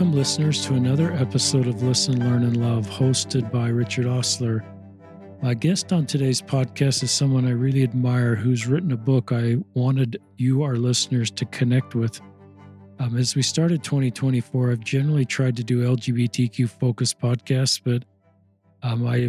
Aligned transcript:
Welcome, 0.00 0.16
listeners, 0.16 0.64
to 0.64 0.76
another 0.76 1.12
episode 1.12 1.66
of 1.66 1.82
Listen, 1.82 2.26
Learn, 2.26 2.42
and 2.44 2.56
Love, 2.56 2.86
hosted 2.86 3.52
by 3.52 3.68
Richard 3.68 4.06
Ostler. 4.06 4.64
My 5.42 5.52
guest 5.52 5.92
on 5.92 6.06
today's 6.06 6.40
podcast 6.40 7.02
is 7.02 7.10
someone 7.10 7.46
I 7.46 7.50
really 7.50 7.82
admire 7.82 8.34
who's 8.34 8.66
written 8.66 8.92
a 8.92 8.96
book 8.96 9.30
I 9.30 9.56
wanted 9.74 10.18
you, 10.38 10.62
our 10.62 10.76
listeners, 10.76 11.30
to 11.32 11.44
connect 11.44 11.94
with. 11.94 12.18
Um, 12.98 13.18
as 13.18 13.36
we 13.36 13.42
started 13.42 13.84
2024, 13.84 14.72
I've 14.72 14.80
generally 14.80 15.26
tried 15.26 15.54
to 15.56 15.64
do 15.64 15.84
LGBTQ 15.84 16.70
focused 16.80 17.20
podcasts, 17.20 17.78
but 17.84 18.02
um, 18.82 19.06
I 19.06 19.28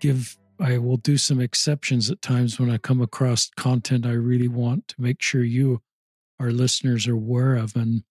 give 0.00 0.36
I 0.60 0.76
will 0.76 0.98
do 0.98 1.16
some 1.16 1.40
exceptions 1.40 2.10
at 2.10 2.20
times 2.20 2.60
when 2.60 2.70
I 2.70 2.76
come 2.76 3.00
across 3.00 3.48
content 3.56 4.04
I 4.04 4.12
really 4.12 4.48
want 4.48 4.88
to 4.88 5.00
make 5.00 5.22
sure 5.22 5.42
you, 5.42 5.80
our 6.38 6.50
listeners, 6.50 7.08
are 7.08 7.14
aware 7.14 7.54
of. 7.54 7.74
And 7.76 8.04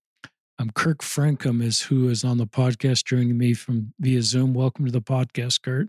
um, 0.61 0.69
Kurt 0.75 0.99
Francom 0.99 1.63
is 1.63 1.81
who 1.81 2.07
is 2.07 2.23
on 2.23 2.37
the 2.37 2.45
podcast 2.45 3.05
joining 3.05 3.37
me 3.37 3.53
from 3.53 3.93
via 3.99 4.21
Zoom. 4.21 4.53
Welcome 4.53 4.85
to 4.85 4.91
the 4.91 5.01
podcast, 5.01 5.63
Kurt. 5.63 5.87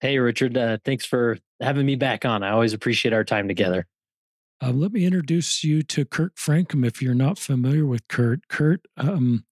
Hey, 0.00 0.18
Richard. 0.18 0.56
Uh, 0.56 0.78
thanks 0.84 1.04
for 1.04 1.38
having 1.60 1.84
me 1.84 1.96
back 1.96 2.24
on. 2.24 2.42
I 2.42 2.50
always 2.50 2.72
appreciate 2.72 3.12
our 3.12 3.24
time 3.24 3.48
together. 3.48 3.86
Um, 4.60 4.80
let 4.80 4.92
me 4.92 5.04
introduce 5.04 5.64
you 5.64 5.82
to 5.82 6.04
Kurt 6.04 6.36
Francom 6.36 6.86
if 6.86 7.02
you're 7.02 7.14
not 7.14 7.38
familiar 7.38 7.84
with 7.86 8.06
Kurt. 8.06 8.46
Kurt 8.48 8.86
um, 8.96 9.44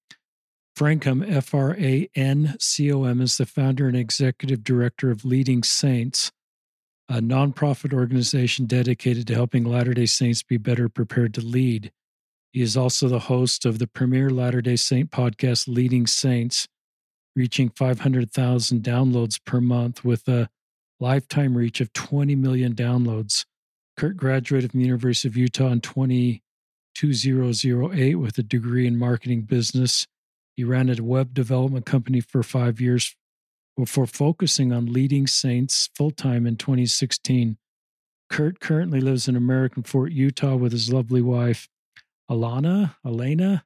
Francom, 0.79 1.29
F 1.29 1.55
R 1.55 1.74
A 1.77 2.09
N 2.15 2.55
C 2.60 2.93
O 2.93 3.05
M, 3.05 3.21
is 3.21 3.37
the 3.38 3.47
founder 3.47 3.88
and 3.88 3.97
executive 3.97 4.63
director 4.63 5.10
of 5.10 5.24
Leading 5.24 5.65
Saints, 5.65 6.30
a 7.09 7.15
nonprofit 7.15 7.93
organization 7.93 8.66
dedicated 8.66 9.27
to 9.27 9.35
helping 9.35 9.65
Latter 9.65 9.93
day 9.93 10.07
Saints 10.07 10.45
be 10.45 10.57
better 10.57 10.88
prepared 10.88 11.35
to 11.35 11.41
lead. 11.41 11.91
He 12.52 12.61
is 12.61 12.77
also 12.77 13.09
the 13.09 13.19
host 13.19 13.65
of 13.65 13.79
the 13.79 13.87
premier 13.87 14.29
Latter 14.29 14.60
day 14.60 14.77
Saint 14.77 15.10
podcast, 15.10 15.66
Leading 15.66 16.07
Saints, 16.07 16.68
reaching 17.35 17.71
500,000 17.71 18.82
downloads 18.82 19.43
per 19.43 19.59
month 19.59 20.04
with 20.04 20.29
a 20.29 20.51
lifetime 21.01 21.57
reach 21.57 21.80
of 21.80 21.95
20 21.95 22.37
million 22.37 22.74
downloads. 22.74 23.46
Kurt 23.96 24.18
graduated 24.18 24.71
from 24.71 24.80
the 24.80 24.87
University 24.87 25.29
of 25.29 25.37
Utah 25.37 25.68
in 25.68 25.80
2008 25.80 28.15
with 28.16 28.37
a 28.37 28.43
degree 28.43 28.87
in 28.87 28.98
marketing 28.98 29.41
business. 29.43 30.07
He 30.54 30.63
ran 30.63 30.91
a 30.91 31.02
web 31.02 31.32
development 31.32 31.87
company 31.87 32.21
for 32.21 32.43
five 32.43 32.82
years 32.82 33.16
before 33.79 34.07
focusing 34.07 34.73
on 34.73 34.93
leading 34.93 35.26
saints 35.26 35.88
full 35.96 36.10
time 36.10 36.46
in 36.46 36.57
2016. 36.57 37.57
Kurt 38.29 38.60
currently 38.60 39.01
lives 39.01 39.26
in 39.26 39.37
American 39.37 39.82
Fork, 39.82 40.13
Utah 40.13 40.57
with 40.57 40.73
his 40.73 40.93
lovely 40.93 41.23
wife, 41.23 41.66
Alana, 42.30 42.95
Elena, 43.04 43.65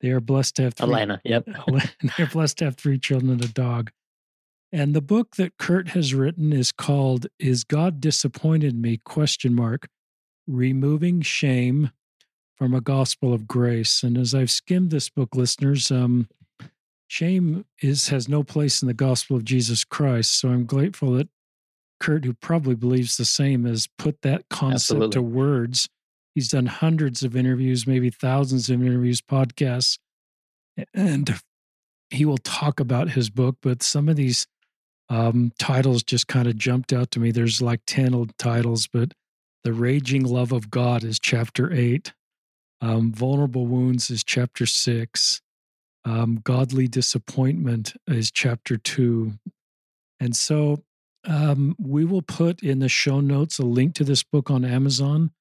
they 0.00 0.10
are 0.10 0.20
blessed 0.20 0.56
to 0.56 0.62
have 0.62 0.74
three, 0.74 0.84
Atlanta. 0.84 1.20
Yep. 1.24 1.48
they're 2.16 2.26
blessed 2.26 2.58
to 2.58 2.64
have 2.66 2.76
three 2.76 2.98
children 2.98 3.30
and 3.30 3.44
a 3.44 3.48
dog. 3.48 3.90
And 4.72 4.94
the 4.94 5.02
book 5.02 5.36
that 5.36 5.58
Kurt 5.58 5.88
has 5.88 6.14
written 6.14 6.52
is 6.52 6.72
called 6.72 7.26
"Is 7.38 7.64
God 7.64 8.00
Disappointed 8.00 8.76
Me?" 8.76 8.98
Question 9.04 9.54
mark. 9.54 9.88
Removing 10.46 11.22
shame 11.22 11.90
from 12.56 12.74
a 12.74 12.80
gospel 12.80 13.32
of 13.32 13.46
grace. 13.46 14.02
And 14.02 14.16
as 14.16 14.34
I've 14.34 14.50
skimmed 14.50 14.90
this 14.90 15.08
book, 15.08 15.34
listeners, 15.34 15.90
um, 15.90 16.28
shame 17.08 17.64
is 17.82 18.08
has 18.08 18.28
no 18.28 18.42
place 18.42 18.82
in 18.82 18.88
the 18.88 18.94
gospel 18.94 19.36
of 19.36 19.44
Jesus 19.44 19.84
Christ. 19.84 20.38
So 20.38 20.50
I'm 20.50 20.66
grateful 20.66 21.12
that 21.14 21.28
Kurt, 21.98 22.24
who 22.24 22.34
probably 22.34 22.74
believes 22.74 23.16
the 23.16 23.24
same, 23.24 23.64
has 23.64 23.88
put 23.98 24.22
that 24.22 24.48
concept 24.48 25.02
Absolutely. 25.02 25.10
to 25.10 25.22
words 25.22 25.88
He's 26.34 26.48
done 26.48 26.66
hundreds 26.66 27.22
of 27.22 27.34
interviews, 27.34 27.86
maybe 27.86 28.10
thousands 28.10 28.70
of 28.70 28.82
interviews, 28.82 29.20
podcasts, 29.20 29.98
and 30.94 31.40
he 32.10 32.24
will 32.24 32.38
talk 32.38 32.80
about 32.80 33.10
his 33.10 33.30
book. 33.30 33.56
But 33.62 33.82
some 33.82 34.08
of 34.08 34.16
these 34.16 34.46
um, 35.08 35.52
titles 35.58 36.02
just 36.02 36.28
kind 36.28 36.46
of 36.46 36.56
jumped 36.56 36.92
out 36.92 37.10
to 37.12 37.20
me. 37.20 37.32
There's 37.32 37.60
like 37.60 37.80
10 37.86 38.30
titles, 38.38 38.86
but 38.86 39.12
The 39.64 39.72
Raging 39.72 40.24
Love 40.24 40.52
of 40.52 40.70
God 40.70 41.02
is 41.02 41.18
chapter 41.18 41.72
eight. 41.72 42.12
Um, 42.80 43.12
Vulnerable 43.12 43.66
Wounds 43.66 44.10
is 44.10 44.24
chapter 44.24 44.66
six. 44.66 45.42
Um, 46.04 46.40
Godly 46.42 46.88
Disappointment 46.88 47.94
is 48.06 48.30
chapter 48.30 48.76
two. 48.76 49.34
And 50.18 50.34
so 50.34 50.84
um, 51.26 51.76
we 51.78 52.04
will 52.04 52.22
put 52.22 52.62
in 52.62 52.78
the 52.78 52.88
show 52.88 53.20
notes 53.20 53.58
a 53.58 53.64
link 53.64 53.94
to 53.96 54.04
this 54.04 54.22
book 54.22 54.50
on 54.50 54.64
Amazon. 54.64 55.32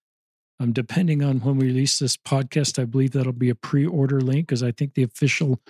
Um, 0.60 0.74
depending 0.74 1.24
on 1.24 1.40
when 1.40 1.58
we 1.58 1.68
release 1.68 2.00
this 2.00 2.18
podcast, 2.18 2.80
I 2.80 2.86
believe 2.86 3.12
that'll 3.12 3.32
be 3.32 3.50
a 3.50 3.56
pre 3.56 3.86
order 3.86 4.20
link 4.20 4.48
because 4.48 4.64
I 4.64 4.72
think 4.72 4.94
the 4.94 5.04
official 5.04 5.62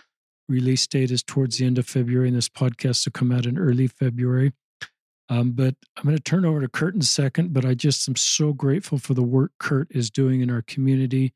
release 0.47 0.87
date 0.87 1.11
is 1.11 1.21
towards 1.21 1.57
the 1.57 1.65
end 1.65 1.77
of 1.77 1.87
February, 1.87 2.27
and 2.27 2.37
this 2.37 2.49
podcast 2.49 3.05
will 3.05 3.11
come 3.11 3.31
out 3.31 3.45
in 3.45 3.57
early 3.57 3.87
February. 3.87 4.53
Um, 5.29 5.51
but 5.51 5.75
I'm 5.95 6.03
going 6.03 6.17
to 6.17 6.23
turn 6.23 6.43
over 6.43 6.59
to 6.59 6.67
Kurt 6.67 6.95
in 6.95 7.01
a 7.01 7.05
second. 7.05 7.53
But 7.53 7.65
I 7.65 7.75
just 7.75 8.09
am 8.09 8.15
so 8.15 8.51
grateful 8.51 8.97
for 8.97 9.13
the 9.13 9.23
work 9.23 9.51
Kurt 9.59 9.87
is 9.91 10.09
doing 10.09 10.41
in 10.41 10.49
our 10.49 10.63
community. 10.63 11.33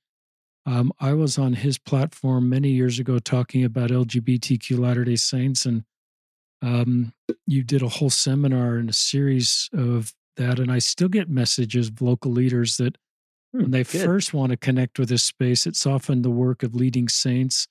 Um, 0.65 0.91
I 0.99 1.13
was 1.13 1.37
on 1.37 1.53
his 1.53 1.77
platform 1.77 2.49
many 2.49 2.69
years 2.69 2.97
ago 2.97 3.19
talking 3.19 3.63
about 3.63 3.91
LGBTQ 3.91 4.79
Latter 4.79 5.03
day 5.03 5.17
Saints, 5.17 5.65
and 5.65 5.83
um, 6.61 7.13
you 7.45 7.63
did 7.63 7.83
a 7.83 7.89
whole 7.89 8.09
seminar 8.09 8.77
and 8.77 8.89
a 8.89 8.93
series 8.93 9.69
of 9.73 10.13
that. 10.37 10.59
And 10.59 10.71
I 10.71 10.79
still 10.79 11.09
get 11.09 11.29
messages 11.29 11.89
of 11.89 12.01
local 12.01 12.31
leaders 12.31 12.77
that 12.77 12.97
when 13.53 13.65
hmm, 13.65 13.71
they 13.71 13.83
Good. 13.83 14.01
first 14.01 14.33
want 14.33 14.49
to 14.49 14.57
connect 14.57 14.99
with 14.99 15.09
this 15.09 15.23
space, 15.23 15.65
it's 15.65 15.85
often 15.85 16.23
the 16.23 16.31
work 16.31 16.63
of 16.63 16.75
leading 16.75 17.07
saints 17.07 17.67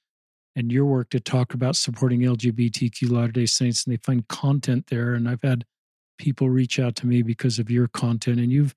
and 0.55 0.71
your 0.71 0.85
work 0.85 1.11
to 1.11 1.21
talk 1.21 1.55
about 1.55 1.77
supporting 1.77 2.21
LGBTQ 2.21 3.11
Latter 3.11 3.33
day 3.33 3.47
Saints, 3.47 3.85
and 3.85 3.93
they 3.93 3.99
find 3.99 4.27
content 4.29 4.87
there. 4.89 5.15
And 5.15 5.29
I've 5.29 5.43
had 5.43 5.65
people 6.19 6.51
reach 6.51 6.79
out 6.79 6.95
to 6.97 7.07
me 7.07 7.23
because 7.23 7.59
of 7.59 7.71
your 7.71 7.89
content, 7.89 8.39
and 8.39 8.53
you've 8.53 8.75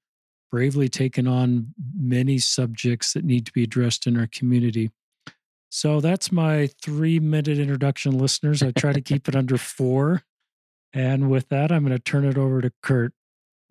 bravely 0.52 0.90
taken 0.90 1.28
on 1.28 1.74
many 1.96 2.38
subjects 2.40 3.14
that 3.14 3.26
need 3.26 3.46
to 3.46 3.52
be 3.52 3.64
addressed 3.64 4.08
in 4.08 4.18
our 4.18 4.28
community. 4.28 4.90
So 5.70 6.00
that's 6.00 6.32
my 6.32 6.70
three 6.82 7.20
minute 7.20 7.60
introduction, 7.60 8.18
listeners. 8.18 8.64
I 8.64 8.72
try 8.72 8.94
to 8.94 9.02
keep 9.02 9.28
it 9.28 9.36
under 9.36 9.58
four. 9.60 10.24
And 10.94 11.30
with 11.30 11.50
that, 11.50 11.72
I'm 11.72 11.86
going 11.86 11.96
to 11.96 12.02
turn 12.02 12.26
it 12.26 12.38
over 12.38 12.62
to 12.62 12.72
Kurt. 12.82 13.14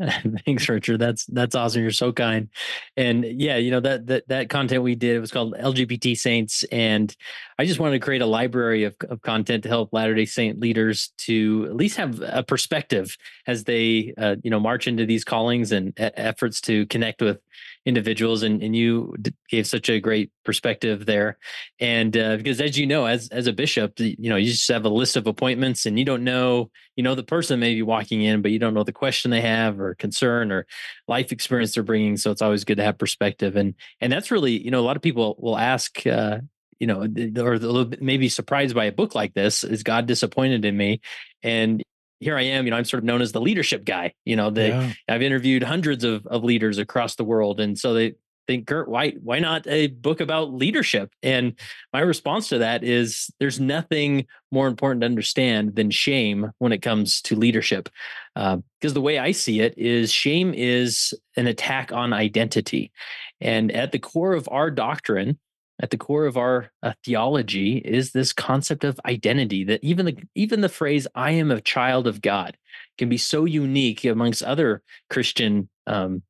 Thanks, 0.44 0.68
Richard. 0.68 0.98
That's 0.98 1.24
that's 1.26 1.54
awesome. 1.54 1.82
You're 1.82 1.92
so 1.92 2.12
kind. 2.12 2.48
And 2.96 3.24
yeah, 3.24 3.58
you 3.58 3.70
know 3.70 3.80
that 3.80 4.06
that 4.08 4.28
that 4.28 4.48
content 4.48 4.82
we 4.82 4.96
did 4.96 5.14
it 5.14 5.20
was 5.20 5.30
called 5.30 5.54
LGBT 5.54 6.16
Saints, 6.18 6.64
and 6.72 7.14
I 7.60 7.64
just 7.64 7.78
wanted 7.78 8.00
to 8.00 8.04
create 8.04 8.20
a 8.20 8.26
library 8.26 8.84
of, 8.84 8.96
of 9.08 9.22
content 9.22 9.62
to 9.62 9.68
help 9.68 9.92
Latter 9.92 10.14
Day 10.14 10.26
Saint 10.26 10.58
leaders 10.58 11.12
to 11.18 11.66
at 11.68 11.76
least 11.76 11.96
have 11.96 12.20
a 12.26 12.42
perspective 12.42 13.16
as 13.46 13.64
they 13.64 14.12
uh, 14.18 14.34
you 14.42 14.50
know 14.50 14.58
march 14.58 14.88
into 14.88 15.06
these 15.06 15.22
callings 15.22 15.70
and 15.70 15.92
efforts 15.96 16.60
to 16.62 16.86
connect 16.86 17.22
with 17.22 17.38
individuals 17.86 18.42
and, 18.42 18.62
and 18.62 18.74
you 18.74 19.14
gave 19.48 19.66
such 19.66 19.88
a 19.88 20.00
great 20.00 20.30
perspective 20.44 21.04
there 21.04 21.38
and 21.80 22.16
uh, 22.16 22.36
because 22.36 22.60
as 22.60 22.78
you 22.78 22.86
know 22.86 23.04
as 23.04 23.28
as 23.28 23.46
a 23.46 23.52
bishop 23.52 23.98
you 23.98 24.30
know 24.30 24.36
you 24.36 24.50
just 24.50 24.68
have 24.68 24.84
a 24.84 24.88
list 24.88 25.16
of 25.16 25.26
appointments 25.26 25.84
and 25.84 25.98
you 25.98 26.04
don't 26.04 26.24
know 26.24 26.70
you 26.96 27.02
know 27.02 27.14
the 27.14 27.22
person 27.22 27.60
may 27.60 27.74
be 27.74 27.82
walking 27.82 28.22
in 28.22 28.40
but 28.40 28.50
you 28.50 28.58
don't 28.58 28.74
know 28.74 28.84
the 28.84 28.92
question 28.92 29.30
they 29.30 29.40
have 29.40 29.80
or 29.80 29.94
concern 29.96 30.50
or 30.50 30.66
life 31.08 31.30
experience 31.30 31.74
they're 31.74 31.82
bringing 31.82 32.16
so 32.16 32.30
it's 32.30 32.42
always 32.42 32.64
good 32.64 32.76
to 32.76 32.84
have 32.84 32.96
perspective 32.96 33.56
and 33.56 33.74
and 34.00 34.12
that's 34.12 34.30
really 34.30 34.62
you 34.62 34.70
know 34.70 34.80
a 34.80 34.86
lot 34.86 34.96
of 34.96 35.02
people 35.02 35.36
will 35.38 35.58
ask 35.58 36.06
uh, 36.06 36.38
you 36.80 36.86
know, 36.86 37.06
or 37.42 37.86
maybe 38.00 38.28
surprised 38.28 38.74
by 38.74 38.86
a 38.86 38.92
book 38.92 39.14
like 39.14 39.32
this. 39.32 39.64
Is 39.64 39.82
God 39.82 40.06
disappointed 40.06 40.64
in 40.64 40.76
me? 40.76 41.00
And 41.42 41.82
here 42.24 42.36
I 42.36 42.42
am, 42.42 42.64
you 42.64 42.70
know, 42.70 42.76
I'm 42.76 42.84
sort 42.84 43.02
of 43.02 43.04
known 43.04 43.22
as 43.22 43.32
the 43.32 43.40
leadership 43.40 43.84
guy. 43.84 44.14
You 44.24 44.36
know, 44.36 44.50
the, 44.50 44.68
yeah. 44.68 44.92
I've 45.08 45.22
interviewed 45.22 45.62
hundreds 45.62 46.02
of, 46.02 46.26
of 46.26 46.42
leaders 46.42 46.78
across 46.78 47.14
the 47.14 47.24
world. 47.24 47.60
And 47.60 47.78
so 47.78 47.94
they 47.94 48.14
think, 48.46 48.66
Kurt, 48.66 48.88
why, 48.88 49.10
why 49.22 49.38
not 49.38 49.66
a 49.66 49.88
book 49.88 50.20
about 50.20 50.52
leadership? 50.52 51.12
And 51.22 51.54
my 51.92 52.00
response 52.00 52.48
to 52.48 52.58
that 52.58 52.84
is 52.84 53.30
there's 53.40 53.60
nothing 53.60 54.26
more 54.50 54.66
important 54.66 55.02
to 55.02 55.06
understand 55.06 55.76
than 55.76 55.90
shame 55.90 56.50
when 56.58 56.72
it 56.72 56.82
comes 56.82 57.20
to 57.22 57.36
leadership. 57.36 57.88
Because 58.34 58.62
uh, 58.84 58.94
the 58.94 59.00
way 59.00 59.18
I 59.18 59.32
see 59.32 59.60
it 59.60 59.78
is 59.78 60.12
shame 60.12 60.52
is 60.54 61.14
an 61.36 61.46
attack 61.46 61.92
on 61.92 62.12
identity. 62.12 62.92
And 63.40 63.70
at 63.72 63.92
the 63.92 63.98
core 63.98 64.34
of 64.34 64.48
our 64.50 64.70
doctrine, 64.70 65.38
at 65.82 65.90
the 65.90 65.96
core 65.96 66.26
of 66.26 66.36
our 66.36 66.70
uh, 66.82 66.92
theology 67.04 67.78
is 67.78 68.12
this 68.12 68.32
concept 68.32 68.84
of 68.84 69.00
identity 69.06 69.64
that 69.64 69.82
even 69.82 70.06
the 70.06 70.16
even 70.34 70.60
the 70.60 70.68
phrase 70.68 71.06
i 71.14 71.30
am 71.30 71.50
a 71.50 71.60
child 71.60 72.06
of 72.06 72.22
god 72.22 72.56
can 72.98 73.08
be 73.08 73.18
so 73.18 73.44
unique 73.44 74.04
amongst 74.04 74.42
other 74.42 74.82
christian 75.10 75.68
um, 75.86 76.22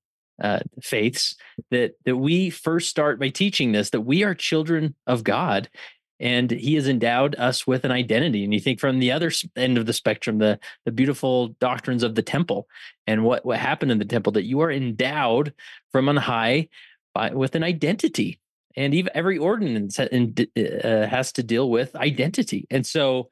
uh, 0.43 0.61
faiths 0.83 1.37
that 1.71 1.93
that 2.05 2.17
we 2.17 2.51
first 2.51 2.89
start 2.89 3.21
by 3.21 3.29
teaching 3.29 3.73
this 3.73 3.91
that 3.91 4.01
we 4.01 4.25
are 4.25 4.35
children 4.35 4.95
of 5.07 5.25
god 5.25 5.69
and 6.21 6.51
he 6.51 6.75
has 6.75 6.87
endowed 6.87 7.35
us 7.37 7.67
with 7.67 7.85
an 7.85 7.91
identity. 7.91 8.45
And 8.45 8.55
you 8.55 8.61
think 8.61 8.79
from 8.79 8.99
the 8.99 9.13
other 9.13 9.33
end 9.57 9.77
of 9.77 9.87
the 9.87 9.93
spectrum 9.93 10.39
the 10.39 10.59
the 10.85 10.93
beautiful 10.93 11.49
doctrines 11.61 12.03
of 12.03 12.15
the 12.15 12.23
temple 12.23 12.67
and 13.07 13.25
what 13.25 13.45
what 13.45 13.59
happened 13.59 13.93
in 13.93 13.99
the 13.99 14.05
temple 14.05 14.33
that 14.33 14.45
you 14.45 14.61
are 14.61 14.71
endowed 14.71 15.53
from 15.93 16.09
on 16.09 16.17
high 16.17 16.69
by, 17.15 17.31
with 17.31 17.55
an 17.55 17.63
identity 17.63 18.41
and 18.77 18.95
even 18.95 19.13
every 19.15 19.39
ordinance 19.39 19.99
uh, 19.99 20.07
has 20.57 21.33
to 21.33 21.43
deal 21.43 21.71
with 21.71 21.95
identity. 21.97 22.67
And 22.71 22.87
so, 22.87 23.29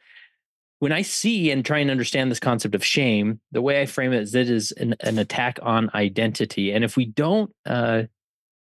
when 0.79 0.91
I 0.91 1.03
see 1.03 1.53
and 1.53 1.65
try 1.65 1.79
and 1.79 1.93
understand 1.93 2.29
this 2.29 2.41
concept 2.41 2.75
of 2.75 2.85
shame, 2.85 3.41
the 3.53 3.62
way 3.62 3.81
I 3.81 3.87
frame 3.87 4.12
it 4.12 4.23
is 4.23 4.35
it 4.35 4.50
is 4.50 4.73
an, 4.73 4.97
an 4.99 5.17
attack 5.17 5.61
on 5.62 5.89
identity. 5.94 6.73
And 6.73 6.83
if 6.83 6.97
we 6.97 7.05
don't, 7.05 7.55
uh, 7.65 8.03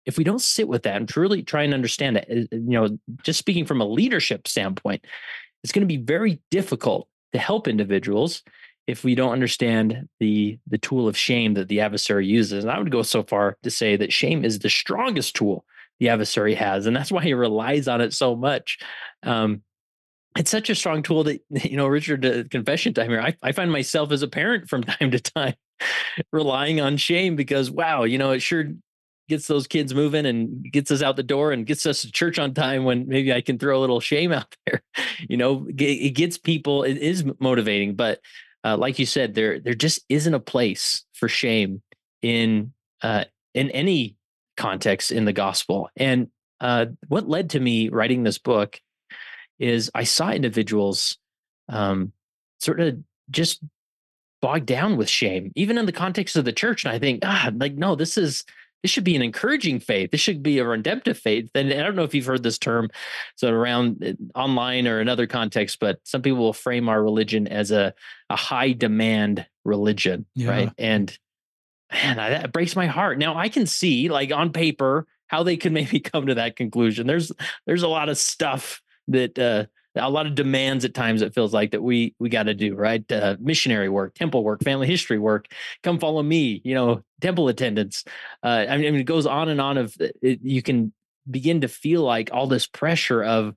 if 0.06 0.20
we 0.20 0.24
don't 0.24 0.42
sit 0.42 0.68
with 0.68 0.84
that 0.84 0.98
and 0.98 1.10
truly 1.10 1.42
try 1.42 1.64
and 1.64 1.74
understand 1.74 2.18
it, 2.18 2.48
you 2.52 2.60
know, 2.60 2.90
just 3.24 3.40
speaking 3.40 3.66
from 3.66 3.82
a 3.82 3.88
leadership 3.88 4.48
standpoint, 4.48 5.04
it's 5.64 5.74
going 5.74 5.82
to 5.82 5.92
be 5.92 5.98
very 5.98 6.40
difficult 6.52 7.08
to 7.34 7.40
help 7.40 7.68
individuals 7.68 8.44
if 8.86 9.04
we 9.04 9.16
don't 9.16 9.32
understand 9.32 10.08
the 10.20 10.60
the 10.68 10.78
tool 10.78 11.08
of 11.08 11.18
shame 11.18 11.56
that 11.56 11.70
the 11.70 11.80
adversary 11.82 12.28
uses. 12.28 12.64
And 12.64 12.72
I 12.72 12.78
would 12.78 12.92
go 12.92 13.02
so 13.02 13.24
far 13.24 13.58
to 13.64 13.72
say 13.72 13.96
that 13.96 14.14
shame 14.14 14.46
is 14.46 14.60
the 14.60 14.70
strongest 14.70 15.36
tool 15.36 15.66
the 16.02 16.10
adversary 16.10 16.56
has, 16.56 16.88
and 16.88 16.96
that's 16.96 17.12
why 17.12 17.24
he 17.24 17.34
relies 17.34 17.88
on 17.88 18.02
it 18.02 18.12
so 18.12 18.36
much. 18.36 18.80
Um, 19.24 19.62
it's 20.38 20.50
such 20.50 20.70
a 20.70 20.76
strong 20.76 21.04
tool 21.04 21.24
that 21.26 21.42
you 21.50 21.78
know 21.78 21.88
richard 21.88 22.26
uh, 22.26 22.44
confession 22.50 22.94
time 22.94 23.10
here 23.10 23.22
I, 23.22 23.36
I 23.42 23.52
find 23.52 23.72
myself 23.72 24.12
as 24.12 24.24
a 24.24 24.28
parent 24.28 24.70
from 24.70 24.84
time 24.84 25.12
to 25.12 25.20
time 25.20 25.56
relying 26.32 26.80
on 26.80 26.98
shame 26.98 27.36
because 27.36 27.70
wow 27.70 28.04
you 28.04 28.18
know 28.18 28.32
it 28.32 28.40
sure 28.40 28.66
gets 29.30 29.48
those 29.48 29.68
kids 29.68 29.94
moving 29.94 30.26
and 30.26 30.72
gets 30.72 30.92
us 30.92 31.02
out 31.02 31.16
the 31.16 31.24
door 31.24 31.52
and 31.52 31.66
gets 31.66 31.86
us 31.86 32.02
to 32.02 32.12
church 32.12 32.38
on 32.40 32.54
time 32.54 32.84
when 32.84 33.08
maybe 33.08 33.34
i 33.34 33.42
can 33.42 33.58
throw 33.58 33.78
a 33.78 33.82
little 33.82 34.00
shame 34.00 34.32
out 34.32 34.56
there 34.66 34.82
you 35.28 35.38
know 35.38 35.68
it 35.78 36.12
gets 36.12 36.38
people 36.38 36.84
it 36.84 36.98
is 36.98 37.26
motivating 37.40 37.96
but 37.96 38.20
uh, 38.64 38.78
like 38.78 39.00
you 39.00 39.06
said 39.06 39.34
there 39.34 39.60
there 39.60 39.74
just 39.74 40.00
isn't 40.08 40.34
a 40.34 40.40
place 40.40 41.04
for 41.14 41.28
shame 41.28 41.82
in 42.22 42.72
uh, 43.02 43.26
in 43.56 43.72
any 43.72 44.16
context 44.58 45.12
in 45.12 45.26
the 45.26 45.34
gospel 45.34 45.90
and 45.96 46.28
uh, 46.62 46.86
what 47.08 47.28
led 47.28 47.50
to 47.50 47.60
me 47.60 47.90
writing 47.90 48.24
this 48.24 48.38
book 48.38 48.80
is 49.60 49.92
I 49.94 50.04
saw 50.04 50.32
individuals 50.32 51.18
um, 51.68 52.14
sort 52.60 52.80
of 52.80 53.00
just 53.30 53.62
bogged 54.42 54.68
down 54.68 54.98
with 54.98 55.10
shame, 55.10 55.52
even 55.56 55.78
in 55.78 55.86
the 55.86 55.92
context 55.92 56.36
of 56.36 56.46
the 56.46 56.54
church. 56.54 56.86
And 56.86 56.94
I 56.94 57.00
think, 57.00 57.22
ah, 57.24 57.52
like, 57.56 57.74
no, 57.74 57.96
this 57.96 58.18
is 58.18 58.44
this 58.84 58.90
should 58.90 59.04
be 59.04 59.16
an 59.16 59.22
encouraging 59.22 59.80
faith. 59.80 60.10
This 60.10 60.22
should 60.22 60.42
be 60.42 60.58
a 60.58 60.66
redemptive 60.66 61.16
faith. 61.18 61.52
And 61.54 61.72
I 61.72 61.84
don't 61.84 61.96
know 61.96 62.04
if 62.04 62.16
you've 62.16 62.26
heard 62.26 62.42
this 62.42 62.58
term, 62.58 62.90
so 63.36 63.50
around 63.50 64.04
uh, 64.04 64.40
online 64.40 64.88
or 64.88 65.00
in 65.00 65.10
other 65.10 65.28
contexts, 65.28 65.78
but 65.80 66.00
some 66.04 66.24
people 66.24 66.40
will 66.40 66.54
frame 66.54 66.90
our 66.90 67.02
religion 67.02 67.48
as 67.48 67.72
a 67.72 67.94
a 68.30 68.36
high 68.36 68.72
demand 68.72 69.46
religion, 69.66 70.26
yeah. 70.36 70.50
right? 70.50 70.72
And 70.78 71.16
man, 71.92 72.18
that 72.18 72.52
breaks 72.52 72.76
my 72.76 72.88
heart. 72.88 73.18
Now 73.18 73.38
I 73.38 73.50
can 73.50 73.66
see, 73.66 74.10
like 74.10 74.32
on 74.32 74.52
paper, 74.52 75.08
how 75.28 75.44
they 75.44 75.58
could 75.58 75.72
maybe 75.74 76.00
come 76.00 76.28
to 76.28 76.36
that 76.36 76.56
conclusion. 76.56 77.08
There's 77.08 77.32
there's 77.66 77.84
a 77.84 77.88
lot 77.88 78.10
of 78.10 78.18
stuff 78.18 78.82
that 79.08 79.38
uh, 79.38 79.66
a 79.96 80.10
lot 80.10 80.26
of 80.26 80.36
demands 80.36 80.86
at 80.86 80.94
times 80.94 81.22
it 81.22 81.34
feels 81.34 81.54
like 81.54 81.72
that 81.72 81.82
we 81.82 82.16
we 82.20 82.30
got 82.30 82.44
to 82.44 82.54
do 82.54 82.76
right 82.76 83.10
uh, 83.12 83.36
missionary 83.40 83.90
work 83.90 84.14
temple 84.16 84.44
work 84.44 84.64
family 84.64 84.88
history 84.88 85.20
work 85.20 85.48
come 85.84 86.00
follow 86.00 86.24
me 86.24 86.62
you 86.64 86.74
know 86.74 87.04
temple 87.20 87.48
attendance 87.50 88.06
uh, 88.44 88.66
I, 88.70 88.78
mean, 88.78 88.88
I 88.88 88.92
mean 88.92 89.02
it 89.02 89.06
goes 89.06 89.26
on 89.26 89.50
and 89.50 89.60
on 89.60 89.78
of 89.78 89.96
uh, 90.00 90.08
it, 90.22 90.40
you 90.44 90.62
can 90.62 90.94
begin 91.30 91.62
to 91.62 91.68
feel 91.68 92.04
like 92.04 92.30
all 92.32 92.48
this 92.48 92.68
pressure 92.68 93.24
of 93.24 93.56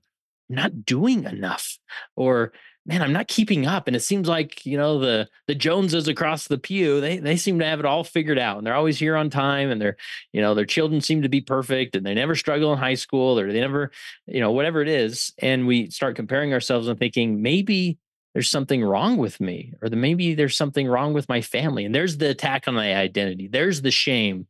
not 0.49 0.85
doing 0.85 1.23
enough 1.23 1.77
or 2.15 2.51
man, 2.85 3.01
I'm 3.01 3.13
not 3.13 3.27
keeping 3.27 3.65
up. 3.65 3.87
And 3.87 3.95
it 3.95 4.01
seems 4.01 4.27
like, 4.27 4.65
you 4.65 4.77
know, 4.77 4.99
the 4.99 5.27
the 5.47 5.55
Joneses 5.55 6.07
across 6.07 6.47
the 6.47 6.57
pew, 6.57 7.01
they 7.01 7.17
they 7.17 7.35
seem 7.35 7.59
to 7.59 7.65
have 7.65 7.79
it 7.79 7.85
all 7.85 8.03
figured 8.03 8.37
out 8.37 8.57
and 8.57 8.65
they're 8.65 8.75
always 8.75 8.99
here 8.99 9.15
on 9.15 9.29
time 9.29 9.71
and 9.71 9.81
they're, 9.81 9.97
you 10.31 10.41
know, 10.41 10.53
their 10.53 10.65
children 10.65 11.01
seem 11.01 11.23
to 11.23 11.29
be 11.29 11.41
perfect 11.41 11.95
and 11.95 12.05
they 12.05 12.13
never 12.13 12.35
struggle 12.35 12.71
in 12.73 12.79
high 12.79 12.93
school 12.93 13.39
or 13.39 13.51
they 13.51 13.59
never, 13.59 13.91
you 14.27 14.39
know, 14.39 14.51
whatever 14.51 14.81
it 14.81 14.87
is. 14.87 15.33
And 15.39 15.67
we 15.67 15.89
start 15.89 16.15
comparing 16.15 16.53
ourselves 16.53 16.87
and 16.87 16.99
thinking 16.99 17.41
maybe 17.41 17.97
there's 18.33 18.49
something 18.49 18.83
wrong 18.83 19.17
with 19.17 19.39
me 19.39 19.73
or 19.81 19.89
the, 19.89 19.95
maybe 19.95 20.35
there's 20.35 20.57
something 20.57 20.87
wrong 20.87 21.13
with 21.13 21.27
my 21.29 21.41
family. 21.41 21.85
And 21.85 21.95
there's 21.95 22.17
the 22.17 22.29
attack 22.29 22.67
on 22.67 22.75
my 22.75 22.95
identity. 22.95 23.47
There's 23.47 23.81
the 23.81 23.91
shame 23.91 24.47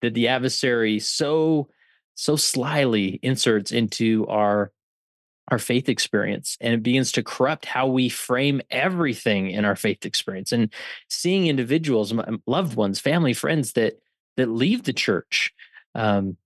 that 0.00 0.14
the 0.14 0.28
adversary 0.28 0.98
so 1.00 1.68
so 2.18 2.34
slyly 2.34 3.20
inserts 3.22 3.72
into 3.72 4.26
our 4.28 4.72
our 5.48 5.58
faith 5.58 5.88
experience 5.88 6.56
and 6.60 6.74
it 6.74 6.82
begins 6.82 7.12
to 7.12 7.22
corrupt 7.22 7.64
how 7.64 7.86
we 7.86 8.08
frame 8.08 8.60
everything 8.70 9.50
in 9.50 9.64
our 9.64 9.76
faith 9.76 10.04
experience. 10.04 10.52
And 10.52 10.72
seeing 11.08 11.46
individuals 11.46 12.12
loved 12.46 12.76
ones 12.76 13.00
family 13.00 13.32
friends 13.32 13.72
that 13.72 14.00
that 14.36 14.48
leave 14.48 14.84
the 14.84 14.92
church 14.92 15.52
um, 15.94 16.36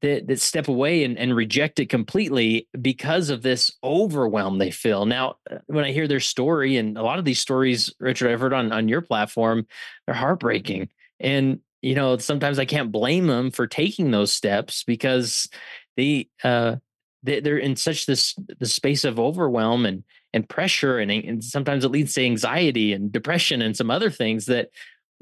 that 0.00 0.26
that 0.28 0.40
step 0.40 0.68
away 0.68 1.04
and, 1.04 1.18
and 1.18 1.36
reject 1.36 1.78
it 1.78 1.86
completely 1.86 2.68
because 2.80 3.30
of 3.30 3.42
this 3.42 3.70
overwhelm 3.84 4.58
they 4.58 4.70
feel. 4.70 5.04
Now 5.04 5.36
uh, 5.50 5.58
when 5.66 5.84
i 5.84 5.92
hear 5.92 6.08
their 6.08 6.20
story 6.20 6.76
and 6.76 6.96
a 6.96 7.02
lot 7.02 7.18
of 7.18 7.24
these 7.24 7.40
stories 7.40 7.92
richard 8.00 8.30
i've 8.30 8.40
heard 8.40 8.54
on 8.54 8.72
on 8.72 8.88
your 8.88 9.02
platform 9.02 9.66
they're 10.06 10.14
heartbreaking. 10.14 10.88
And 11.20 11.60
you 11.82 11.94
know 11.94 12.16
sometimes 12.16 12.58
i 12.58 12.64
can't 12.64 12.90
blame 12.92 13.26
them 13.26 13.50
for 13.50 13.66
taking 13.66 14.10
those 14.10 14.32
steps 14.32 14.84
because 14.84 15.48
they 15.96 16.28
uh 16.42 16.76
they're 17.22 17.58
in 17.58 17.76
such 17.76 18.06
this 18.06 18.34
the 18.58 18.66
space 18.66 19.04
of 19.04 19.18
overwhelm 19.18 19.86
and 19.86 20.04
and 20.32 20.48
pressure 20.48 20.98
and, 20.98 21.10
and 21.10 21.42
sometimes 21.42 21.84
it 21.84 21.90
leads 21.90 22.14
to 22.14 22.24
anxiety 22.24 22.92
and 22.92 23.10
depression 23.10 23.62
and 23.62 23.76
some 23.76 23.90
other 23.90 24.10
things 24.10 24.46
that 24.46 24.70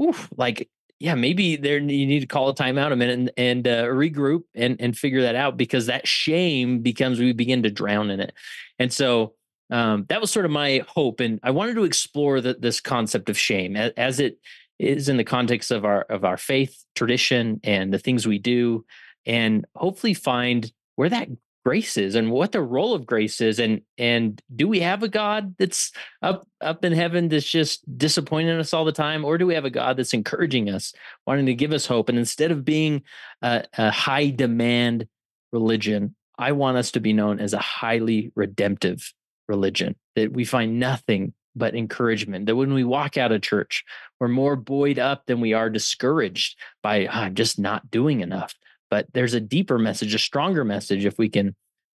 oof, 0.02 0.28
like 0.36 0.68
yeah 0.98 1.14
maybe 1.14 1.56
there 1.56 1.78
you 1.78 2.06
need 2.06 2.20
to 2.20 2.26
call 2.26 2.48
a 2.48 2.54
timeout 2.54 2.92
a 2.92 2.96
minute 2.96 3.18
and, 3.18 3.30
and 3.36 3.68
uh, 3.68 3.84
regroup 3.84 4.42
and 4.54 4.80
and 4.80 4.96
figure 4.96 5.22
that 5.22 5.36
out 5.36 5.56
because 5.56 5.86
that 5.86 6.06
shame 6.06 6.80
becomes 6.80 7.18
we 7.18 7.32
begin 7.32 7.62
to 7.62 7.70
drown 7.70 8.10
in 8.10 8.20
it. 8.20 8.32
And 8.78 8.92
so 8.92 9.34
um, 9.70 10.06
that 10.08 10.20
was 10.20 10.30
sort 10.30 10.46
of 10.46 10.52
my 10.52 10.82
hope 10.86 11.18
and 11.20 11.40
i 11.42 11.50
wanted 11.50 11.74
to 11.74 11.82
explore 11.82 12.40
the, 12.40 12.54
this 12.54 12.80
concept 12.80 13.28
of 13.28 13.36
shame 13.36 13.74
as, 13.74 13.92
as 13.96 14.20
it 14.20 14.38
is 14.78 15.08
in 15.08 15.16
the 15.16 15.24
context 15.24 15.72
of 15.72 15.84
our 15.84 16.02
of 16.02 16.24
our 16.24 16.36
faith 16.36 16.84
tradition 16.94 17.60
and 17.64 17.92
the 17.92 17.98
things 17.98 18.26
we 18.26 18.38
do 18.38 18.84
and 19.24 19.66
hopefully 19.74 20.14
find 20.14 20.70
where 20.94 21.08
that 21.08 21.28
grace 21.66 21.96
is 21.96 22.14
and 22.14 22.30
what 22.30 22.52
the 22.52 22.62
role 22.62 22.94
of 22.94 23.04
grace 23.04 23.40
is 23.40 23.58
and 23.58 23.80
and 23.98 24.40
do 24.54 24.68
we 24.68 24.78
have 24.78 25.02
a 25.02 25.08
god 25.08 25.52
that's 25.58 25.90
up 26.22 26.46
up 26.60 26.84
in 26.84 26.92
heaven 26.92 27.28
that's 27.28 27.50
just 27.50 27.82
disappointing 27.98 28.56
us 28.56 28.72
all 28.72 28.84
the 28.84 28.92
time? 28.92 29.24
Or 29.24 29.36
do 29.36 29.48
we 29.48 29.54
have 29.54 29.64
a 29.64 29.70
god 29.70 29.96
that's 29.96 30.14
encouraging 30.14 30.70
us 30.70 30.92
wanting 31.26 31.46
to 31.46 31.54
give 31.54 31.72
us 31.72 31.84
hope? 31.84 32.08
And 32.08 32.18
instead 32.18 32.52
of 32.52 32.64
being 32.64 33.02
a, 33.42 33.64
a 33.76 33.90
high 33.90 34.30
demand 34.30 35.08
religion 35.52 36.14
i 36.38 36.52
want 36.52 36.76
us 36.76 36.92
to 36.92 37.00
be 37.00 37.12
known 37.12 37.40
as 37.40 37.52
a 37.52 37.58
highly 37.58 38.30
redemptive 38.34 39.12
religion 39.48 39.96
that 40.14 40.32
we 40.32 40.44
find 40.44 40.78
nothing 40.78 41.32
but 41.54 41.74
encouragement 41.74 42.46
that 42.46 42.56
when 42.56 42.74
we 42.74 42.84
walk 42.84 43.16
out 43.16 43.32
of 43.32 43.42
church 43.42 43.84
we're 44.20 44.28
more 44.28 44.56
buoyed 44.56 44.98
up 44.98 45.24
than 45.26 45.40
we 45.40 45.52
are 45.52 45.70
discouraged 45.70 46.58
by 46.82 47.06
oh, 47.06 47.10
i'm 47.10 47.34
just 47.34 47.58
not 47.58 47.90
doing 47.90 48.20
enough 48.20 48.54
but 48.90 49.06
there's 49.12 49.34
a 49.34 49.40
deeper 49.40 49.78
message, 49.78 50.14
a 50.14 50.18
stronger 50.18 50.64
message 50.64 51.04
if 51.04 51.18
we 51.18 51.28
can 51.28 51.54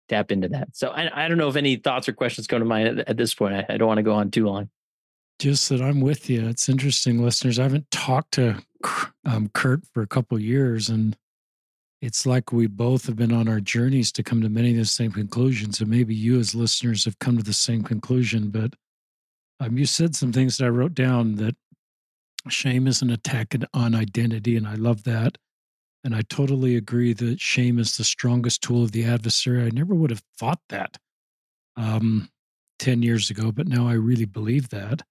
tap 0.09 0.31
into 0.33 0.49
that. 0.49 0.69
So 0.73 0.91
I, 0.91 1.25
I 1.25 1.29
don't 1.29 1.39
know 1.39 1.49
if 1.49 1.57
any 1.57 1.77
thoughts 1.77 2.09
or 2.09 2.13
questions 2.13 2.47
come 2.47 2.59
to 2.59 2.65
mind 2.65 2.89
at, 2.89 3.09
at 3.09 3.17
this 3.17 3.35
point. 3.35 3.55
I, 3.55 3.67
I, 3.69 3.77
don't 3.77 3.89
want 3.89 3.99
to 3.99 4.03
go 4.03 4.15
on 4.15 4.31
too 4.31 4.47
long. 4.47 4.69
Just 5.39 5.69
that 5.71 5.81
I'm 5.81 6.01
with 6.01 6.29
you. 6.29 6.47
It's 6.49 6.69
interesting, 6.69 7.23
listeners. 7.23 7.59
I 7.59 7.63
haven't 7.63 7.91
talked 7.91 8.33
to 8.33 8.63
um, 9.25 9.49
Kurt 9.55 9.87
for 9.95 10.03
a 10.03 10.07
couple 10.07 10.39
years, 10.39 10.91
and 10.91 11.17
it's 12.03 12.27
like 12.27 12.53
we 12.53 12.67
both 12.67 13.07
have 13.07 13.17
been 13.17 13.33
on 13.33 13.49
our 13.49 13.61
journeys 13.61 14.13
to 14.13 14.23
come 14.23 14.43
to 14.43 14.49
many 14.49 14.73
of 14.73 14.77
the 14.77 14.85
same 14.85 15.13
conclusions. 15.13 15.81
And 15.81 15.89
maybe 15.89 16.15
you, 16.15 16.39
as 16.39 16.55
listeners, 16.55 17.05
have 17.07 17.19
come 17.21 17.39
to 17.39 17.43
the 17.43 17.53
same 17.53 17.83
conclusion. 17.83 18.51
But 18.51 18.75
um, 19.61 19.79
you 19.79 19.87
said 19.87 20.15
some 20.15 20.33
things 20.33 20.59
that 20.59 20.67
I 20.67 20.69
wrote 20.69 20.95
down 20.95 21.37
that 21.37 21.57
shame 22.49 22.87
is 22.87 23.01
an 23.01 23.11
attack 23.11 23.55
on 23.73 23.95
identity, 23.95 24.57
and 24.57 24.67
I 24.67 24.75
love 24.75 25.05
that. 25.05 25.39
And 26.03 26.15
I 26.15 26.23
totally 26.23 26.77
agree 26.77 27.13
that 27.15 27.41
shame 27.41 27.79
is 27.79 27.97
the 27.97 28.05
strongest 28.05 28.63
tool 28.63 28.83
of 28.83 28.93
the 28.93 29.05
adversary. 29.05 29.63
I 29.63 29.71
never 29.71 29.95
would 29.95 30.11
have 30.11 30.23
thought 30.39 30.61
that 30.71 30.97
um, 31.77 32.31
10 32.79 33.03
years 33.03 33.31
ago, 33.31 33.53
but 33.53 33.69
now 33.69 33.87
I 33.87 33.93
really 33.95 34.25
believe 34.25 34.71
that. 34.71 35.03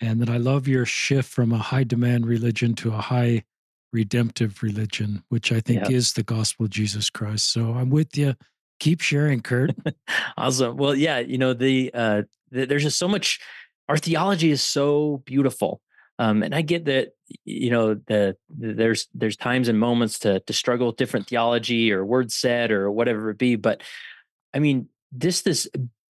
And 0.00 0.20
that 0.20 0.30
I 0.30 0.36
love 0.36 0.68
your 0.68 0.86
shift 0.86 1.28
from 1.28 1.52
a 1.52 1.58
high 1.58 1.82
demand 1.82 2.26
religion 2.26 2.74
to 2.76 2.94
a 2.94 3.00
high 3.00 3.42
redemptive 3.92 4.62
religion, 4.62 5.24
which 5.28 5.50
I 5.50 5.60
think 5.60 5.88
yeah. 5.88 5.96
is 5.96 6.12
the 6.12 6.22
gospel 6.22 6.66
of 6.66 6.70
Jesus 6.70 7.10
Christ. 7.10 7.52
So 7.52 7.72
I'm 7.72 7.90
with 7.90 8.16
you. 8.16 8.34
Keep 8.78 9.00
sharing, 9.00 9.40
Kurt. 9.40 9.74
awesome. 10.36 10.76
Well, 10.76 10.94
yeah, 10.94 11.18
you 11.18 11.36
know, 11.36 11.52
the, 11.52 11.90
uh, 11.92 12.22
the, 12.50 12.66
there's 12.66 12.84
just 12.84 12.98
so 12.98 13.08
much, 13.08 13.40
our 13.88 13.96
theology 13.96 14.52
is 14.52 14.62
so 14.62 15.22
beautiful. 15.24 15.80
Um, 16.18 16.42
and 16.42 16.54
I 16.54 16.62
get 16.62 16.86
that 16.86 17.14
you 17.44 17.70
know 17.70 17.94
the, 17.94 18.36
the, 18.56 18.72
there's 18.72 19.08
there's 19.14 19.36
times 19.36 19.68
and 19.68 19.78
moments 19.78 20.20
to 20.20 20.40
to 20.40 20.52
struggle 20.52 20.88
with 20.88 20.96
different 20.96 21.28
theology 21.28 21.92
or 21.92 22.04
word 22.04 22.32
set 22.32 22.72
or 22.72 22.90
whatever 22.90 23.30
it 23.30 23.38
be, 23.38 23.56
but 23.56 23.82
I 24.52 24.58
mean 24.58 24.88
this 25.12 25.42
this 25.42 25.68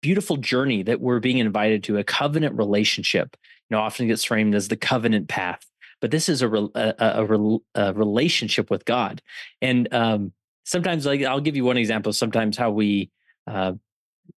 beautiful 0.03 0.37
journey 0.37 0.83
that 0.85 1.01
we're 1.01 1.21
being 1.21 1.39
invited 1.39 1.85
to 1.85 1.99
a 1.99 2.05
covenant 2.05 2.57
relationship. 2.57 3.37
You 3.69 3.77
know, 3.77 3.83
often 3.83 4.09
gets 4.09 4.25
framed 4.25 4.55
as 4.55 4.69
the 4.69 4.77
covenant 4.77 5.29
path, 5.29 5.65
but 6.01 6.11
this 6.11 6.29
is 6.29 6.43
a 6.43 6.49
a, 6.49 6.95
a, 6.99 7.27
a 7.75 7.93
relationship 7.93 8.71
with 8.71 8.85
God, 8.85 9.23
and 9.61 9.93
um, 9.93 10.33
sometimes 10.65 11.07
like 11.07 11.23
I'll 11.23 11.41
give 11.41 11.57
you 11.57 11.65
one 11.65 11.77
example. 11.77 12.13
Sometimes 12.13 12.57
how 12.57 12.71
we 12.71 13.11
uh, 13.47 13.75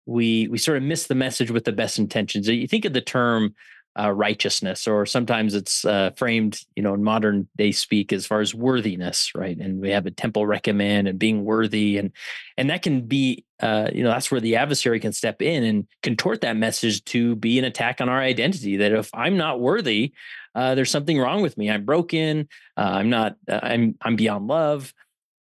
we 0.06 0.48
we 0.48 0.58
sort 0.58 0.78
of 0.78 0.84
miss 0.84 1.08
the 1.08 1.16
message 1.16 1.52
with 1.52 1.66
the 1.66 1.72
best 1.72 2.00
intentions. 2.00 2.48
You 2.48 2.68
think 2.68 2.86
of 2.86 2.94
the 2.94 3.02
term 3.02 3.56
uh, 4.00 4.12
righteousness, 4.12 4.88
or 4.88 5.06
sometimes 5.06 5.54
it's 5.54 5.84
uh, 5.84 6.12
framed, 6.16 6.62
you 6.76 6.84
know, 6.84 6.94
in 6.94 7.04
modern 7.04 7.48
day 7.58 7.72
speak 7.72 8.14
as 8.14 8.26
far 8.26 8.40
as 8.40 8.56
worthiness, 8.56 9.32
right? 9.36 9.58
And 9.58 9.82
we 9.82 9.90
have 9.92 10.06
a 10.06 10.12
temple 10.12 10.46
recommend 10.46 11.08
and 11.08 11.20
being 11.20 11.44
worthy, 11.44 11.98
and 11.98 12.12
and 12.58 12.70
that 12.70 12.84
can 12.84 13.02
be, 13.02 13.46
uh, 13.60 13.90
you 13.94 14.04
know, 14.04 14.10
that's 14.10 14.32
where 14.32 14.40
the 14.40 14.56
adversary 14.56 15.00
can 15.00 15.12
step 15.12 15.42
in 15.42 15.64
and 15.64 15.88
contort 16.04 16.42
that 16.42 16.56
message 16.56 17.04
to 17.06 17.36
be 17.36 17.60
an 17.60 17.66
attack 17.66 18.00
on 18.00 18.08
our 18.08 18.20
identity. 18.20 18.78
That 18.78 18.94
if 18.94 19.10
I'm 19.14 19.36
not 19.36 19.60
worthy, 19.60 20.14
uh, 20.56 20.76
there's 20.76 20.92
something 20.92 21.20
wrong 21.20 21.42
with 21.42 21.58
me. 21.58 21.70
I'm 21.70 21.86
broken. 21.86 22.48
Uh, 22.78 22.92
I'm 22.94 23.10
not. 23.10 23.36
Uh, 23.50 23.60
I'm 23.62 23.98
I'm 24.02 24.16
beyond 24.16 24.48
love. 24.48 24.94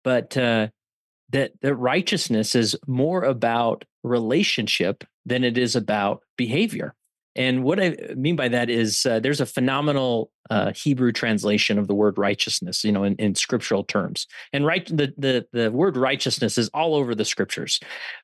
But 0.02 0.30
that 0.30 0.72
that 1.30 1.74
righteousness 1.76 2.56
is 2.56 2.76
more 2.88 3.22
about 3.22 3.84
relationship 4.02 5.04
than 5.24 5.44
it 5.44 5.56
is 5.56 5.76
about 5.76 6.22
behavior 6.36 6.92
and 7.34 7.64
what 7.64 7.82
I 7.82 7.96
mean 8.14 8.36
by 8.36 8.48
that 8.48 8.68
is 8.68 9.06
uh, 9.06 9.20
there's 9.20 9.40
a 9.40 9.46
phenomenal 9.46 10.30
uh, 10.50 10.72
Hebrew 10.74 11.12
translation 11.12 11.78
of 11.78 11.88
the 11.88 11.94
word 11.94 12.18
righteousness, 12.18 12.84
you 12.84 12.92
know, 12.92 13.04
in, 13.04 13.14
in 13.16 13.34
scriptural 13.34 13.84
terms. 13.84 14.26
And 14.52 14.66
right, 14.66 14.86
the, 14.86 15.14
the 15.16 15.46
the 15.52 15.70
word 15.70 15.96
righteousness 15.96 16.58
is 16.58 16.68
all 16.74 16.94
over 16.94 17.14
the 17.14 17.24
scriptures, 17.24 17.80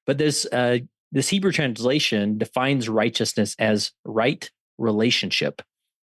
but 0.06 0.18
this 0.18 0.46
uh, 0.52 0.78
this 1.12 1.28
Hebrew 1.28 1.52
translation 1.52 2.36
defines 2.36 2.88
righteousness 2.88 3.56
as 3.58 3.92
right 4.04 4.50
relationship 4.76 5.62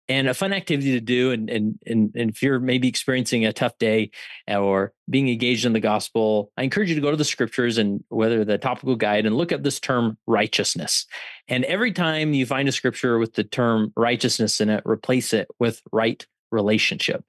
and 0.08 0.28
a 0.28 0.34
fun 0.34 0.52
activity 0.52 0.92
to 0.92 1.00
do 1.00 1.32
and, 1.32 1.50
and 1.50 1.78
and 1.86 2.12
and 2.14 2.30
if 2.30 2.42
you're 2.42 2.60
maybe 2.60 2.88
experiencing 2.88 3.44
a 3.44 3.52
tough 3.52 3.76
day 3.78 4.10
or 4.48 4.92
being 5.08 5.28
engaged 5.28 5.64
in 5.64 5.72
the 5.72 5.80
gospel 5.80 6.50
i 6.56 6.62
encourage 6.62 6.88
you 6.88 6.94
to 6.94 7.00
go 7.00 7.10
to 7.10 7.16
the 7.16 7.24
scriptures 7.24 7.78
and 7.78 8.02
whether 8.08 8.44
the 8.44 8.58
topical 8.58 8.96
guide 8.96 9.26
and 9.26 9.36
look 9.36 9.52
up 9.52 9.62
this 9.62 9.80
term 9.80 10.18
righteousness. 10.26 11.06
And 11.46 11.64
every 11.64 11.92
time 11.92 12.34
you 12.34 12.46
find 12.46 12.68
a 12.68 12.72
scripture 12.72 13.18
with 13.18 13.34
the 13.34 13.44
term 13.44 13.92
righteousness 13.96 14.60
in 14.60 14.68
it 14.68 14.82
replace 14.84 15.32
it 15.32 15.48
with 15.58 15.82
right 15.92 16.26
relationship. 16.50 17.24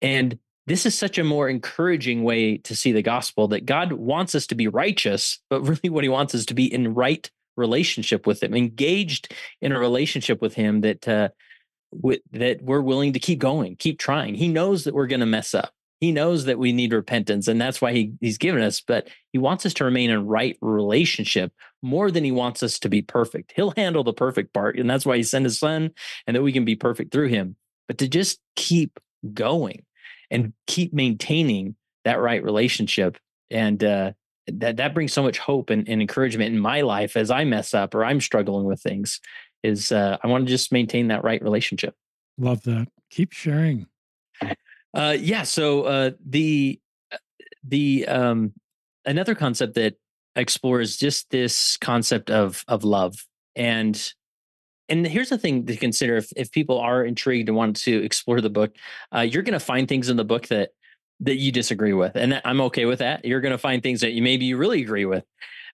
And 0.00 0.38
this 0.66 0.86
is 0.86 0.96
such 0.96 1.18
a 1.18 1.24
more 1.24 1.48
encouraging 1.48 2.22
way 2.22 2.58
to 2.58 2.76
see 2.76 2.92
the 2.92 3.02
gospel 3.02 3.48
that 3.48 3.66
god 3.66 3.92
wants 3.92 4.34
us 4.36 4.46
to 4.46 4.54
be 4.54 4.68
righteous 4.68 5.40
but 5.50 5.60
really 5.68 5.90
what 5.90 6.04
he 6.04 6.08
wants 6.08 6.34
is 6.34 6.46
to 6.46 6.54
be 6.54 6.72
in 6.72 6.94
right 6.94 7.28
relationship 7.56 8.28
with 8.28 8.42
him 8.42 8.54
engaged 8.54 9.34
in 9.60 9.72
a 9.72 9.78
relationship 9.78 10.40
with 10.40 10.54
him 10.54 10.82
that 10.82 11.06
uh, 11.08 11.28
with, 11.92 12.20
that 12.32 12.62
we're 12.62 12.80
willing 12.80 13.12
to 13.12 13.18
keep 13.18 13.38
going, 13.38 13.76
keep 13.76 13.98
trying. 13.98 14.34
He 14.34 14.48
knows 14.48 14.84
that 14.84 14.94
we're 14.94 15.06
going 15.06 15.20
to 15.20 15.26
mess 15.26 15.54
up. 15.54 15.72
He 16.00 16.10
knows 16.10 16.46
that 16.46 16.58
we 16.58 16.72
need 16.72 16.92
repentance, 16.92 17.46
and 17.46 17.60
that's 17.60 17.80
why 17.80 17.92
he, 17.92 18.14
he's 18.20 18.36
given 18.36 18.60
us. 18.60 18.80
But 18.80 19.08
he 19.30 19.38
wants 19.38 19.64
us 19.64 19.72
to 19.74 19.84
remain 19.84 20.10
in 20.10 20.26
right 20.26 20.58
relationship 20.60 21.52
more 21.80 22.10
than 22.10 22.24
he 22.24 22.32
wants 22.32 22.62
us 22.64 22.80
to 22.80 22.88
be 22.88 23.02
perfect. 23.02 23.52
He'll 23.54 23.72
handle 23.76 24.02
the 24.02 24.12
perfect 24.12 24.52
part, 24.52 24.76
and 24.78 24.90
that's 24.90 25.06
why 25.06 25.16
he 25.16 25.22
sent 25.22 25.44
his 25.44 25.60
son, 25.60 25.92
and 26.26 26.34
that 26.34 26.42
we 26.42 26.52
can 26.52 26.64
be 26.64 26.74
perfect 26.74 27.12
through 27.12 27.28
him. 27.28 27.54
But 27.86 27.98
to 27.98 28.08
just 28.08 28.40
keep 28.56 28.98
going 29.32 29.84
and 30.28 30.52
keep 30.66 30.92
maintaining 30.92 31.76
that 32.04 32.20
right 32.20 32.42
relationship, 32.42 33.16
and 33.48 33.84
uh, 33.84 34.12
that 34.48 34.78
that 34.78 34.94
brings 34.94 35.12
so 35.12 35.22
much 35.22 35.38
hope 35.38 35.70
and, 35.70 35.88
and 35.88 36.00
encouragement 36.00 36.52
in 36.52 36.60
my 36.60 36.80
life 36.80 37.16
as 37.16 37.30
I 37.30 37.44
mess 37.44 37.74
up 37.74 37.94
or 37.94 38.04
I'm 38.04 38.20
struggling 38.20 38.64
with 38.64 38.82
things 38.82 39.20
is 39.62 39.92
uh, 39.92 40.18
I 40.22 40.26
want 40.26 40.46
to 40.46 40.50
just 40.50 40.72
maintain 40.72 41.08
that 41.08 41.24
right 41.24 41.42
relationship. 41.42 41.94
Love 42.38 42.62
that. 42.62 42.88
Keep 43.10 43.32
sharing. 43.32 43.86
Uh, 44.94 45.16
yeah. 45.18 45.42
So 45.42 45.84
uh, 45.84 46.10
the 46.24 46.78
uh, 47.10 47.16
the 47.64 48.06
um, 48.08 48.52
another 49.04 49.34
concept 49.34 49.74
that 49.74 49.94
explores 50.36 50.96
just 50.96 51.30
this 51.30 51.76
concept 51.76 52.30
of 52.30 52.64
of 52.68 52.84
love 52.84 53.26
and 53.54 54.12
and 54.88 55.06
here's 55.06 55.28
the 55.28 55.38
thing 55.38 55.66
to 55.66 55.76
consider 55.76 56.16
if, 56.16 56.32
if 56.36 56.50
people 56.50 56.78
are 56.78 57.04
intrigued 57.04 57.48
and 57.48 57.56
want 57.56 57.76
to 57.76 58.02
explore 58.02 58.40
the 58.40 58.50
book 58.50 58.74
uh, 59.14 59.20
you're 59.20 59.42
going 59.42 59.52
to 59.52 59.60
find 59.60 59.88
things 59.88 60.08
in 60.08 60.16
the 60.16 60.24
book 60.24 60.46
that 60.48 60.70
that 61.20 61.36
you 61.36 61.52
disagree 61.52 61.92
with 61.92 62.16
and 62.16 62.40
i'm 62.44 62.62
okay 62.62 62.86
with 62.86 63.00
that 63.00 63.24
you're 63.24 63.42
going 63.42 63.52
to 63.52 63.58
find 63.58 63.82
things 63.82 64.00
that 64.00 64.12
you 64.12 64.22
maybe 64.22 64.46
you 64.46 64.56
really 64.56 64.80
agree 64.80 65.04
with 65.04 65.24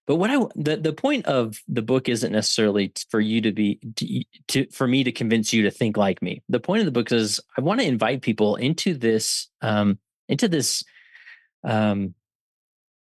but 0.08 0.16
what 0.16 0.30
I 0.30 0.38
the 0.56 0.78
the 0.78 0.94
point 0.94 1.26
of 1.26 1.62
the 1.68 1.82
book 1.82 2.08
isn't 2.08 2.32
necessarily 2.32 2.92
for 3.10 3.20
you 3.20 3.42
to 3.42 3.52
be 3.52 3.78
to, 3.96 4.24
to 4.48 4.66
for 4.72 4.88
me 4.88 5.04
to 5.04 5.12
convince 5.12 5.52
you 5.52 5.62
to 5.64 5.70
think 5.70 5.98
like 5.98 6.22
me. 6.22 6.42
The 6.48 6.58
point 6.58 6.80
of 6.80 6.86
the 6.86 6.92
book 6.92 7.12
is 7.12 7.40
I 7.58 7.60
want 7.60 7.80
to 7.80 7.86
invite 7.86 8.22
people 8.22 8.56
into 8.56 8.94
this 8.94 9.48
um 9.60 9.98
into 10.26 10.48
this 10.48 10.82
um 11.62 12.14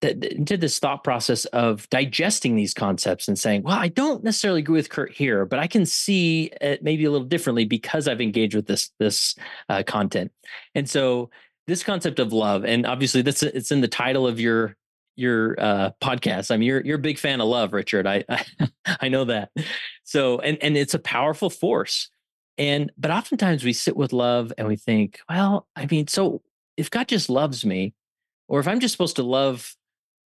into 0.02 0.58
this 0.58 0.80
thought 0.80 1.04
process 1.04 1.46
of 1.46 1.88
digesting 1.90 2.56
these 2.56 2.74
concepts 2.74 3.28
and 3.28 3.38
saying, 3.38 3.64
well, 3.64 3.78
I 3.78 3.88
don't 3.88 4.24
necessarily 4.24 4.60
agree 4.60 4.76
with 4.76 4.90
Kurt 4.90 5.12
here, 5.12 5.46
but 5.46 5.60
I 5.60 5.68
can 5.68 5.86
see 5.86 6.52
it 6.60 6.84
maybe 6.84 7.06
a 7.06 7.12
little 7.12 7.28
differently 7.28 7.66
because 7.66 8.08
I've 8.08 8.22
engaged 8.22 8.56
with 8.56 8.66
this 8.66 8.90
this 8.98 9.36
uh, 9.70 9.84
content. 9.86 10.32
And 10.74 10.90
so 10.90 11.30
this 11.68 11.84
concept 11.84 12.18
of 12.18 12.34
love, 12.34 12.66
and 12.66 12.88
obviously 12.88 13.22
this 13.22 13.44
it's 13.44 13.72
in 13.72 13.82
the 13.82 13.88
title 13.88 14.26
of 14.26 14.40
your 14.40 14.76
your 15.16 15.56
uh, 15.60 15.92
podcast. 16.02 16.52
I 16.52 16.58
mean, 16.58 16.68
you're 16.68 16.82
you're 16.82 16.98
a 16.98 17.02
big 17.02 17.20
fan 17.20 17.42
of 17.42 17.48
love, 17.48 17.74
Richard. 17.74 18.08
I, 18.08 18.24
I 18.30 18.46
I 19.02 19.08
know 19.10 19.26
that. 19.26 19.52
So, 20.04 20.40
and 20.40 20.58
and 20.62 20.78
it's 20.78 20.94
a 20.94 21.00
powerful 21.00 21.50
force. 21.50 22.10
And 22.58 22.92
but 22.98 23.12
oftentimes 23.12 23.64
we 23.64 23.74
sit 23.74 23.98
with 23.98 24.14
love 24.14 24.54
and 24.58 24.68
we 24.68 24.76
think, 24.78 25.20
well, 25.30 25.68
I 25.76 25.88
mean, 25.88 26.08
so 26.08 26.42
if 26.78 26.90
God 26.90 27.08
just 27.08 27.30
loves 27.30 27.66
me, 27.66 27.94
or 28.48 28.60
if 28.60 28.68
I'm 28.68 28.80
just 28.80 28.94
supposed 28.94 29.18
to 29.18 29.24
love 29.24 29.76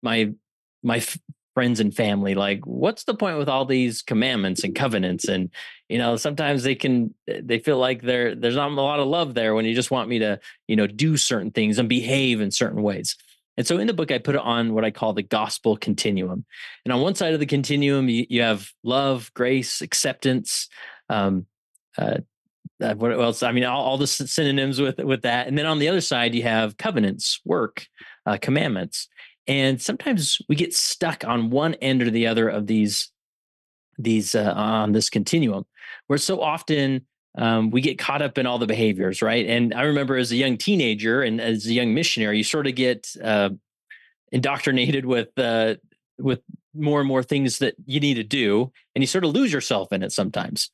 my 0.02 0.32
my 0.82 0.98
f- 0.98 1.18
friends 1.54 1.80
and 1.80 1.94
family, 1.94 2.34
like 2.34 2.66
what's 2.66 3.04
the 3.04 3.14
point 3.14 3.38
with 3.38 3.48
all 3.48 3.64
these 3.64 4.02
commandments 4.02 4.64
and 4.64 4.74
covenants? 4.74 5.28
And 5.28 5.50
you 5.88 5.98
know, 5.98 6.16
sometimes 6.16 6.62
they 6.62 6.74
can 6.74 7.14
they 7.26 7.58
feel 7.58 7.78
like 7.78 8.02
there 8.02 8.34
there's 8.34 8.56
not 8.56 8.70
a 8.70 8.74
lot 8.74 9.00
of 9.00 9.08
love 9.08 9.34
there 9.34 9.54
when 9.54 9.64
you 9.64 9.74
just 9.74 9.90
want 9.90 10.08
me 10.08 10.18
to 10.20 10.40
you 10.68 10.76
know 10.76 10.86
do 10.86 11.16
certain 11.16 11.50
things 11.50 11.78
and 11.78 11.88
behave 11.88 12.40
in 12.40 12.50
certain 12.50 12.82
ways. 12.82 13.16
And 13.56 13.66
so 13.66 13.78
in 13.78 13.86
the 13.86 13.94
book, 13.94 14.10
I 14.10 14.18
put 14.18 14.34
it 14.34 14.40
on 14.40 14.74
what 14.74 14.84
I 14.84 14.90
call 14.90 15.12
the 15.12 15.22
gospel 15.22 15.76
continuum. 15.76 16.44
And 16.84 16.92
on 16.92 17.00
one 17.00 17.14
side 17.14 17.34
of 17.34 17.40
the 17.40 17.46
continuum, 17.46 18.08
you, 18.08 18.26
you 18.28 18.42
have 18.42 18.70
love, 18.82 19.30
grace, 19.34 19.80
acceptance. 19.80 20.68
Um, 21.08 21.46
uh, 21.96 22.18
uh, 22.80 22.94
what 22.94 23.12
else? 23.12 23.42
I 23.42 23.52
mean, 23.52 23.64
all, 23.64 23.82
all, 23.82 23.98
the 23.98 24.06
synonyms 24.06 24.80
with 24.80 24.98
with 24.98 25.22
that. 25.22 25.46
And 25.46 25.56
then 25.56 25.66
on 25.66 25.78
the 25.78 25.88
other 25.88 26.00
side, 26.02 26.34
you 26.34 26.42
have 26.42 26.76
covenants, 26.76 27.40
work, 27.44 27.86
uh, 28.26 28.36
commandments. 28.40 29.08
And 29.46 29.80
sometimes 29.80 30.42
we 30.48 30.56
get 30.56 30.74
stuck 30.74 31.24
on 31.24 31.50
one 31.50 31.74
end 31.74 32.02
or 32.02 32.10
the 32.10 32.26
other 32.26 32.48
of 32.48 32.66
these 32.66 33.10
these 33.98 34.34
uh, 34.34 34.52
on 34.54 34.92
this 34.92 35.08
continuum, 35.08 35.64
where 36.06 36.18
so 36.18 36.42
often 36.42 37.06
um, 37.36 37.70
we 37.70 37.80
get 37.80 37.98
caught 37.98 38.22
up 38.22 38.38
in 38.38 38.46
all 38.46 38.58
the 38.58 38.66
behaviors, 38.66 39.22
right? 39.22 39.46
And 39.46 39.74
I 39.74 39.82
remember 39.82 40.16
as 40.16 40.32
a 40.32 40.36
young 40.36 40.56
teenager 40.56 41.22
and 41.22 41.40
as 41.40 41.66
a 41.66 41.72
young 41.72 41.94
missionary, 41.94 42.38
you 42.38 42.44
sort 42.44 42.66
of 42.66 42.74
get 42.74 43.08
uh, 43.22 43.50
indoctrinated 44.32 45.04
with 45.06 45.28
uh, 45.38 45.74
with 46.18 46.40
more 46.74 47.00
and 47.00 47.08
more 47.08 47.22
things 47.22 47.58
that 47.58 47.74
you 47.84 48.00
need 48.00 48.14
to 48.14 48.24
do, 48.24 48.72
and 48.94 49.02
you 49.02 49.06
sort 49.06 49.24
of 49.24 49.32
lose 49.32 49.52
yourself 49.52 49.92
in 49.92 50.02
it 50.02 50.12
sometimes. 50.12 50.70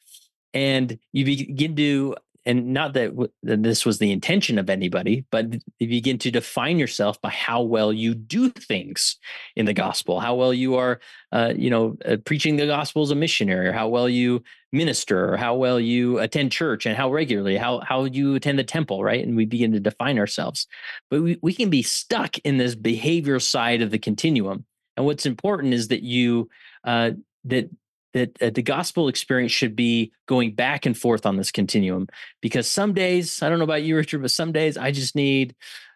And 0.55 0.99
you 1.13 1.25
begin 1.25 1.75
to 1.77 2.17
and 2.45 2.73
not 2.73 2.95
that, 2.95 3.11
w- 3.11 3.31
this 3.43 3.87
was 3.87 3.99
the 3.99 4.11
intention 4.11 4.59
of 4.59 4.69
anybody, 4.69 5.25
but 5.31 5.47
you 5.79 5.89
begin 5.89 6.19
to 6.19 6.31
define 6.31 6.79
yourself 6.79 7.21
by 7.21 7.31
how 7.31 7.63
well 7.63 7.93
you 7.93 8.15
do 8.15 8.51
things 8.51 9.17
in 9.55 9.67
the 9.67 9.73
gospel, 9.73 10.21
how 10.21 10.35
well 10.35 10.53
you 10.53 10.75
are, 10.75 11.01
uh, 11.31 11.53
you 11.57 11.71
know, 11.71 11.97
uh, 12.05 12.17
preaching 12.25 12.57
the 12.57 12.67
gospel 12.67 13.03
as 13.03 13.11
a 13.11 13.15
missionary, 13.15 13.69
or 13.69 13.73
how 13.73 13.89
well 13.89 14.09
you 14.09 14.43
minister, 14.73 15.33
or 15.33 15.37
how 15.37 15.55
well 15.55 15.79
you 15.79 16.19
attend 16.19 16.51
church, 16.51 16.87
and 16.87 16.97
how 16.97 17.13
regularly, 17.13 17.57
how 17.57 17.81
how 17.81 18.05
you 18.05 18.35
attend 18.35 18.59
the 18.59 18.65
temple, 18.65 19.05
right? 19.05 19.25
And 19.25 19.37
we 19.37 19.45
begin 19.45 19.73
to 19.73 19.81
define 19.81 20.19
ourselves, 20.19 20.67
but 21.11 21.23
we, 21.23 21.39
we 21.43 21.55
can 21.55 21.71
be 21.71 21.83
stuck 21.83 22.39
in 22.39 22.59
this 22.59 22.75
behavior 22.75 23.39
side 23.39 23.83
of 23.83 23.91
the 23.91 23.99
continuum. 23.99 24.65
And 24.97 25.07
what's 25.07 25.27
important 25.27 25.75
is 25.75 25.89
that 25.89 26.03
you 26.03 26.49
uh, 26.85 27.13
that 27.45 27.71
that 28.13 28.41
uh, 28.43 28.51
the 28.51 28.63
gospel 28.63 29.09
experience 29.09 29.53
should 29.53 29.75
be 29.75 30.13
going 30.27 30.55
back 30.55 30.87
and 30.87 30.97
forth 30.97 31.27
on 31.27 31.37
this 31.37 31.51
continuum. 31.51 32.09
Because 32.41 32.69
some 32.69 32.95
days 32.95 33.43
i 33.43 33.49
don't 33.49 33.59
know 33.59 33.65
about 33.65 33.83
you 33.83 33.97
richard 33.97 34.23
but 34.23 34.31
some 34.31 34.53
days 34.53 34.77
i 34.77 34.91
just 34.91 35.15
need 35.15 35.55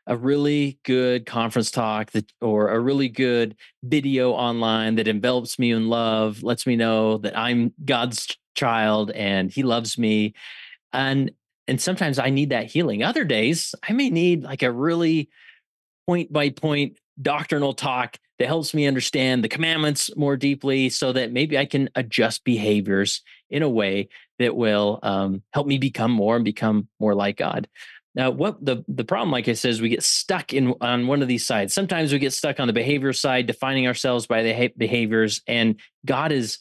a 0.09 0.17
really 0.17 0.79
good 0.85 1.27
conference 1.27 1.71
talk 1.71 2.13
that 2.13 2.33
or 2.41 2.71
a 2.71 2.79
really 2.79 3.09
good 3.09 3.57
video 3.83 4.31
online 4.31 4.95
that 4.95 5.09
envelops 5.09 5.59
me 5.59 5.73
in 5.73 5.89
love 5.89 6.43
lets 6.45 6.67
me 6.67 6.77
know 6.77 7.19
that 7.19 7.37
i'm 7.37 7.73
god's 7.85 8.37
child 8.57 9.13
and 9.13 9.53
he 9.53 9.63
loves 9.63 9.97
me. 9.97 10.35
And 10.93 11.31
and 11.69 11.81
sometimes 11.81 12.19
i 12.19 12.31
need 12.31 12.51
that 12.51 12.67
healing. 12.67 13.05
Other 13.05 13.25
days 13.25 13.75
i 13.89 13.93
may 13.93 14.11
need 14.11 14.43
like 14.43 14.63
a 14.63 14.73
really 14.73 15.29
point 16.09 16.33
by 16.33 16.51
point 16.51 16.99
doctrinal 17.21 17.75
talk 17.75 18.19
that 18.39 18.49
helps 18.49 18.75
me 18.75 18.87
understand 18.87 19.43
the 19.43 19.49
commandments 19.49 20.11
more 20.17 20.37
deeply 20.37 20.89
so 20.89 21.13
that 21.13 21.33
maybe 21.33 21.57
I 21.57 21.65
can 21.67 21.89
adjust 21.95 22.45
behaviors 22.45 23.23
in 23.51 23.63
a 23.63 23.69
way 23.69 24.09
that 24.39 24.55
will 24.55 24.99
um, 25.03 25.43
help 25.53 25.67
me 25.67 25.79
become 25.79 26.11
more 26.11 26.37
and 26.37 26.45
become 26.45 26.89
more 27.01 27.15
like 27.15 27.37
God. 27.37 27.69
Now, 28.15 28.31
what 28.31 28.65
the 28.65 28.83
the 28.89 29.05
problem, 29.05 29.31
like 29.31 29.47
I 29.47 29.53
said, 29.53 29.73
is 29.73 29.83
we 29.83 29.91
get 29.91 30.03
stuck 30.03 30.55
in 30.55 30.75
on 30.81 31.07
one 31.07 31.21
of 31.21 31.29
these 31.29 31.47
sides. 31.47 31.75
Sometimes 31.75 32.13
we 32.13 32.19
get 32.19 32.33
stuck 32.33 32.59
on 32.59 32.67
the 32.67 32.73
behavior 32.73 33.13
side, 33.13 33.47
defining 33.47 33.87
ourselves 33.87 34.27
by 34.27 34.43
the 34.43 34.73
behaviors, 34.77 35.43
and 35.47 35.79
God 36.05 36.33
is 36.33 36.59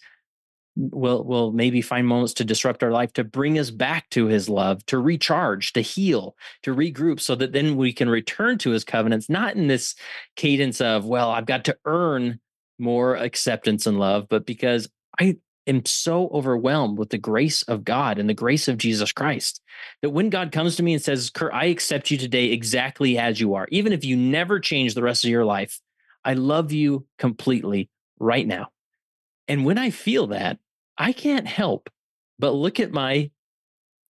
will 0.75 1.23
will 1.23 1.51
maybe 1.51 1.81
find 1.81 2.07
moments 2.07 2.33
to 2.33 2.43
disrupt 2.43 2.83
our 2.83 2.91
life 2.91 3.13
to 3.13 3.23
bring 3.23 3.57
us 3.57 3.71
back 3.71 4.09
to 4.09 4.25
his 4.25 4.49
love 4.49 4.85
to 4.85 4.97
recharge 4.97 5.73
to 5.73 5.81
heal 5.81 6.35
to 6.63 6.75
regroup 6.75 7.19
so 7.19 7.35
that 7.35 7.53
then 7.53 7.77
we 7.77 7.93
can 7.93 8.09
return 8.09 8.57
to 8.57 8.71
his 8.71 8.83
covenants 8.83 9.29
not 9.29 9.55
in 9.55 9.67
this 9.67 9.95
cadence 10.35 10.81
of 10.81 11.05
well 11.05 11.31
i've 11.31 11.45
got 11.45 11.65
to 11.65 11.77
earn 11.85 12.39
more 12.77 13.15
acceptance 13.15 13.85
and 13.85 13.99
love 13.99 14.27
but 14.29 14.45
because 14.45 14.89
i 15.19 15.35
am 15.65 15.83
so 15.85 16.27
overwhelmed 16.29 16.97
with 16.97 17.09
the 17.09 17.17
grace 17.17 17.61
of 17.63 17.85
god 17.85 18.19
and 18.19 18.27
the 18.27 18.33
grace 18.33 18.67
of 18.67 18.77
jesus 18.77 19.13
christ 19.13 19.61
that 20.01 20.09
when 20.09 20.29
god 20.29 20.51
comes 20.51 20.75
to 20.75 20.83
me 20.83 20.93
and 20.93 21.01
says 21.01 21.29
kurt 21.29 21.53
i 21.53 21.65
accept 21.65 22.11
you 22.11 22.17
today 22.17 22.47
exactly 22.47 23.17
as 23.17 23.39
you 23.39 23.53
are 23.53 23.67
even 23.71 23.93
if 23.93 24.03
you 24.03 24.17
never 24.17 24.59
change 24.59 24.93
the 24.93 25.03
rest 25.03 25.23
of 25.23 25.29
your 25.29 25.45
life 25.45 25.79
i 26.25 26.33
love 26.33 26.73
you 26.73 27.05
completely 27.17 27.89
right 28.19 28.47
now. 28.47 28.69
And 29.47 29.65
when 29.65 29.77
I 29.77 29.89
feel 29.89 30.27
that, 30.27 30.57
I 30.97 31.11
can't 31.13 31.47
help 31.47 31.89
but 32.39 32.51
look 32.51 32.79
at 32.79 32.91
my 32.91 33.31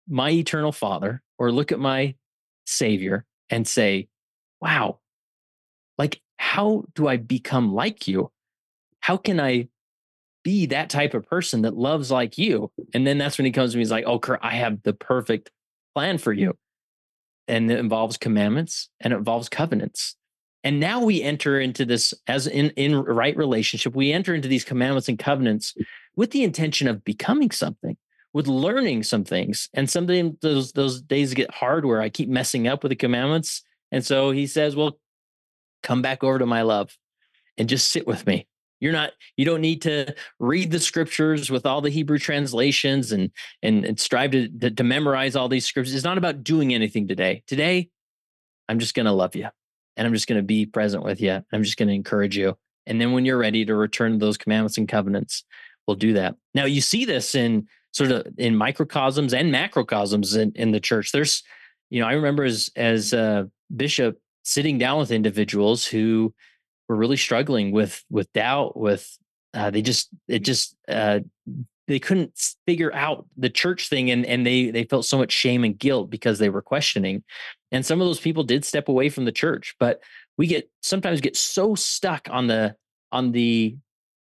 my 0.08 0.30
eternal 0.30 0.72
father 0.72 1.22
or 1.38 1.50
look 1.50 1.72
at 1.72 1.78
my 1.78 2.14
savior 2.66 3.24
and 3.50 3.66
say, 3.66 4.08
wow, 4.60 4.98
like 5.98 6.20
how 6.36 6.84
do 6.94 7.08
I 7.08 7.16
become 7.16 7.72
like 7.72 8.06
you? 8.06 8.30
How 9.00 9.16
can 9.16 9.40
I 9.40 9.68
be 10.42 10.66
that 10.66 10.90
type 10.90 11.14
of 11.14 11.26
person 11.26 11.62
that 11.62 11.76
loves 11.76 12.10
like 12.10 12.36
you? 12.36 12.70
And 12.92 13.06
then 13.06 13.18
that's 13.18 13.38
when 13.38 13.46
he 13.46 13.52
comes 13.52 13.72
to 13.72 13.78
me, 13.78 13.82
he's 13.82 13.90
like, 13.90 14.04
oh, 14.06 14.18
Kurt, 14.18 14.40
I 14.42 14.54
have 14.54 14.82
the 14.82 14.92
perfect 14.92 15.50
plan 15.94 16.18
for 16.18 16.32
you. 16.32 16.56
And 17.48 17.70
it 17.70 17.78
involves 17.78 18.16
commandments 18.16 18.88
and 19.00 19.12
it 19.12 19.16
involves 19.16 19.48
covenants. 19.48 20.16
And 20.62 20.80
now 20.80 21.02
we 21.02 21.22
enter 21.22 21.60
into 21.60 21.84
this 21.84 22.14
as 22.26 22.46
in, 22.46 22.70
in 22.70 22.96
right 22.96 23.36
relationship, 23.36 23.94
we 23.94 24.12
enter 24.12 24.34
into 24.34 24.48
these 24.48 24.64
commandments 24.64 25.08
and 25.08 25.18
covenants 25.18 25.74
with 26.16 26.30
the 26.30 26.42
intention 26.42 26.88
of 26.88 27.04
becoming 27.04 27.50
something, 27.50 27.96
with 28.32 28.46
learning 28.46 29.02
some 29.02 29.24
things. 29.24 29.68
And 29.74 29.88
something 29.88 30.36
those 30.42 30.72
those 30.72 31.02
days 31.02 31.34
get 31.34 31.54
hard 31.54 31.84
where 31.84 32.00
I 32.00 32.08
keep 32.08 32.28
messing 32.28 32.68
up 32.68 32.82
with 32.82 32.90
the 32.90 32.96
commandments. 32.96 33.62
And 33.92 34.04
so 34.04 34.30
he 34.30 34.46
says, 34.46 34.76
Well, 34.76 34.98
come 35.82 36.02
back 36.02 36.24
over 36.24 36.38
to 36.38 36.46
my 36.46 36.62
love 36.62 36.96
and 37.56 37.68
just 37.68 37.90
sit 37.90 38.06
with 38.06 38.26
me. 38.26 38.46
You're 38.80 38.92
not, 38.92 39.12
you 39.36 39.44
don't 39.44 39.60
need 39.60 39.82
to 39.82 40.14
read 40.38 40.70
the 40.70 40.80
scriptures 40.80 41.50
with 41.50 41.64
all 41.64 41.80
the 41.80 41.90
Hebrew 41.90 42.18
translations 42.18 43.12
and 43.12 43.30
and, 43.62 43.84
and 43.84 43.98
strive 43.98 44.32
to, 44.32 44.48
to, 44.48 44.70
to 44.70 44.84
memorize 44.84 45.36
all 45.36 45.48
these 45.48 45.64
scriptures. 45.64 45.94
It's 45.94 46.04
not 46.04 46.18
about 46.18 46.44
doing 46.44 46.74
anything 46.74 47.08
today. 47.08 47.42
Today, 47.46 47.88
I'm 48.68 48.78
just 48.78 48.94
gonna 48.94 49.12
love 49.12 49.36
you 49.36 49.48
and 49.96 50.06
I'm 50.06 50.12
just 50.12 50.26
gonna 50.26 50.42
be 50.42 50.66
present 50.66 51.04
with 51.04 51.20
you. 51.20 51.42
I'm 51.52 51.62
just 51.62 51.76
gonna 51.76 51.92
encourage 51.92 52.36
you. 52.36 52.58
And 52.86 53.00
then 53.00 53.12
when 53.12 53.24
you're 53.24 53.38
ready 53.38 53.64
to 53.64 53.74
return 53.74 54.12
to 54.12 54.18
those 54.18 54.36
commandments 54.36 54.76
and 54.76 54.88
covenants, 54.88 55.44
will 55.86 55.94
do 55.94 56.14
that. 56.14 56.36
Now 56.54 56.64
you 56.64 56.80
see 56.80 57.04
this 57.04 57.34
in 57.34 57.68
sort 57.92 58.10
of 58.10 58.26
in 58.38 58.56
microcosms 58.56 59.32
and 59.32 59.52
macrocosms 59.52 60.36
in, 60.36 60.52
in 60.54 60.72
the 60.72 60.80
church. 60.80 61.12
There's, 61.12 61.42
you 61.90 62.00
know, 62.00 62.08
I 62.08 62.12
remember 62.12 62.44
as 62.44 62.70
as 62.76 63.12
a 63.12 63.50
bishop 63.74 64.18
sitting 64.42 64.78
down 64.78 64.98
with 64.98 65.10
individuals 65.10 65.86
who 65.86 66.34
were 66.88 66.96
really 66.96 67.16
struggling 67.16 67.72
with 67.72 68.02
with 68.10 68.32
doubt, 68.32 68.76
with 68.76 69.16
uh, 69.54 69.70
they 69.70 69.82
just 69.82 70.08
it 70.28 70.40
just 70.40 70.76
uh, 70.88 71.20
they 71.86 71.98
couldn't 71.98 72.54
figure 72.66 72.92
out 72.94 73.26
the 73.36 73.50
church 73.50 73.88
thing 73.88 74.10
and 74.10 74.24
and 74.26 74.46
they 74.46 74.70
they 74.70 74.84
felt 74.84 75.04
so 75.04 75.18
much 75.18 75.32
shame 75.32 75.64
and 75.64 75.78
guilt 75.78 76.10
because 76.10 76.38
they 76.38 76.48
were 76.48 76.62
questioning 76.62 77.22
and 77.72 77.84
some 77.84 78.00
of 78.00 78.06
those 78.06 78.20
people 78.20 78.42
did 78.42 78.64
step 78.64 78.88
away 78.88 79.08
from 79.08 79.24
the 79.24 79.32
church 79.32 79.74
but 79.78 80.00
we 80.38 80.46
get 80.46 80.70
sometimes 80.82 81.20
get 81.20 81.36
so 81.36 81.74
stuck 81.74 82.28
on 82.30 82.46
the 82.46 82.74
on 83.12 83.32
the 83.32 83.76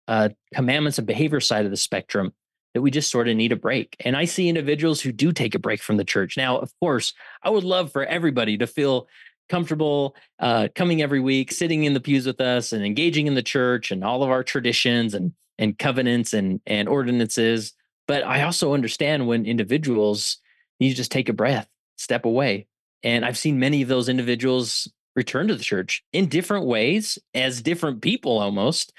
uh, 0.08 0.30
commandments 0.54 0.98
and 0.98 1.06
behavior 1.06 1.40
side 1.40 1.64
of 1.64 1.70
the 1.70 1.76
spectrum 1.76 2.32
that 2.74 2.82
we 2.82 2.90
just 2.90 3.10
sort 3.10 3.28
of 3.28 3.36
need 3.36 3.52
a 3.52 3.56
break. 3.56 3.96
And 4.00 4.16
I 4.16 4.24
see 4.24 4.48
individuals 4.48 5.00
who 5.00 5.12
do 5.12 5.32
take 5.32 5.54
a 5.54 5.58
break 5.58 5.82
from 5.82 5.98
the 5.98 6.04
church. 6.04 6.36
Now, 6.36 6.58
of 6.58 6.72
course, 6.80 7.12
I 7.42 7.50
would 7.50 7.64
love 7.64 7.92
for 7.92 8.04
everybody 8.04 8.56
to 8.58 8.66
feel 8.66 9.08
comfortable 9.48 10.16
uh, 10.38 10.68
coming 10.74 11.02
every 11.02 11.20
week, 11.20 11.52
sitting 11.52 11.84
in 11.84 11.92
the 11.92 12.00
pews 12.00 12.26
with 12.26 12.40
us 12.40 12.72
and 12.72 12.84
engaging 12.84 13.26
in 13.26 13.34
the 13.34 13.42
church 13.42 13.90
and 13.90 14.02
all 14.02 14.22
of 14.22 14.30
our 14.30 14.42
traditions 14.42 15.14
and 15.14 15.32
and 15.58 15.78
covenants 15.78 16.32
and 16.32 16.60
and 16.66 16.88
ordinances. 16.88 17.74
But 18.08 18.24
I 18.24 18.42
also 18.42 18.74
understand 18.74 19.26
when 19.26 19.44
individuals 19.44 20.38
need 20.80 20.90
to 20.90 20.96
just 20.96 21.12
take 21.12 21.28
a 21.28 21.34
breath, 21.34 21.68
step 21.96 22.24
away. 22.24 22.66
And 23.02 23.24
I've 23.24 23.38
seen 23.38 23.58
many 23.58 23.82
of 23.82 23.88
those 23.88 24.08
individuals 24.08 24.90
return 25.14 25.48
to 25.48 25.54
the 25.54 25.62
church 25.62 26.02
in 26.12 26.28
different 26.28 26.66
ways 26.66 27.18
as 27.34 27.60
different 27.60 28.00
people 28.00 28.38
almost 28.38 28.92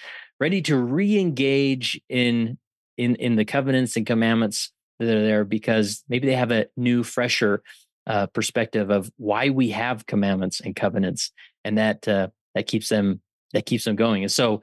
ready 0.43 0.61
to 0.61 0.75
re-engage 0.75 2.01
in 2.09 2.57
in 2.97 3.15
in 3.15 3.37
the 3.37 3.45
covenants 3.45 3.95
and 3.95 4.05
commandments 4.05 4.73
that 4.99 5.15
are 5.15 5.23
there 5.23 5.45
because 5.45 6.03
maybe 6.09 6.27
they 6.27 6.35
have 6.35 6.51
a 6.51 6.67
new 6.75 7.01
fresher 7.01 7.63
uh, 8.07 8.27
perspective 8.27 8.89
of 8.89 9.09
why 9.15 9.49
we 9.49 9.69
have 9.69 10.05
commandments 10.05 10.59
and 10.59 10.75
covenants 10.75 11.31
and 11.63 11.77
that 11.77 12.05
uh, 12.09 12.27
that 12.55 12.67
keeps 12.67 12.89
them 12.89 13.21
that 13.53 13.65
keeps 13.65 13.85
them 13.85 13.95
going. 13.95 14.21
And 14.21 14.31
so 14.31 14.61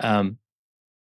um, 0.00 0.36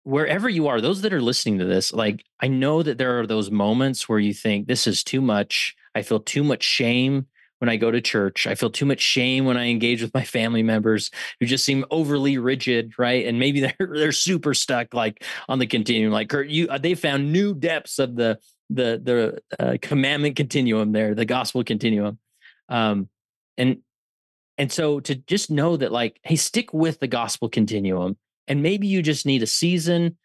wherever 0.03 0.49
you 0.49 0.67
are 0.67 0.81
those 0.81 1.03
that 1.03 1.13
are 1.13 1.21
listening 1.21 1.59
to 1.59 1.65
this 1.65 1.93
like 1.93 2.25
i 2.41 2.47
know 2.49 2.83
that 2.83 2.97
there 2.97 3.19
are 3.19 3.27
those 3.27 3.49
moments 3.49 4.09
where 4.09 4.19
you 4.19 4.33
think 4.33 4.67
this 4.67 4.87
is 4.87 5.05
too 5.05 5.21
much. 5.21 5.73
I 5.95 6.01
feel 6.01 6.19
too 6.19 6.43
much 6.43 6.63
shame 6.63 7.27
when 7.59 7.69
I 7.69 7.77
go 7.77 7.91
to 7.91 8.01
church. 8.01 8.47
I 8.47 8.55
feel 8.55 8.69
too 8.69 8.85
much 8.85 9.01
shame 9.01 9.45
when 9.45 9.57
I 9.57 9.67
engage 9.67 10.01
with 10.01 10.13
my 10.13 10.23
family 10.23 10.63
members 10.63 11.11
who 11.39 11.45
just 11.45 11.65
seem 11.65 11.85
overly 11.91 12.37
rigid, 12.37 12.93
right? 12.97 13.25
And 13.25 13.39
maybe 13.39 13.59
they're 13.79 13.89
they're 13.93 14.11
super 14.11 14.53
stuck 14.53 14.93
like 14.93 15.23
on 15.47 15.59
the 15.59 15.67
continuum. 15.67 16.11
Like 16.11 16.29
Kurt, 16.29 16.49
you 16.49 16.67
uh, 16.67 16.77
they 16.77 16.95
found 16.95 17.31
new 17.31 17.53
depths 17.53 17.99
of 17.99 18.15
the 18.15 18.39
the 18.69 19.01
the 19.03 19.63
uh, 19.63 19.77
commandment 19.81 20.35
continuum 20.35 20.91
there, 20.91 21.15
the 21.15 21.25
gospel 21.25 21.63
continuum. 21.63 22.19
Um 22.69 23.09
and 23.57 23.77
and 24.57 24.71
so 24.71 24.99
to 24.99 25.15
just 25.15 25.49
know 25.49 25.77
that 25.77 25.91
like 25.91 26.19
hey 26.23 26.35
stick 26.35 26.73
with 26.73 26.99
the 26.99 27.07
gospel 27.07 27.49
continuum 27.49 28.17
and 28.47 28.63
maybe 28.63 28.87
you 28.87 29.01
just 29.01 29.25
need 29.25 29.43
a 29.43 29.47
season 29.47 30.17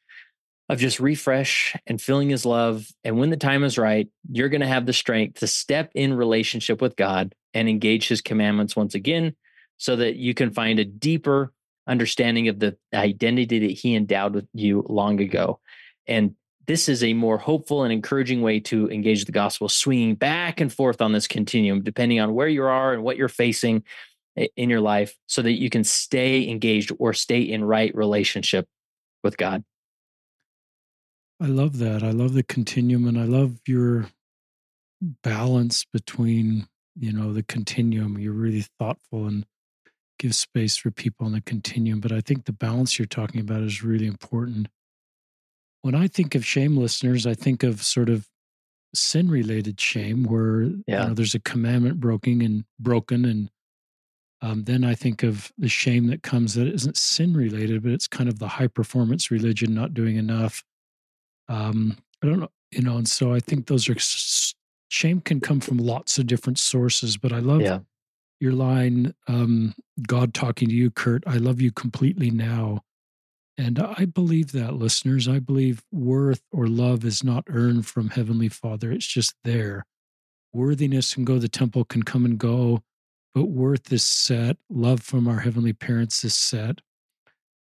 of 0.69 0.79
just 0.79 1.01
refresh 1.01 1.77
and 1.87 2.01
feeling 2.01 2.31
his 2.31 2.47
love. 2.47 2.87
And 3.05 3.19
when 3.19 3.31
the 3.31 3.37
time 3.37 3.65
is 3.65 3.79
right, 3.79 4.09
you're 4.31 4.49
going 4.49 4.61
to 4.61 4.67
have 4.67 4.87
the 4.87 4.93
strength 4.93 5.41
to 5.41 5.47
step 5.47 5.91
in 5.95 6.15
relationship 6.15 6.81
with 6.81 6.97
God 6.97 7.35
and 7.53 7.69
engage 7.69 8.09
his 8.09 8.21
commandments 8.21 8.77
once 8.77 8.95
again 8.95 9.35
so 9.77 9.97
that 9.97 10.17
you 10.17 10.35
can 10.35 10.51
find 10.51 10.79
a 10.79 10.85
deeper 10.85 11.53
understanding 11.87 12.49
of 12.49 12.61
the 12.61 12.77
identity 12.95 13.59
that 13.59 13.73
he 13.73 13.95
endowed 13.95 14.35
with 14.35 14.47
you 14.55 14.87
long 14.89 15.21
ago. 15.21 15.59
And 16.07 16.37
this 16.67 16.89
is 16.89 17.03
a 17.03 17.13
more 17.13 17.39
hopeful 17.39 17.83
and 17.83 17.93
encouraging 17.93 18.41
way 18.41 18.61
to 18.61 18.89
engage 18.89 19.25
the 19.25 19.33
gospel, 19.33 19.69
swinging 19.69 20.15
back 20.15 20.61
and 20.61 20.73
forth 20.73 21.03
on 21.03 21.13
this 21.13 21.27
continuum, 21.27 21.83
depending 21.83 22.21
on 22.21 22.35
where 22.35 22.47
you 22.47 22.63
are 22.63 22.93
and 22.93 23.03
what 23.03 23.17
you're 23.17 23.29
facing 23.29 23.83
in 24.37 24.71
your 24.71 24.81
life, 24.81 25.17
so 25.27 25.43
that 25.43 25.61
you 25.61 25.69
can 25.69 25.85
stay 25.85 26.49
engaged 26.49 26.93
or 26.99 27.13
stay 27.13 27.41
in 27.41 27.65
right 27.65 27.95
relationship 27.95 28.69
with 29.25 29.37
God. 29.37 29.65
I 31.43 31.47
love 31.47 31.79
that. 31.79 32.05
I 32.05 32.11
love 32.11 32.35
the 32.35 32.45
continuum 32.45 33.09
and 33.09 33.19
I 33.19 33.25
love 33.25 33.59
your 33.67 34.07
balance 35.25 35.85
between, 35.93 36.69
you 36.95 37.13
know, 37.13 37.33
the 37.33 37.43
continuum. 37.43 38.17
You're 38.17 38.33
really 38.33 38.65
thoughtful 38.79 39.27
and 39.27 39.45
give 40.21 40.37
space 40.37 40.77
for 40.77 40.93
people 40.93 41.27
on 41.27 41.33
the 41.33 41.41
continuum. 41.41 41.99
But 41.99 42.13
I 42.13 42.21
think 42.21 42.45
the 42.45 42.53
balance 42.53 42.97
you're 42.97 43.07
talking 43.07 43.41
about 43.41 43.63
is 43.63 43.83
really 43.83 44.07
important. 44.07 44.69
When 45.81 45.97
I 45.97 46.07
think 46.07 46.37
of 46.37 46.47
shame 46.47 46.77
listeners, 46.77 47.27
I 47.27 47.35
think 47.35 47.65
of 47.65 47.83
sort 47.83 48.09
of 48.09 48.29
sin 48.95 49.29
related 49.29 49.81
shame 49.81 50.23
where 50.23 50.63
yeah. 50.87 51.03
you 51.03 51.09
know, 51.09 51.15
there's 51.15 51.35
a 51.35 51.41
commandment 51.41 51.99
broken 51.99 52.41
and 52.41 52.65
broken 52.79 53.25
and 53.25 53.51
um, 54.43 54.65
then 54.65 54.85
I 54.85 54.95
think 54.95 55.23
of 55.23 55.53
the 55.57 55.69
shame 55.69 56.09
that 56.09 56.23
comes 56.23 56.55
that 56.55 56.67
isn't 56.67 56.97
sin 56.97 57.35
related, 57.35 57.83
but 57.83 57.93
it's 57.93 58.09
kind 58.09 58.29
of 58.29 58.41
the 58.41 58.49
high 58.49 58.67
performance 58.67 59.31
religion 59.31 59.73
not 59.73 59.95
doing 59.95 60.17
enough 60.17 60.65
um, 61.49 61.97
I 62.23 62.27
don't 62.27 62.41
know, 62.41 62.51
you 62.71 62.83
know, 62.83 62.97
and 62.97 63.09
so 63.09 63.33
I 63.33 63.41
think 63.41 63.67
those 63.67 63.89
are 63.89 63.97
shame 64.89 65.21
can 65.21 65.41
come 65.41 65.61
from 65.61 65.79
lots 65.79 66.19
of 66.19 66.27
different 66.27 66.59
sources, 66.59 67.17
but 67.17 67.33
I 67.33 67.39
love 67.39 67.63
yeah. 67.63 67.81
your 68.41 68.53
line, 68.53 69.15
um, 69.27 69.75
God 70.07 70.35
talking 70.35 70.69
to 70.69 70.75
you, 70.75 70.91
Kurt, 70.91 71.25
I 71.27 71.37
love 71.37 71.61
you 71.61 71.73
completely 71.73 72.31
now. 72.31 72.81
And 73.59 73.79
I 73.79 74.07
believe 74.07 74.53
that, 74.53 74.75
listeners. 74.75 75.29
I 75.29 75.39
believe 75.39 75.83
worth 75.93 76.43
or 76.53 76.67
love 76.67 77.05
is 77.05 77.23
not 77.23 77.45
earned 77.49 77.87
from 77.87 78.09
Heavenly 78.09 78.49
Father. 78.49 78.91
It's 78.91 79.07
just 79.07 79.35
there. 79.45 79.85
Worthiness 80.55 81.15
can 81.15 81.25
go 81.25 81.39
the 81.39 81.49
temple 81.49 81.85
can 81.85 82.03
come 82.03 82.25
and 82.25 82.39
go, 82.39 82.83
but 83.35 83.47
worth 83.47 83.93
is 83.93 84.05
set. 84.05 84.57
Love 84.71 85.03
from 85.03 85.29
our 85.29 85.41
Heavenly 85.41 85.75
Parents 85.75 86.25
is 86.25 86.35
set 86.35 86.81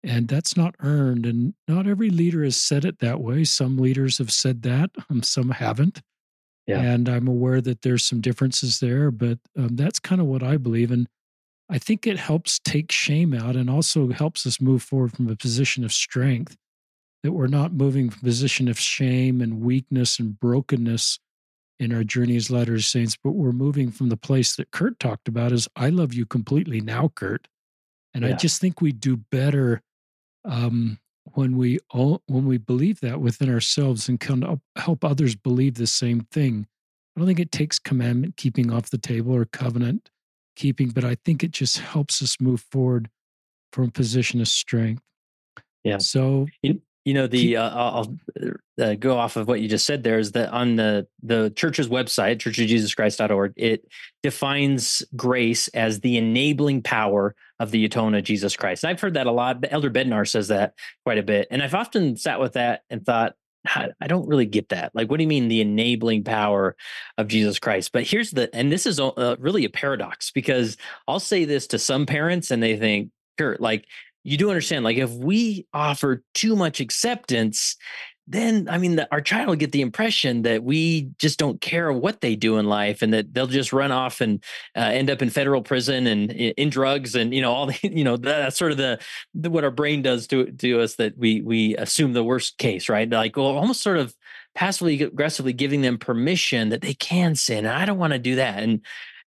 and 0.04 0.28
that's 0.28 0.56
not 0.56 0.74
earned 0.80 1.26
and 1.26 1.54
not 1.66 1.86
every 1.86 2.10
leader 2.10 2.44
has 2.44 2.56
said 2.56 2.84
it 2.84 2.98
that 3.00 3.20
way 3.20 3.42
some 3.42 3.78
leaders 3.78 4.18
have 4.18 4.30
said 4.30 4.62
that 4.62 4.90
um, 5.10 5.22
some 5.22 5.50
haven't 5.50 6.02
Yeah. 6.66 6.80
And 6.80 7.08
I'm 7.08 7.28
aware 7.28 7.60
that 7.60 7.82
there's 7.82 8.04
some 8.04 8.20
differences 8.20 8.80
there, 8.80 9.10
but 9.10 9.38
um, 9.56 9.76
that's 9.76 9.98
kind 9.98 10.20
of 10.20 10.26
what 10.26 10.42
I 10.42 10.56
believe. 10.56 10.90
And 10.90 11.08
I 11.68 11.78
think 11.78 12.06
it 12.06 12.18
helps 12.18 12.58
take 12.58 12.90
shame 12.90 13.34
out 13.34 13.56
and 13.56 13.68
also 13.68 14.10
helps 14.10 14.46
us 14.46 14.60
move 14.60 14.82
forward 14.82 15.12
from 15.12 15.28
a 15.28 15.36
position 15.36 15.84
of 15.84 15.92
strength, 15.92 16.56
that 17.22 17.32
we're 17.32 17.46
not 17.48 17.72
moving 17.72 18.10
from 18.10 18.20
a 18.20 18.24
position 18.24 18.68
of 18.68 18.78
shame 18.78 19.40
and 19.40 19.60
weakness 19.60 20.18
and 20.18 20.38
brokenness 20.38 21.18
in 21.78 21.92
our 21.92 22.04
journey 22.04 22.36
as 22.36 22.50
Latter 22.50 22.80
Saints, 22.80 23.16
but 23.22 23.32
we're 23.32 23.52
moving 23.52 23.90
from 23.90 24.08
the 24.08 24.16
place 24.16 24.56
that 24.56 24.70
Kurt 24.70 24.98
talked 25.00 25.26
about 25.26 25.52
is 25.52 25.68
I 25.74 25.88
love 25.88 26.14
you 26.14 26.24
completely 26.24 26.80
now, 26.80 27.10
Kurt. 27.14 27.48
And 28.14 28.24
yeah. 28.24 28.30
I 28.30 28.32
just 28.34 28.60
think 28.60 28.80
we 28.80 28.92
do 28.92 29.16
better 29.16 29.82
um, 30.44 30.98
when 31.32 31.56
we 31.56 31.78
all, 31.90 32.22
when 32.26 32.46
we 32.46 32.58
believe 32.58 33.00
that 33.00 33.20
within 33.20 33.52
ourselves 33.52 34.08
and 34.08 34.20
can 34.20 34.60
help 34.76 35.04
others 35.04 35.34
believe 35.34 35.74
the 35.74 35.86
same 35.86 36.20
thing. 36.30 36.66
I 37.16 37.20
don't 37.20 37.26
think 37.26 37.40
it 37.40 37.52
takes 37.52 37.78
commandment 37.78 38.36
keeping 38.36 38.72
off 38.72 38.90
the 38.90 38.98
table 38.98 39.34
or 39.34 39.44
covenant 39.44 40.10
keeping, 40.56 40.90
but 40.90 41.04
I 41.04 41.16
think 41.24 41.42
it 41.42 41.52
just 41.52 41.78
helps 41.78 42.22
us 42.22 42.40
move 42.40 42.64
forward 42.70 43.08
from 43.72 43.84
a 43.84 43.90
position 43.90 44.40
of 44.40 44.48
strength. 44.48 45.02
Yeah. 45.82 45.98
So 45.98 46.46
you 47.04 47.12
know 47.12 47.26
the 47.26 47.58
uh, 47.58 47.70
I'll 47.70 48.16
uh, 48.80 48.94
go 48.94 49.18
off 49.18 49.36
of 49.36 49.46
what 49.46 49.60
you 49.60 49.68
just 49.68 49.84
said. 49.84 50.02
There 50.02 50.18
is 50.18 50.32
that 50.32 50.50
on 50.50 50.76
the 50.76 51.06
the 51.22 51.52
church's 51.54 51.88
website, 51.88 52.38
churchofjesuschrist.org, 52.38 53.52
it 53.56 53.86
defines 54.22 55.02
grace 55.14 55.68
as 55.68 56.00
the 56.00 56.16
enabling 56.16 56.82
power 56.82 57.34
of 57.60 57.70
the 57.70 57.84
atonement 57.84 58.16
of 58.16 58.24
Jesus 58.24 58.56
Christ. 58.56 58.84
And 58.84 58.90
I've 58.90 59.00
heard 59.00 59.14
that 59.14 59.26
a 59.26 59.32
lot. 59.32 59.64
Elder 59.70 59.90
Bednar 59.90 60.28
says 60.28 60.48
that 60.48 60.74
quite 61.04 61.18
a 61.18 61.22
bit, 61.22 61.48
and 61.50 61.62
I've 61.62 61.74
often 61.74 62.16
sat 62.16 62.40
with 62.40 62.54
that 62.54 62.82
and 62.90 63.04
thought, 63.04 63.34
I 63.66 64.06
don't 64.06 64.28
really 64.28 64.44
get 64.44 64.68
that. 64.68 64.94
Like, 64.94 65.10
what 65.10 65.16
do 65.16 65.22
you 65.22 65.28
mean 65.28 65.48
the 65.48 65.62
enabling 65.62 66.24
power 66.24 66.76
of 67.16 67.28
Jesus 67.28 67.58
Christ? 67.58 67.92
But 67.92 68.04
here's 68.04 68.30
the, 68.30 68.54
and 68.54 68.70
this 68.70 68.84
is 68.84 68.98
a, 68.98 69.36
really 69.40 69.64
a 69.64 69.70
paradox 69.70 70.30
because 70.30 70.76
I'll 71.08 71.20
say 71.20 71.46
this 71.46 71.66
to 71.68 71.78
some 71.78 72.04
parents 72.04 72.50
and 72.50 72.62
they 72.62 72.76
think, 72.76 73.10
Kurt, 73.38 73.62
like 73.62 73.86
you 74.22 74.36
do 74.36 74.50
understand, 74.50 74.84
like 74.84 74.98
if 74.98 75.10
we 75.10 75.66
offer 75.72 76.22
too 76.34 76.56
much 76.56 76.80
acceptance, 76.80 77.76
then 78.26 78.68
I 78.70 78.78
mean, 78.78 78.96
the, 78.96 79.10
our 79.12 79.20
child 79.20 79.48
will 79.48 79.56
get 79.56 79.72
the 79.72 79.82
impression 79.82 80.42
that 80.42 80.64
we 80.64 81.10
just 81.18 81.38
don't 81.38 81.60
care 81.60 81.92
what 81.92 82.20
they 82.22 82.36
do 82.36 82.56
in 82.56 82.66
life, 82.66 83.02
and 83.02 83.12
that 83.12 83.34
they'll 83.34 83.46
just 83.46 83.72
run 83.72 83.92
off 83.92 84.20
and 84.20 84.42
uh, 84.76 84.80
end 84.80 85.10
up 85.10 85.20
in 85.20 85.28
federal 85.28 85.62
prison 85.62 86.06
and 86.06 86.32
in 86.32 86.70
drugs, 86.70 87.14
and 87.14 87.34
you 87.34 87.42
know 87.42 87.52
all 87.52 87.66
the 87.66 87.78
you 87.82 88.04
know 88.04 88.16
that's 88.16 88.56
sort 88.56 88.72
of 88.72 88.78
the, 88.78 88.98
the, 89.34 89.50
what 89.50 89.64
our 89.64 89.70
brain 89.70 90.00
does 90.00 90.26
to 90.28 90.50
to 90.52 90.80
us 90.80 90.96
that 90.96 91.18
we 91.18 91.42
we 91.42 91.76
assume 91.76 92.14
the 92.14 92.24
worst 92.24 92.56
case, 92.56 92.88
right? 92.88 93.08
Like 93.08 93.36
well, 93.36 93.46
almost 93.46 93.82
sort 93.82 93.98
of 93.98 94.14
passively 94.54 95.02
aggressively 95.02 95.52
giving 95.52 95.82
them 95.82 95.98
permission 95.98 96.70
that 96.70 96.80
they 96.80 96.94
can 96.94 97.34
sin, 97.34 97.66
and 97.66 97.74
I 97.74 97.84
don't 97.84 97.98
want 97.98 98.14
to 98.14 98.18
do 98.18 98.36
that, 98.36 98.62
and 98.62 98.80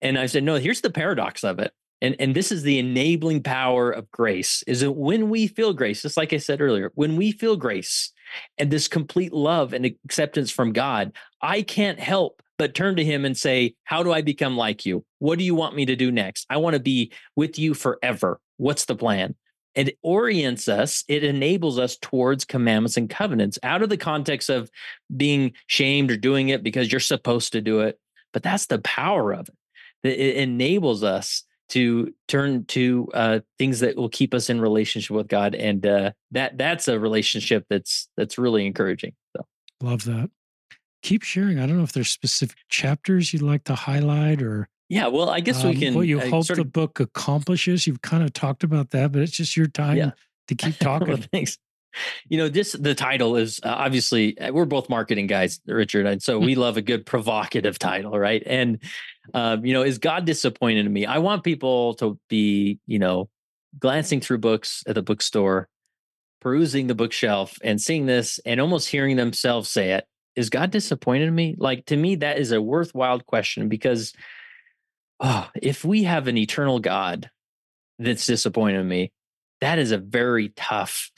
and 0.03 0.19
I 0.19 0.27
said 0.27 0.45
no. 0.45 0.55
Here's 0.57 0.83
the 0.83 0.91
paradox 0.91 1.43
of 1.43 1.59
it 1.59 1.73
and 2.01 2.15
and 2.19 2.35
this 2.35 2.53
is 2.53 2.63
the 2.63 2.79
enabling 2.79 3.43
power 3.43 3.91
of 3.91 4.11
grace 4.11 4.63
is 4.67 4.81
that 4.81 4.93
when 4.93 5.31
we 5.31 5.47
feel 5.47 5.73
grace 5.73 6.03
just 6.03 6.17
like 6.17 6.33
i 6.33 6.37
said 6.37 6.61
earlier 6.61 6.91
when 6.95 7.17
we 7.17 7.31
feel 7.31 7.57
grace 7.57 8.13
and 8.59 8.71
this 8.71 8.89
complete 8.89 9.33
love 9.33 9.73
and 9.73 9.87
acceptance 10.05 10.51
from 10.51 10.73
god 10.73 11.13
i 11.43 11.63
can't 11.63 12.01
help 12.01 12.43
but 12.59 12.75
turn 12.75 12.97
to 12.97 13.05
him 13.05 13.25
and 13.25 13.37
say 13.37 13.75
how 13.85 14.03
do 14.03 14.13
i 14.13 14.23
become 14.23 14.57
like 14.57 14.87
you? 14.87 15.05
What 15.19 15.39
do 15.39 15.45
you 15.45 15.55
want 15.55 15.77
me 15.77 15.87
to 15.87 15.97
do 15.97 16.11
next? 16.11 16.47
I 16.51 16.59
want 16.59 16.75
to 16.75 16.81
be 16.81 17.13
with 17.37 17.59
you 17.59 17.75
forever. 17.75 18.41
What's 18.57 18.85
the 18.85 18.97
plan? 18.97 19.35
It 19.75 19.99
orients 20.03 20.69
us 20.69 21.05
it 21.09 21.25
enables 21.25 21.79
us 21.79 21.97
towards 21.97 22.45
commandments 22.45 22.97
and 22.97 23.11
covenants 23.11 23.59
out 23.63 23.83
of 23.83 23.89
the 23.89 23.97
context 23.97 24.49
of 24.49 24.71
being 25.15 25.53
shamed 25.67 26.11
or 26.11 26.17
doing 26.17 26.51
it 26.51 26.63
because 26.63 26.93
you're 26.93 27.01
supposed 27.01 27.53
to 27.53 27.61
do 27.61 27.81
it 27.81 27.99
but 28.33 28.45
that's 28.45 28.67
the 28.67 28.79
power 28.79 29.33
of 29.33 29.49
it 30.05 30.19
it 30.19 30.37
enables 30.37 31.03
us 31.03 31.43
to 31.75 32.15
turn 32.29 32.65
to 32.67 33.09
uh, 33.15 33.41
things 33.59 33.81
that 33.81 33.97
will 33.97 34.09
keep 34.09 34.33
us 34.33 34.49
in 34.49 34.61
relationship 34.61 35.11
with 35.11 35.27
God, 35.27 35.57
and 35.57 35.85
uh, 35.85 36.13
that 36.31 36.57
that's 36.57 36.87
a 36.87 37.01
relationship 37.01 37.67
that's 37.69 38.09
that's 38.17 38.39
really 38.39 38.65
encouraging. 38.65 39.13
So 39.37 39.45
love 39.81 40.05
that. 40.05 40.31
Keep 41.03 41.25
sharing. 41.25 41.59
I 41.59 41.67
don't 41.67 41.77
know 41.77 41.83
if 41.83 41.93
there's 41.93 42.11
specific 42.11 42.57
chapters 42.69 43.33
you'd 43.33 43.43
like 43.43 43.65
to 43.65 43.75
highlight 43.75 44.41
or. 44.41 44.69
Yeah, 44.89 45.09
well, 45.09 45.31
I 45.31 45.41
guess 45.41 45.65
um, 45.65 45.71
we 45.71 45.77
can. 45.77 45.95
What 45.95 46.07
you 46.07 46.21
uh, 46.21 46.29
hope 46.29 46.47
the 46.47 46.61
of, 46.61 46.73
book 46.73 47.01
accomplishes. 47.01 47.89
You've 47.89 48.03
kind 48.03 48.23
of 48.23 48.33
talked 48.33 48.63
about 48.63 48.91
that, 48.91 49.11
but 49.11 49.23
it's 49.23 49.33
just 49.33 49.57
your 49.57 49.67
time 49.67 49.97
yeah. 49.97 50.11
to 50.47 50.55
keep 50.55 50.79
talking. 50.79 51.09
well, 51.09 51.19
thanks 51.33 51.59
you 52.29 52.39
know 52.39 52.49
this 52.49 52.73
the 52.73 52.95
title 52.95 53.37
is 53.37 53.61
uh, 53.63 53.69
obviously 53.69 54.37
uh, 54.41 54.53
we're 54.53 54.65
both 54.65 54.89
marketing 54.89 55.29
guys 55.29 55.61
richard 55.67 56.07
and 56.07 56.21
so 56.21 56.41
we 56.41 56.57
love 56.57 56.77
a 56.77 56.83
good 56.83 57.07
provocative 57.07 57.79
title 57.79 58.19
right 58.19 58.43
and 58.47 58.83
um, 59.33 59.65
you 59.65 59.73
know 59.73 59.83
is 59.83 59.99
god 59.99 60.25
disappointed 60.25 60.85
in 60.85 60.93
me 60.93 61.07
i 61.07 61.19
want 61.19 61.45
people 61.45 61.95
to 61.95 62.19
be 62.29 62.79
you 62.87 62.99
know 62.99 63.29
glancing 63.79 64.21
through 64.21 64.39
books 64.39 64.83
at 64.87 64.95
the 64.95 65.03
bookstore 65.03 65.69
perusing 66.41 66.87
the 66.87 66.95
bookshelf 66.95 67.57
and 67.63 67.81
seeing 67.81 68.07
this 68.07 68.39
and 68.45 68.61
almost 68.61 68.89
hearing 68.89 69.17
themselves 69.17 69.69
say 69.69 69.93
it 69.93 70.07
is 70.37 70.51
god 70.51 70.71
disappointed 70.71 71.29
in 71.29 71.35
me 71.35 71.55
like 71.59 71.85
to 71.87 71.97
me 71.97 72.17
that 72.17 72.39
is 72.39 72.53
a 72.53 72.61
worthwhile 72.61 73.21
question 73.21 73.69
because 73.69 74.13
oh 75.21 75.49
if 75.61 75.85
we 75.85 76.05
have 76.05 76.29
an 76.29 76.37
eternal 76.37 76.79
god 76.79 77.31
that's 77.99 78.27
disappointed 78.27 78.81
in 78.81 78.89
me 78.89 79.11
that 79.61 79.79
is 79.79 79.93
a 79.93 79.99
very 79.99 80.51
tough 80.51 81.11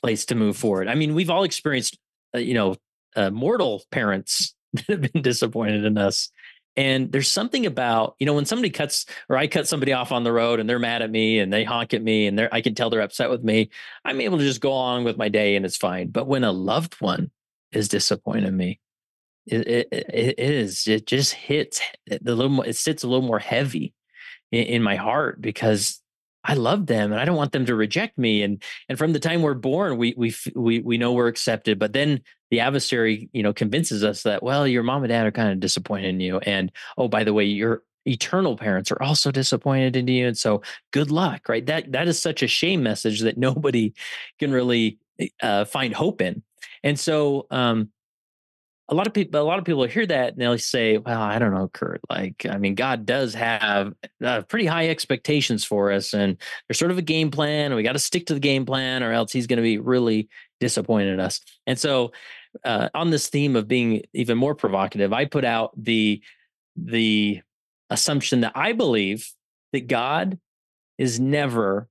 place 0.00 0.26
to 0.26 0.34
move 0.34 0.56
forward. 0.56 0.88
I 0.88 0.94
mean, 0.94 1.14
we've 1.14 1.30
all 1.30 1.44
experienced, 1.44 1.98
uh, 2.34 2.38
you 2.38 2.54
know, 2.54 2.76
uh, 3.16 3.30
mortal 3.30 3.82
parents 3.90 4.54
that 4.72 4.88
have 4.88 5.12
been 5.12 5.22
disappointed 5.22 5.84
in 5.84 5.98
us. 5.98 6.30
And 6.78 7.10
there's 7.10 7.28
something 7.28 7.66
about, 7.66 8.14
you 8.20 8.26
know, 8.26 8.34
when 8.34 8.44
somebody 8.44 8.70
cuts 8.70 9.04
or 9.28 9.36
I 9.36 9.48
cut 9.48 9.66
somebody 9.66 9.92
off 9.92 10.12
on 10.12 10.22
the 10.22 10.30
road 10.30 10.60
and 10.60 10.70
they're 10.70 10.78
mad 10.78 11.02
at 11.02 11.10
me 11.10 11.40
and 11.40 11.52
they 11.52 11.64
honk 11.64 11.92
at 11.92 12.04
me 12.04 12.28
and 12.28 12.48
I 12.52 12.60
can 12.60 12.76
tell 12.76 12.88
they're 12.88 13.00
upset 13.00 13.30
with 13.30 13.42
me. 13.42 13.70
I'm 14.04 14.20
able 14.20 14.38
to 14.38 14.44
just 14.44 14.60
go 14.60 14.70
along 14.70 15.02
with 15.02 15.16
my 15.16 15.28
day 15.28 15.56
and 15.56 15.66
it's 15.66 15.76
fine. 15.76 16.10
But 16.10 16.28
when 16.28 16.44
a 16.44 16.52
loved 16.52 16.94
one 17.00 17.32
is 17.72 17.88
disappointing 17.88 18.56
me, 18.56 18.78
it, 19.44 19.66
it, 19.66 19.88
it 19.90 20.38
is, 20.38 20.86
it 20.86 21.08
just 21.08 21.32
hits 21.32 21.80
a 22.08 22.20
little 22.22 22.48
more, 22.48 22.64
it 22.64 22.76
sits 22.76 23.02
a 23.02 23.08
little 23.08 23.26
more 23.26 23.40
heavy 23.40 23.92
in, 24.52 24.62
in 24.62 24.82
my 24.84 24.94
heart 24.94 25.40
because 25.40 26.00
I 26.44 26.54
love 26.54 26.86
them 26.86 27.10
and 27.10 27.20
I 27.20 27.24
don't 27.24 27.36
want 27.36 27.50
them 27.50 27.66
to 27.66 27.74
reject 27.74 28.16
me. 28.16 28.44
And 28.44 28.62
and 28.88 28.96
from 28.96 29.12
the 29.12 29.18
time 29.18 29.42
we're 29.42 29.54
born, 29.54 29.98
we 29.98 30.14
we 30.16 30.32
we 30.54 30.78
we 30.78 30.96
know 30.96 31.12
we're 31.12 31.26
accepted. 31.26 31.80
But 31.80 31.92
then 31.92 32.20
the 32.50 32.60
adversary, 32.60 33.28
you 33.32 33.42
know, 33.42 33.52
convinces 33.52 34.04
us 34.04 34.22
that 34.22 34.42
well, 34.42 34.66
your 34.66 34.82
mom 34.82 35.02
and 35.02 35.10
dad 35.10 35.26
are 35.26 35.32
kind 35.32 35.50
of 35.50 35.60
disappointed 35.60 36.08
in 36.08 36.20
you, 36.20 36.38
and 36.38 36.72
oh, 36.96 37.08
by 37.08 37.24
the 37.24 37.32
way, 37.32 37.44
your 37.44 37.82
eternal 38.06 38.56
parents 38.56 38.90
are 38.90 39.02
also 39.02 39.30
disappointed 39.30 39.96
in 39.96 40.08
you, 40.08 40.26
and 40.26 40.38
so 40.38 40.62
good 40.92 41.10
luck, 41.10 41.48
right? 41.48 41.66
That 41.66 41.92
that 41.92 42.08
is 42.08 42.20
such 42.20 42.42
a 42.42 42.48
shame 42.48 42.82
message 42.82 43.20
that 43.20 43.38
nobody 43.38 43.94
can 44.38 44.52
really 44.52 44.98
uh, 45.42 45.64
find 45.64 45.94
hope 45.94 46.20
in. 46.20 46.42
And 46.84 46.98
so 46.98 47.46
um, 47.50 47.90
a 48.88 48.94
lot 48.94 49.06
of 49.06 49.12
people 49.12 49.40
a 49.40 49.42
lot 49.42 49.58
of 49.58 49.64
people 49.64 49.84
hear 49.84 50.06
that 50.06 50.32
and 50.32 50.40
they'll 50.40 50.58
say 50.58 50.98
well 50.98 51.20
i 51.20 51.38
don't 51.38 51.52
know 51.52 51.68
kurt 51.68 52.00
like 52.08 52.46
i 52.48 52.56
mean 52.56 52.74
god 52.74 53.04
does 53.04 53.34
have 53.34 53.92
uh, 54.24 54.42
pretty 54.42 54.66
high 54.66 54.88
expectations 54.88 55.64
for 55.64 55.92
us 55.92 56.14
and 56.14 56.36
there's 56.66 56.78
sort 56.78 56.90
of 56.90 56.98
a 56.98 57.02
game 57.02 57.30
plan 57.30 57.66
and 57.66 57.74
we 57.74 57.82
got 57.82 57.92
to 57.92 57.98
stick 57.98 58.26
to 58.26 58.34
the 58.34 58.40
game 58.40 58.64
plan 58.64 59.02
or 59.02 59.12
else 59.12 59.32
he's 59.32 59.46
going 59.46 59.58
to 59.58 59.62
be 59.62 59.78
really 59.78 60.28
disappointed 60.60 61.12
in 61.12 61.20
us 61.20 61.40
and 61.66 61.78
so 61.78 62.10
uh, 62.64 62.88
on 62.94 63.10
this 63.10 63.28
theme 63.28 63.56
of 63.56 63.68
being 63.68 64.02
even 64.12 64.38
more 64.38 64.54
provocative 64.54 65.12
i 65.12 65.24
put 65.24 65.44
out 65.44 65.72
the 65.76 66.22
the 66.76 67.40
assumption 67.90 68.40
that 68.40 68.52
i 68.54 68.72
believe 68.72 69.30
that 69.72 69.86
god 69.86 70.38
is 70.98 71.20
never 71.20 71.88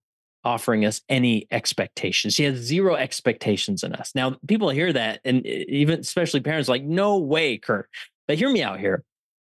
offering 0.47 0.86
us 0.86 1.01
any 1.10 1.45
expectations. 1.51 2.38
He 2.38 2.45
has 2.45 2.58
zero 2.58 2.95
expectations 2.95 3.84
in 3.84 3.93
us. 3.93 4.13
Now, 4.15 4.38
people 4.47 4.69
hear 4.69 4.93
that, 4.93 5.19
and 5.25 5.45
even 5.45 5.99
especially 5.99 6.39
parents, 6.39 6.69
like, 6.69 6.84
no 6.84 7.17
way, 7.17 7.58
Kurt. 7.58 7.89
But 8.27 8.38
hear 8.38 8.49
me 8.49 8.63
out 8.63 8.80
here. 8.80 9.03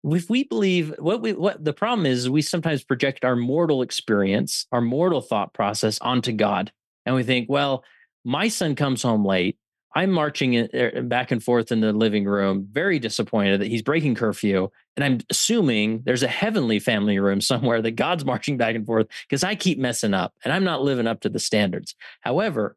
If 0.04 0.30
we 0.30 0.46
believe 0.46 0.96
what 0.98 1.22
we 1.22 1.34
what 1.34 1.64
the 1.64 1.74
problem 1.74 2.06
is, 2.06 2.30
we 2.30 2.42
sometimes 2.42 2.84
project 2.84 3.26
our 3.26 3.36
mortal 3.36 3.82
experience, 3.82 4.66
our 4.72 4.82
mortal 4.82 5.22
thought 5.22 5.54
process 5.54 6.00
onto 6.00 6.32
God, 6.32 6.72
and 7.06 7.16
we 7.16 7.24
think, 7.24 7.50
well, 7.50 7.84
my 8.24 8.48
son 8.48 8.76
comes 8.76 9.02
home 9.02 9.26
late. 9.26 9.58
I'm 9.96 10.12
marching 10.12 10.70
er, 10.74 11.02
back 11.04 11.32
and 11.32 11.44
forth 11.44 11.72
in 11.72 11.82
the 11.82 11.94
living 11.94 12.26
room, 12.26 12.68
very 12.72 13.00
disappointed 13.00 13.62
that 13.62 13.68
he's 13.68 13.82
breaking 13.82 14.16
curfew. 14.16 14.70
And 14.96 15.04
I'm 15.04 15.20
assuming 15.30 16.04
there's 16.06 16.24
a 16.24 16.28
heavenly 16.28 16.80
family 16.80 17.20
room 17.20 17.42
somewhere 17.42 17.82
that 17.82 17.92
God's 17.92 18.26
marching 18.26 18.58
back 18.58 18.76
and 18.76 18.86
forth 18.86 19.08
because 19.28 19.44
I 19.44 19.56
keep 19.56 19.80
messing 19.80 20.14
up 20.14 20.34
and 20.44 20.54
I'm 20.54 20.64
not 20.64 20.84
living 20.84 21.08
up 21.08 21.22
to 21.22 21.30
the 21.30 21.40
standards. 21.40 21.96
However, 22.22 22.76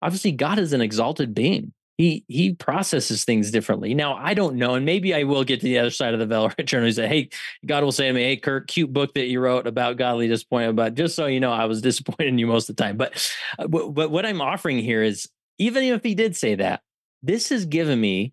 obviously, 0.00 0.32
God 0.32 0.58
is 0.58 0.72
an 0.72 0.80
exalted 0.80 1.34
being. 1.34 1.72
He 1.96 2.24
he 2.26 2.54
processes 2.54 3.24
things 3.24 3.52
differently. 3.52 3.94
Now 3.94 4.14
I 4.14 4.34
don't 4.34 4.56
know, 4.56 4.74
and 4.74 4.84
maybe 4.84 5.14
I 5.14 5.22
will 5.22 5.44
get 5.44 5.60
to 5.60 5.66
the 5.66 5.78
other 5.78 5.90
side 5.90 6.12
of 6.12 6.18
the 6.18 6.26
veil, 6.26 6.50
Richard. 6.58 6.82
And 6.84 6.92
say, 6.92 7.06
"Hey, 7.06 7.28
God 7.64 7.84
will 7.84 7.92
say 7.92 8.08
to 8.08 8.12
me, 8.12 8.24
hey, 8.24 8.36
Kurt, 8.36 8.66
cute 8.66 8.92
book 8.92 9.14
that 9.14 9.28
you 9.28 9.38
wrote 9.38 9.68
about 9.68 9.96
godly 9.96 10.26
disappointment, 10.26 10.74
but 10.74 10.94
just 10.96 11.14
so 11.14 11.26
you 11.26 11.38
know, 11.38 11.52
I 11.52 11.66
was 11.66 11.80
disappointed 11.80 12.26
in 12.26 12.38
you 12.38 12.48
most 12.48 12.68
of 12.68 12.74
the 12.74 12.82
time." 12.82 12.96
But 12.96 13.32
uh, 13.60 13.68
but 13.68 14.10
what 14.10 14.26
I'm 14.26 14.40
offering 14.40 14.80
here 14.80 15.04
is 15.04 15.28
even 15.58 15.84
if 15.84 16.02
he 16.02 16.14
did 16.14 16.36
say 16.36 16.56
that, 16.56 16.82
this 17.22 17.48
has 17.48 17.64
given 17.64 18.00
me 18.00 18.32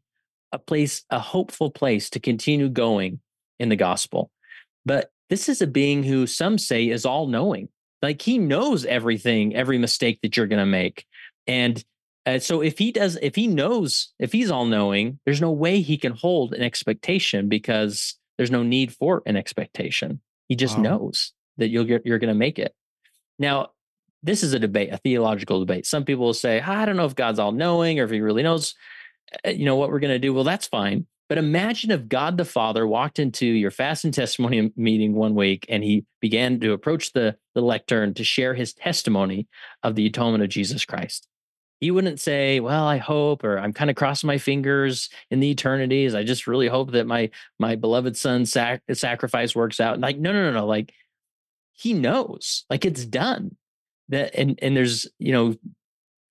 a 0.52 0.60
place, 0.60 1.04
a 1.10 1.20
hopeful 1.20 1.72
place 1.72 2.10
to 2.12 2.20
continue 2.20 2.70
going 2.70 3.20
in 3.60 3.70
the 3.70 3.76
gospel. 3.76 4.32
But 4.86 5.12
this 5.30 5.48
is 5.48 5.62
a 5.62 5.68
being 5.68 6.04
who 6.04 6.28
some 6.28 6.58
say 6.58 6.90
is 6.90 7.06
all 7.06 7.28
knowing. 7.28 7.70
Like 8.02 8.22
he 8.22 8.38
knows 8.38 8.86
everything, 8.86 9.56
every 9.56 9.78
mistake 9.78 10.20
that 10.22 10.36
you're 10.36 10.48
going 10.48 10.60
to 10.60 10.66
make. 10.66 11.06
And 11.48 11.84
uh, 12.26 12.40
so 12.40 12.62
if 12.62 12.78
he 12.78 12.92
does, 12.92 13.18
if 13.22 13.36
he 13.36 13.48
knows, 13.48 14.14
if 14.20 14.32
he's 14.32 14.52
all 14.52 14.66
knowing, 14.66 15.20
there's 15.26 15.42
no 15.42 15.52
way 15.52 15.82
he 15.82 15.98
can 15.98 16.14
hold 16.14 16.54
an 16.54 16.62
expectation 16.62 17.48
because 17.48 18.18
there's 18.38 18.52
no 18.52 18.64
need 18.64 18.94
for 18.94 19.24
an 19.26 19.38
expectation. 19.38 20.20
He 20.48 20.56
just 20.56 20.76
wow. 20.78 20.84
knows 20.84 21.34
that 21.58 21.70
you'll 21.70 21.86
get, 21.86 22.06
you're 22.06 22.20
going 22.20 22.34
to 22.34 22.36
make 22.38 22.60
it. 22.60 22.74
Now, 23.40 23.70
this 24.24 24.44
is 24.44 24.54
a 24.54 24.60
debate, 24.60 24.92
a 24.92 24.98
theological 24.98 25.60
debate. 25.60 25.86
Some 25.86 26.06
people 26.06 26.26
will 26.26 26.34
say, 26.34 26.62
I 26.62 26.86
don't 26.86 26.98
know 26.98 27.06
if 27.06 27.16
God's 27.16 27.40
all 27.40 27.52
knowing 27.52 28.00
or 28.00 28.04
if 28.04 28.12
he 28.12 28.22
really 28.22 28.44
knows, 28.44 28.76
uh, 29.46 29.50
you 29.50 29.66
know, 29.66 29.76
what 29.76 29.90
we're 29.90 30.00
going 30.00 30.14
to 30.14 30.20
do. 30.20 30.34
Well, 30.34 30.44
that's 30.44 30.68
fine. 30.68 31.08
But 31.32 31.38
imagine 31.38 31.92
if 31.92 32.10
God 32.10 32.38
the 32.38 32.44
Father 32.44 32.86
walked 32.86 33.18
into 33.18 33.46
your 33.46 33.72
fast 33.72 34.04
and 34.04 34.14
testimony 34.14 34.72
meeting 34.76 35.14
one 35.14 35.34
week 35.34 35.66
and 35.70 35.82
he 35.82 36.06
began 36.20 36.60
to 36.60 36.74
approach 36.74 37.14
the, 37.14 37.38
the 37.56 37.62
lectern 37.62 38.14
to 38.16 38.24
share 38.24 38.54
his 38.54 38.74
testimony 38.74 39.48
of 39.82 39.96
the 39.96 40.06
atonement 40.06 40.44
of 40.44 40.50
Jesus 40.50 40.84
Christ. 40.84 41.28
He 41.80 41.90
wouldn't 41.90 42.20
say, 42.20 42.60
Well, 42.60 42.84
I 42.84 42.98
hope, 42.98 43.44
or 43.44 43.58
I'm 43.58 43.74
kind 43.74 43.90
of 43.90 43.96
crossing 43.96 44.28
my 44.28 44.38
fingers 44.38 45.10
in 45.32 45.40
the 45.40 45.50
eternities. 45.50 46.14
I 46.14 46.24
just 46.24 46.48
really 46.48 46.68
hope 46.68 46.92
that 46.92 47.08
my 47.08 47.32
my 47.58 47.76
beloved 47.76 48.16
son's 48.18 48.52
sac- 48.52 48.84
sacrifice 48.94 49.56
works 49.56 49.80
out. 49.80 50.00
Like, 50.00 50.20
no, 50.20 50.32
no, 50.32 50.44
no, 50.44 50.52
no. 50.52 50.66
Like 50.68 50.94
he 51.74 51.94
knows, 51.94 52.66
like 52.70 52.86
it's 52.86 53.06
done. 53.06 53.56
That 54.10 54.36
and 54.36 54.60
and 54.62 54.76
there's, 54.76 55.08
you 55.20 55.32
know, 55.32 55.56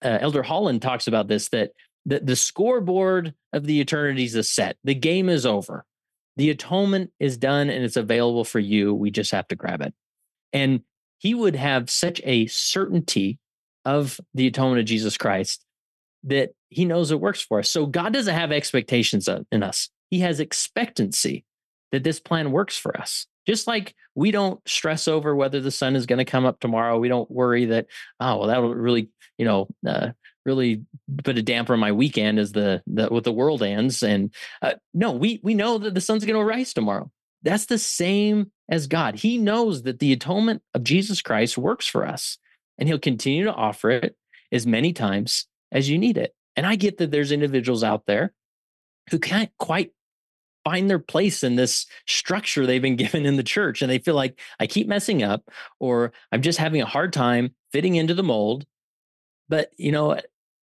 uh, 0.04 0.18
Elder 0.20 0.42
Holland 0.42 0.82
talks 0.82 1.06
about 1.06 1.28
this 1.28 1.48
that 1.50 1.72
the, 2.06 2.20
the 2.20 2.36
scoreboard 2.36 3.34
of 3.52 3.64
the 3.64 3.80
eternities 3.80 4.34
is 4.34 4.50
set. 4.50 4.76
The 4.84 4.94
game 4.94 5.28
is 5.28 5.44
over. 5.44 5.84
The 6.36 6.50
atonement 6.50 7.10
is 7.20 7.36
done 7.36 7.68
and 7.68 7.84
it's 7.84 7.96
available 7.96 8.44
for 8.44 8.58
you. 8.58 8.94
We 8.94 9.10
just 9.10 9.32
have 9.32 9.48
to 9.48 9.56
grab 9.56 9.82
it. 9.82 9.92
And 10.52 10.82
he 11.18 11.34
would 11.34 11.56
have 11.56 11.90
such 11.90 12.20
a 12.24 12.46
certainty 12.46 13.38
of 13.84 14.18
the 14.34 14.46
atonement 14.46 14.80
of 14.80 14.86
Jesus 14.86 15.18
Christ 15.18 15.64
that 16.24 16.50
he 16.68 16.84
knows 16.84 17.10
it 17.10 17.20
works 17.20 17.42
for 17.42 17.58
us. 17.58 17.70
So 17.70 17.86
God 17.86 18.12
doesn't 18.12 18.34
have 18.34 18.52
expectations 18.52 19.28
in 19.50 19.62
us. 19.62 19.90
He 20.10 20.20
has 20.20 20.40
expectancy 20.40 21.44
that 21.92 22.04
this 22.04 22.20
plan 22.20 22.52
works 22.52 22.76
for 22.76 22.98
us. 22.98 23.26
Just 23.46 23.66
like 23.66 23.94
we 24.14 24.30
don't 24.30 24.60
stress 24.68 25.08
over 25.08 25.34
whether 25.34 25.60
the 25.60 25.70
sun 25.70 25.96
is 25.96 26.06
going 26.06 26.18
to 26.18 26.24
come 26.24 26.44
up 26.44 26.60
tomorrow, 26.60 26.98
we 26.98 27.08
don't 27.08 27.30
worry 27.30 27.66
that 27.66 27.86
oh 28.20 28.38
well 28.38 28.48
that'll 28.48 28.74
really 28.74 29.10
you 29.38 29.44
know 29.44 29.68
uh, 29.86 30.10
really 30.44 30.84
put 31.24 31.38
a 31.38 31.42
damper 31.42 31.74
on 31.74 31.80
my 31.80 31.92
weekend 31.92 32.38
as 32.38 32.52
the, 32.52 32.82
the 32.86 33.08
with 33.10 33.24
the 33.24 33.32
world 33.32 33.62
ends. 33.62 34.02
And 34.02 34.32
uh, 34.62 34.74
no, 34.94 35.12
we 35.12 35.40
we 35.42 35.54
know 35.54 35.78
that 35.78 35.94
the 35.94 36.00
sun's 36.00 36.24
going 36.24 36.38
to 36.38 36.44
rise 36.44 36.72
tomorrow. 36.72 37.10
That's 37.42 37.66
the 37.66 37.78
same 37.78 38.50
as 38.68 38.86
God. 38.86 39.16
He 39.16 39.38
knows 39.38 39.82
that 39.82 39.98
the 39.98 40.12
atonement 40.12 40.62
of 40.74 40.84
Jesus 40.84 41.22
Christ 41.22 41.56
works 41.56 41.86
for 41.86 42.06
us, 42.06 42.38
and 42.78 42.88
He'll 42.88 42.98
continue 42.98 43.44
to 43.44 43.54
offer 43.54 43.90
it 43.90 44.16
as 44.52 44.66
many 44.66 44.92
times 44.92 45.46
as 45.72 45.88
you 45.88 45.98
need 45.98 46.18
it. 46.18 46.34
And 46.56 46.66
I 46.66 46.76
get 46.76 46.98
that 46.98 47.10
there's 47.10 47.32
individuals 47.32 47.84
out 47.84 48.06
there 48.06 48.32
who 49.10 49.18
can't 49.18 49.50
quite 49.58 49.92
find 50.64 50.88
their 50.88 50.98
place 50.98 51.42
in 51.42 51.56
this 51.56 51.86
structure 52.06 52.66
they've 52.66 52.82
been 52.82 52.96
given 52.96 53.26
in 53.26 53.36
the 53.36 53.42
church 53.42 53.82
and 53.82 53.90
they 53.90 53.98
feel 53.98 54.14
like 54.14 54.38
I 54.58 54.66
keep 54.66 54.86
messing 54.86 55.22
up 55.22 55.50
or 55.78 56.12
I'm 56.32 56.42
just 56.42 56.58
having 56.58 56.82
a 56.82 56.86
hard 56.86 57.12
time 57.12 57.54
fitting 57.72 57.96
into 57.96 58.14
the 58.14 58.22
mold. 58.22 58.66
But 59.48 59.70
you 59.76 59.90
know 59.90 60.16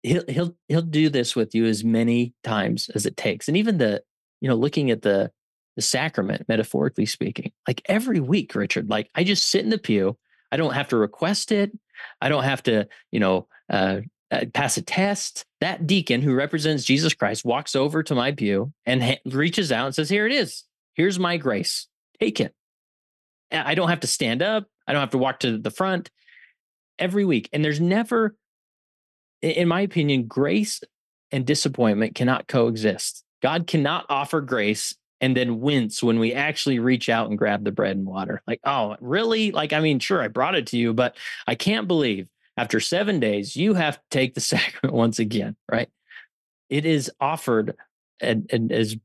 he'll 0.04 0.24
he'll 0.28 0.54
he'll 0.68 0.82
do 0.82 1.08
this 1.08 1.34
with 1.34 1.54
you 1.54 1.64
as 1.64 1.82
many 1.82 2.34
times 2.44 2.90
as 2.94 3.06
it 3.06 3.16
takes 3.16 3.48
and 3.48 3.56
even 3.56 3.78
the 3.78 4.02
you 4.40 4.48
know 4.48 4.54
looking 4.54 4.90
at 4.90 5.02
the 5.02 5.32
the 5.76 5.82
sacrament 5.82 6.44
metaphorically 6.46 7.06
speaking 7.06 7.50
like 7.66 7.82
every 7.86 8.20
week 8.20 8.54
richard 8.54 8.88
like 8.88 9.10
i 9.14 9.24
just 9.24 9.50
sit 9.50 9.64
in 9.64 9.70
the 9.70 9.78
pew 9.78 10.16
i 10.52 10.56
don't 10.56 10.74
have 10.74 10.88
to 10.88 10.96
request 10.96 11.50
it 11.50 11.72
i 12.20 12.28
don't 12.28 12.44
have 12.44 12.62
to 12.62 12.86
you 13.10 13.18
know 13.18 13.48
uh, 13.72 14.00
uh, 14.34 14.44
pass 14.52 14.76
a 14.76 14.82
test 14.82 15.44
that 15.60 15.86
deacon 15.86 16.20
who 16.20 16.34
represents 16.34 16.84
jesus 16.84 17.14
christ 17.14 17.44
walks 17.44 17.74
over 17.74 18.02
to 18.02 18.14
my 18.14 18.32
pew 18.32 18.72
and 18.86 19.02
ha- 19.02 19.20
reaches 19.26 19.70
out 19.72 19.86
and 19.86 19.94
says 19.94 20.08
here 20.08 20.26
it 20.26 20.32
is 20.32 20.64
here's 20.94 21.18
my 21.18 21.36
grace 21.36 21.86
take 22.20 22.40
it 22.40 22.54
i 23.52 23.74
don't 23.74 23.88
have 23.88 24.00
to 24.00 24.06
stand 24.06 24.42
up 24.42 24.66
i 24.86 24.92
don't 24.92 25.00
have 25.00 25.10
to 25.10 25.18
walk 25.18 25.40
to 25.40 25.58
the 25.58 25.70
front 25.70 26.10
every 26.98 27.24
week 27.24 27.48
and 27.52 27.64
there's 27.64 27.80
never 27.80 28.36
in 29.44 29.68
my 29.68 29.82
opinion, 29.82 30.24
grace 30.26 30.80
and 31.30 31.46
disappointment 31.46 32.14
cannot 32.14 32.48
coexist. 32.48 33.24
God 33.42 33.66
cannot 33.66 34.06
offer 34.08 34.40
grace 34.40 34.96
and 35.20 35.36
then 35.36 35.60
wince 35.60 36.02
when 36.02 36.18
we 36.18 36.32
actually 36.32 36.78
reach 36.78 37.08
out 37.08 37.28
and 37.28 37.38
grab 37.38 37.64
the 37.64 37.72
bread 37.72 37.96
and 37.96 38.06
water. 38.06 38.42
Like, 38.46 38.60
oh, 38.64 38.96
really? 39.00 39.50
Like, 39.50 39.72
I 39.72 39.80
mean, 39.80 39.98
sure, 39.98 40.22
I 40.22 40.28
brought 40.28 40.54
it 40.54 40.68
to 40.68 40.78
you, 40.78 40.94
but 40.94 41.16
I 41.46 41.54
can't 41.54 41.86
believe 41.86 42.28
after 42.56 42.80
seven 42.80 43.20
days, 43.20 43.56
you 43.56 43.74
have 43.74 43.96
to 43.96 44.04
take 44.10 44.34
the 44.34 44.40
sacrament 44.52 44.94
once 44.94 45.18
again, 45.18 45.56
right? 45.70 45.88
It 46.70 46.84
is 46.84 47.10
offered 47.20 47.76
and, 48.20 48.48
and 48.50 48.72
as 48.72 48.96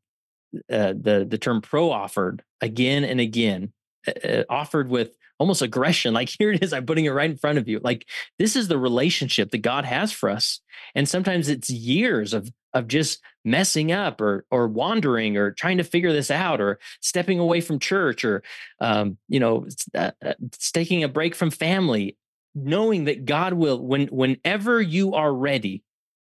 uh, 0.72 0.94
the 1.00 1.28
the 1.30 1.38
term 1.38 1.62
pro 1.62 1.92
offered 1.92 2.44
again 2.62 3.04
and 3.04 3.20
again, 3.20 3.72
uh, 4.08 4.44
offered 4.50 4.90
with 4.90 5.12
almost 5.38 5.62
aggression. 5.62 6.14
Like, 6.20 6.30
here 6.38 6.52
it 6.52 6.64
is, 6.64 6.74
I'm 6.74 6.86
putting 6.86 7.06
it 7.06 7.12
right 7.12 7.30
in 7.30 7.38
front 7.38 7.58
of 7.58 7.68
you. 7.68 7.80
Like, 7.84 8.06
this 8.40 8.56
is 8.56 8.68
the 8.68 8.78
relationship 8.78 9.52
that 9.52 9.60
God 9.60 9.86
has 9.86 10.12
for 10.12 10.30
us. 10.30 10.60
And 10.96 11.08
sometimes 11.08 11.50
it's 11.50 11.70
years 11.70 12.34
of 12.34 12.50
of 12.74 12.88
just 12.88 13.20
messing 13.46 13.92
up 13.92 14.22
or 14.22 14.46
or 14.52 14.68
wandering 14.68 15.38
or 15.38 15.52
trying 15.52 15.78
to 15.78 15.84
figure 15.84 16.12
this 16.12 16.30
out 16.30 16.62
or 16.62 16.80
stepping 17.02 17.40
away 17.40 17.62
from 17.62 17.80
church 17.80 18.24
or 18.24 18.44
um, 18.80 19.18
you 19.28 19.40
know 19.40 19.66
uh, 19.96 20.12
uh, 20.24 20.34
taking 20.74 21.04
a 21.04 21.08
break 21.08 21.36
from 21.36 21.50
family 21.50 22.16
knowing 22.56 23.06
that 23.06 23.26
god 23.26 23.54
will 23.54 23.80
when 23.86 24.08
whenever 24.08 24.82
you 24.82 25.14
are 25.14 25.34
ready 25.34 25.84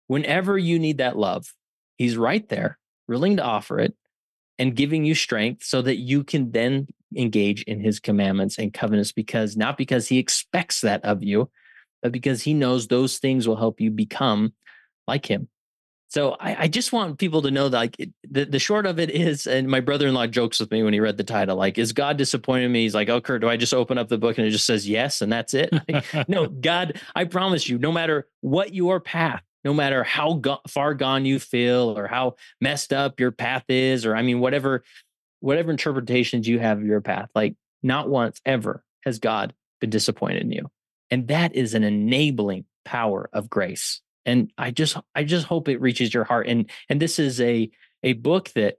whenever 0.08 0.58
you 0.58 0.80
need 0.80 0.98
that 0.98 1.18
love 1.18 1.54
he's 1.98 2.18
right 2.18 2.50
there 2.50 2.78
willing 3.08 3.38
to 3.38 3.44
offer 3.44 3.80
it 3.80 3.94
and 4.60 4.76
giving 4.76 5.06
you 5.06 5.16
strength 5.16 5.64
so 5.64 5.82
that 5.82 5.98
you 5.98 6.24
can 6.24 6.52
then 6.52 6.88
engage 7.16 7.64
in 7.64 7.80
his 7.80 8.00
commandments 8.00 8.58
and 8.58 8.74
covenants 8.74 9.12
because 9.12 9.56
not 9.56 9.78
because 9.78 10.08
he 10.08 10.18
expects 10.18 10.82
that 10.82 11.04
of 11.06 11.24
you, 11.24 11.50
but 12.02 12.12
because 12.12 12.42
he 12.44 12.54
knows 12.54 12.88
those 12.88 13.20
things 13.20 13.48
will 13.48 13.56
help 13.56 13.80
you 13.80 13.92
become 13.92 14.54
like 15.08 15.26
him. 15.26 15.48
So 16.10 16.38
I, 16.40 16.64
I 16.64 16.68
just 16.68 16.94
want 16.94 17.20
people 17.20 17.42
to 17.42 17.52
know 17.52 17.68
that 17.68 17.78
like 17.78 18.00
it, 18.00 18.12
the, 18.30 18.46
the 18.46 18.60
short 18.60 18.86
of 18.86 18.98
it 18.98 19.10
is, 19.10 19.46
and 19.46 19.68
my 19.68 19.82
brother-in-law 19.82 20.28
jokes 20.28 20.60
with 20.60 20.72
me 20.72 20.82
when 20.82 20.94
he 20.94 21.00
read 21.00 21.18
the 21.18 21.24
title, 21.24 21.58
like, 21.58 21.78
is 21.78 21.92
God 21.92 22.18
disappointed 22.18 22.70
me? 22.70 22.84
He's 22.84 22.96
like, 22.96 23.10
oh, 23.10 23.20
Kurt, 23.20 23.42
do 23.42 23.50
I 23.50 23.58
just 23.58 23.74
open 23.74 23.98
up 23.98 24.08
the 24.08 24.18
book 24.18 24.38
and 24.38 24.48
it 24.48 24.52
just 24.52 24.66
says 24.66 24.88
yes 24.88 25.22
and 25.22 25.32
that's 25.32 25.54
it? 25.54 25.74
Like, 25.90 26.06
no, 26.30 26.48
God, 26.48 27.02
I 27.16 27.26
promise 27.26 27.68
you, 27.68 27.78
no 27.78 27.92
matter 27.92 28.28
what 28.42 28.74
your 28.74 29.00
path, 29.02 29.44
no 29.66 29.74
matter 29.74 30.04
how 30.04 30.36
go- 30.36 30.62
far 30.68 30.94
gone 30.94 31.26
you 31.26 31.40
feel 31.40 31.98
or 31.98 32.08
how 32.08 32.36
messed 32.62 32.94
up 32.94 33.20
your 33.20 33.32
path 33.32 33.66
is, 33.68 34.06
or 34.06 34.16
I 34.16 34.22
mean, 34.22 34.40
whatever 34.40 34.84
whatever 35.40 35.72
interpretations 35.72 36.48
you 36.48 36.60
have 36.60 36.80
of 36.80 36.86
your 36.86 37.02
path, 37.02 37.30
like 37.36 37.56
not 37.84 38.10
once 38.10 38.42
ever 38.46 38.84
has 39.04 39.20
God 39.20 39.54
been 39.80 39.90
disappointed 39.90 40.42
in 40.42 40.52
you. 40.52 40.70
And 41.10 41.28
that 41.28 41.56
is 41.56 41.74
an 41.74 41.84
enabling 41.84 42.66
power 42.86 43.30
of 43.34 43.50
grace. 43.50 44.02
And 44.28 44.52
I 44.58 44.70
just 44.70 44.98
I 45.16 45.24
just 45.24 45.48
hope 45.48 45.68
it 45.68 45.82
reaches 45.82 46.14
your 46.14 46.26
heart. 46.26 46.48
And 46.48 46.70
and 46.90 47.02
this 47.02 47.18
is 47.18 47.42
a 47.42 47.72
a 48.04 48.14
book 48.14 48.52
that 48.54 48.76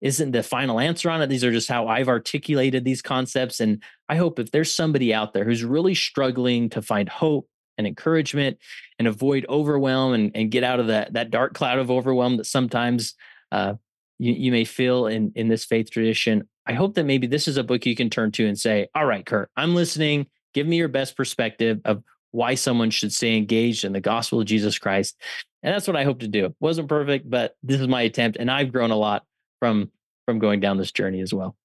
isn't 0.00 0.32
the 0.32 0.42
final 0.42 0.80
answer 0.80 1.10
on 1.10 1.22
it. 1.22 1.28
These 1.28 1.44
are 1.44 1.52
just 1.52 1.68
how 1.68 1.86
I've 1.86 2.08
articulated 2.08 2.84
these 2.84 3.02
concepts. 3.02 3.60
And 3.60 3.82
I 4.08 4.16
hope 4.16 4.38
if 4.38 4.50
there's 4.50 4.72
somebody 4.72 5.12
out 5.12 5.32
there 5.32 5.44
who's 5.44 5.64
really 5.64 5.94
struggling 5.94 6.70
to 6.70 6.82
find 6.82 7.08
hope 7.08 7.48
and 7.78 7.86
encouragement 7.86 8.58
and 8.98 9.08
avoid 9.08 9.46
overwhelm 9.48 10.12
and, 10.12 10.32
and 10.34 10.50
get 10.50 10.64
out 10.64 10.80
of 10.80 10.88
that 10.88 11.12
that 11.14 11.30
dark 11.30 11.54
cloud 11.54 11.78
of 11.78 11.90
overwhelm 11.90 12.36
that 12.36 12.46
sometimes 12.46 13.14
uh, 13.52 13.74
you, 14.18 14.32
you 14.34 14.52
may 14.52 14.64
feel 14.64 15.06
in 15.06 15.32
in 15.36 15.48
this 15.48 15.64
faith 15.64 15.90
tradition 15.90 16.46
i 16.66 16.72
hope 16.72 16.94
that 16.94 17.04
maybe 17.04 17.26
this 17.26 17.48
is 17.48 17.56
a 17.56 17.64
book 17.64 17.86
you 17.86 17.96
can 17.96 18.10
turn 18.10 18.30
to 18.32 18.46
and 18.46 18.58
say 18.58 18.88
all 18.94 19.06
right 19.06 19.24
kurt 19.24 19.48
i'm 19.56 19.74
listening 19.74 20.26
give 20.52 20.66
me 20.66 20.76
your 20.76 20.88
best 20.88 21.16
perspective 21.16 21.80
of 21.84 22.02
why 22.30 22.54
someone 22.54 22.90
should 22.90 23.12
stay 23.12 23.36
engaged 23.36 23.84
in 23.84 23.92
the 23.92 24.00
gospel 24.00 24.40
of 24.40 24.46
jesus 24.46 24.78
christ 24.78 25.16
and 25.62 25.74
that's 25.74 25.86
what 25.86 25.96
i 25.96 26.04
hope 26.04 26.20
to 26.20 26.28
do 26.28 26.54
wasn't 26.60 26.88
perfect 26.88 27.28
but 27.28 27.56
this 27.62 27.80
is 27.80 27.88
my 27.88 28.02
attempt 28.02 28.36
and 28.38 28.50
i've 28.50 28.72
grown 28.72 28.90
a 28.90 28.96
lot 28.96 29.24
from 29.60 29.90
from 30.26 30.38
going 30.38 30.60
down 30.60 30.76
this 30.76 30.92
journey 30.92 31.20
as 31.20 31.32
well 31.32 31.56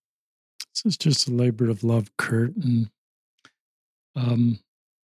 this 0.73 0.93
is 0.93 0.97
just 0.97 1.27
a 1.27 1.31
labor 1.31 1.69
of 1.69 1.83
love 1.83 2.09
kurt 2.17 2.55
and 2.55 2.89
um 4.15 4.59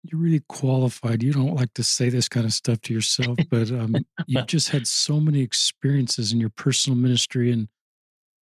you're 0.04 0.20
really 0.20 0.42
qualified. 0.48 1.22
You 1.22 1.32
don't 1.32 1.54
like 1.54 1.72
to 1.74 1.84
say 1.84 2.08
this 2.08 2.28
kind 2.28 2.44
of 2.44 2.52
stuff 2.52 2.80
to 2.82 2.94
yourself, 2.94 3.38
but 3.50 3.70
um, 3.70 3.94
you've 4.26 4.46
just 4.46 4.70
had 4.70 4.86
so 4.86 5.20
many 5.20 5.40
experiences 5.40 6.32
in 6.32 6.40
your 6.40 6.50
personal 6.50 6.98
ministry 6.98 7.52
and 7.52 7.68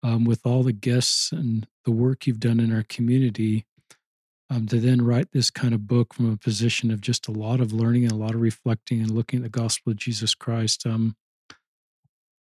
um, 0.03 0.25
with 0.25 0.41
all 0.45 0.63
the 0.63 0.73
guests 0.73 1.31
and 1.31 1.67
the 1.85 1.91
work 1.91 2.27
you've 2.27 2.39
done 2.39 2.59
in 2.59 2.73
our 2.73 2.83
community. 2.83 3.65
Um, 4.51 4.65
to 4.67 4.79
then 4.79 5.03
write 5.03 5.31
this 5.31 5.51
kind 5.51 5.75
of 5.75 5.85
book 5.85 6.11
from 6.13 6.31
a 6.31 6.37
position 6.37 6.89
of 6.89 7.01
just 7.01 7.27
a 7.27 7.31
lot 7.31 7.61
of 7.61 7.71
learning 7.71 8.03
and 8.03 8.11
a 8.11 8.15
lot 8.15 8.33
of 8.33 8.41
reflecting 8.41 8.99
and 8.99 9.11
looking 9.11 9.37
at 9.37 9.43
the 9.43 9.49
gospel 9.49 9.91
of 9.91 9.97
Jesus 9.97 10.33
Christ. 10.33 10.87
Um, 10.87 11.15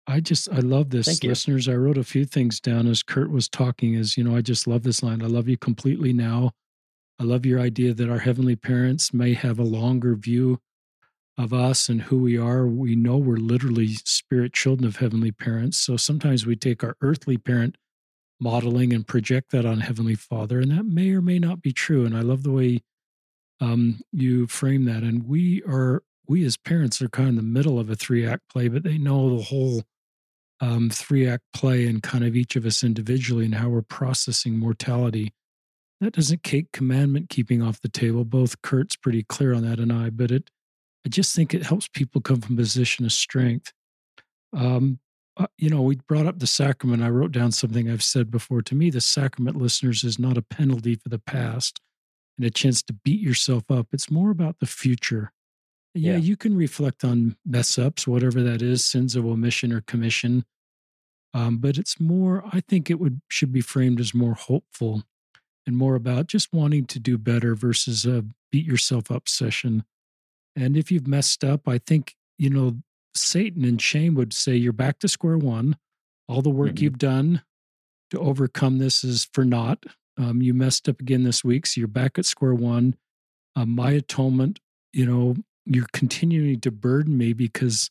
I 0.06 0.18
just 0.18 0.50
I 0.50 0.58
love 0.58 0.90
this, 0.90 1.06
Thank 1.06 1.22
you. 1.22 1.30
listeners. 1.30 1.68
I 1.68 1.74
wrote 1.74 1.98
a 1.98 2.04
few 2.04 2.24
things 2.24 2.58
down 2.58 2.88
as 2.88 3.04
Kurt 3.04 3.30
was 3.30 3.48
talking. 3.48 3.94
Is 3.94 4.16
you 4.16 4.24
know 4.24 4.36
I 4.36 4.40
just 4.40 4.66
love 4.66 4.82
this 4.82 5.02
line. 5.02 5.22
I 5.22 5.26
love 5.26 5.48
you 5.48 5.56
completely 5.56 6.12
now. 6.12 6.52
I 7.20 7.24
love 7.24 7.46
your 7.46 7.60
idea 7.60 7.94
that 7.94 8.10
our 8.10 8.18
heavenly 8.18 8.56
parents 8.56 9.14
may 9.14 9.34
have 9.34 9.60
a 9.60 9.64
longer 9.64 10.16
view 10.16 10.58
of 11.38 11.52
us 11.52 11.88
and 11.88 12.02
who 12.02 12.18
we 12.18 12.36
are. 12.36 12.66
We 12.66 12.96
know 12.96 13.16
we're 13.16 13.36
literally 13.36 13.94
spirit 14.04 14.52
children 14.52 14.86
of 14.86 14.96
heavenly 14.96 15.30
parents. 15.30 15.78
So 15.78 15.96
sometimes 15.96 16.46
we 16.46 16.56
take 16.56 16.82
our 16.82 16.96
earthly 17.00 17.38
parent 17.38 17.76
modeling 18.42 18.92
and 18.92 19.06
project 19.06 19.52
that 19.52 19.64
on 19.64 19.80
heavenly 19.80 20.16
father, 20.16 20.60
and 20.60 20.70
that 20.72 20.84
may 20.84 21.10
or 21.12 21.22
may 21.22 21.38
not 21.38 21.62
be 21.62 21.72
true. 21.72 22.04
And 22.04 22.16
I 22.16 22.20
love 22.20 22.42
the 22.42 22.50
way 22.50 22.80
um, 23.60 24.00
you 24.12 24.46
frame 24.48 24.84
that. 24.86 25.02
And 25.02 25.28
we 25.28 25.62
are 25.62 26.02
we 26.26 26.44
as 26.44 26.56
parents 26.56 27.00
are 27.00 27.08
kind 27.08 27.28
of 27.28 27.30
in 27.30 27.36
the 27.36 27.42
middle 27.42 27.78
of 27.78 27.88
a 27.88 27.94
three 27.94 28.26
act 28.26 28.48
play, 28.48 28.68
but 28.68 28.82
they 28.82 28.98
know 28.98 29.36
the 29.36 29.44
whole 29.44 29.82
um, 30.60 30.90
three 30.90 31.28
act 31.28 31.44
play 31.52 31.86
and 31.86 32.02
kind 32.02 32.24
of 32.24 32.36
each 32.36 32.56
of 32.56 32.66
us 32.66 32.84
individually 32.84 33.44
and 33.44 33.54
how 33.54 33.68
we're 33.68 33.82
processing 33.82 34.58
mortality. 34.58 35.32
That 36.00 36.14
doesn't 36.14 36.42
take 36.42 36.72
commandment 36.72 37.28
keeping 37.28 37.62
off 37.62 37.80
the 37.80 37.88
table. 37.88 38.24
Both 38.24 38.60
Kurt's 38.62 38.96
pretty 38.96 39.22
clear 39.22 39.54
on 39.54 39.62
that, 39.62 39.78
and 39.78 39.92
I. 39.92 40.10
But 40.10 40.32
it, 40.32 40.50
I 41.06 41.08
just 41.08 41.34
think 41.34 41.54
it 41.54 41.64
helps 41.64 41.88
people 41.88 42.20
come 42.20 42.40
from 42.40 42.54
a 42.54 42.58
position 42.62 43.04
of 43.04 43.12
strength. 43.12 43.72
Um, 44.52 44.98
you 45.56 45.70
know, 45.70 45.82
we 45.82 45.96
brought 45.96 46.26
up 46.26 46.38
the 46.38 46.46
sacrament. 46.46 47.02
I 47.02 47.08
wrote 47.08 47.32
down 47.32 47.52
something 47.52 47.90
I've 47.90 48.02
said 48.02 48.30
before. 48.30 48.62
To 48.62 48.74
me, 48.74 48.90
the 48.90 49.00
sacrament, 49.00 49.56
listeners, 49.56 50.04
is 50.04 50.18
not 50.18 50.36
a 50.36 50.42
penalty 50.42 50.94
for 50.94 51.08
the 51.08 51.18
past 51.18 51.80
and 52.36 52.46
a 52.46 52.50
chance 52.50 52.82
to 52.82 52.92
beat 52.92 53.20
yourself 53.20 53.70
up. 53.70 53.88
It's 53.92 54.10
more 54.10 54.30
about 54.30 54.58
the 54.60 54.66
future. 54.66 55.32
Yeah, 55.94 56.12
yeah, 56.12 56.18
you 56.18 56.36
can 56.36 56.56
reflect 56.56 57.04
on 57.04 57.36
mess 57.44 57.78
ups, 57.78 58.06
whatever 58.06 58.42
that 58.42 58.62
is, 58.62 58.84
sins 58.84 59.14
of 59.14 59.26
omission 59.26 59.72
or 59.72 59.82
commission. 59.82 60.44
Um, 61.34 61.58
but 61.58 61.78
it's 61.78 62.00
more, 62.00 62.44
I 62.52 62.60
think 62.60 62.90
it 62.90 62.98
would 62.98 63.20
should 63.28 63.52
be 63.52 63.60
framed 63.60 64.00
as 64.00 64.14
more 64.14 64.34
hopeful 64.34 65.02
and 65.66 65.76
more 65.76 65.94
about 65.94 66.26
just 66.26 66.52
wanting 66.52 66.86
to 66.86 66.98
do 66.98 67.16
better 67.16 67.54
versus 67.54 68.04
a 68.04 68.24
beat 68.50 68.66
yourself 68.66 69.10
up 69.10 69.28
session. 69.28 69.84
And 70.56 70.76
if 70.76 70.90
you've 70.90 71.06
messed 71.06 71.44
up, 71.44 71.66
I 71.66 71.78
think, 71.78 72.16
you 72.38 72.50
know, 72.50 72.78
Satan 73.14 73.64
and 73.64 73.80
shame 73.80 74.14
would 74.14 74.32
say 74.32 74.54
you're 74.56 74.72
back 74.72 74.98
to 75.00 75.08
square 75.08 75.38
one. 75.38 75.76
All 76.28 76.42
the 76.42 76.50
work 76.50 76.74
mm-hmm. 76.74 76.84
you've 76.84 76.98
done 76.98 77.42
to 78.10 78.18
overcome 78.18 78.78
this 78.78 79.04
is 79.04 79.28
for 79.32 79.44
naught. 79.44 79.84
Um, 80.18 80.42
you 80.42 80.54
messed 80.54 80.88
up 80.88 81.00
again 81.00 81.24
this 81.24 81.42
week, 81.42 81.66
so 81.66 81.80
you're 81.80 81.88
back 81.88 82.18
at 82.18 82.26
square 82.26 82.54
one. 82.54 82.96
Um, 83.56 83.70
my 83.70 83.92
atonement, 83.92 84.60
you 84.92 85.06
know, 85.06 85.36
you're 85.64 85.86
continuing 85.92 86.60
to 86.60 86.70
burden 86.70 87.16
me 87.16 87.32
because 87.32 87.90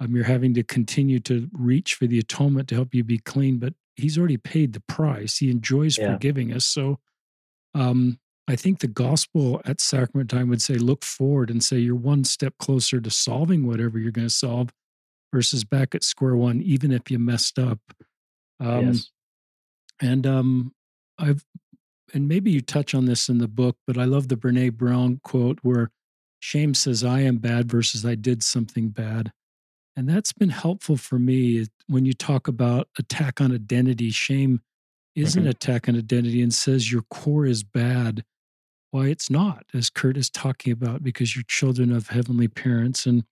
um, 0.00 0.14
you're 0.14 0.24
having 0.24 0.54
to 0.54 0.62
continue 0.62 1.18
to 1.20 1.48
reach 1.52 1.94
for 1.94 2.06
the 2.06 2.18
atonement 2.18 2.68
to 2.68 2.74
help 2.74 2.94
you 2.94 3.02
be 3.02 3.18
clean. 3.18 3.58
But 3.58 3.74
he's 3.96 4.18
already 4.18 4.36
paid 4.36 4.72
the 4.72 4.80
price. 4.80 5.38
He 5.38 5.50
enjoys 5.50 5.98
yeah. 5.98 6.12
forgiving 6.12 6.52
us. 6.52 6.64
So 6.64 6.98
um, 7.74 8.18
I 8.48 8.56
think 8.56 8.78
the 8.78 8.88
gospel 8.88 9.60
at 9.66 9.78
sacrament 9.78 10.30
time 10.30 10.48
would 10.48 10.62
say, 10.62 10.74
look 10.74 11.04
forward 11.04 11.50
and 11.50 11.62
say 11.62 11.76
you're 11.76 11.94
one 11.94 12.24
step 12.24 12.54
closer 12.58 12.98
to 12.98 13.10
solving 13.10 13.66
whatever 13.66 13.98
you're 13.98 14.10
going 14.10 14.26
to 14.26 14.34
solve 14.34 14.70
versus 15.32 15.64
back 15.64 15.94
at 15.94 16.02
square 16.02 16.34
one, 16.34 16.62
even 16.62 16.90
if 16.90 17.10
you 17.10 17.18
messed 17.18 17.58
up. 17.58 17.78
Um, 18.58 18.86
yes. 18.86 19.10
And 20.00 20.26
um, 20.26 20.72
I've, 21.18 21.44
and 22.14 22.26
maybe 22.26 22.50
you 22.50 22.62
touch 22.62 22.94
on 22.94 23.04
this 23.04 23.28
in 23.28 23.36
the 23.36 23.48
book, 23.48 23.76
but 23.86 23.98
I 23.98 24.04
love 24.04 24.28
the 24.28 24.36
Brene 24.36 24.72
Brown 24.72 25.20
quote 25.22 25.58
where 25.60 25.90
shame 26.40 26.72
says, 26.72 27.04
I 27.04 27.20
am 27.20 27.36
bad 27.36 27.70
versus 27.70 28.06
I 28.06 28.14
did 28.14 28.42
something 28.42 28.88
bad. 28.88 29.30
And 29.94 30.08
that's 30.08 30.32
been 30.32 30.48
helpful 30.50 30.96
for 30.96 31.18
me 31.18 31.66
when 31.86 32.06
you 32.06 32.14
talk 32.14 32.48
about 32.48 32.88
attack 32.98 33.42
on 33.42 33.52
identity. 33.52 34.08
Shame 34.08 34.62
is 35.14 35.32
mm-hmm. 35.32 35.40
an 35.40 35.48
attack 35.48 35.86
on 35.86 35.96
identity 35.96 36.40
and 36.40 36.54
says 36.54 36.90
your 36.90 37.02
core 37.10 37.44
is 37.44 37.62
bad. 37.62 38.24
Why 38.90 39.06
it's 39.06 39.28
not, 39.28 39.64
as 39.74 39.90
Kurt 39.90 40.16
is 40.16 40.30
talking 40.30 40.72
about, 40.72 41.02
because 41.02 41.36
you're 41.36 41.44
children 41.46 41.92
of 41.92 42.08
heavenly 42.08 42.48
parents. 42.48 43.04
And 43.04 43.24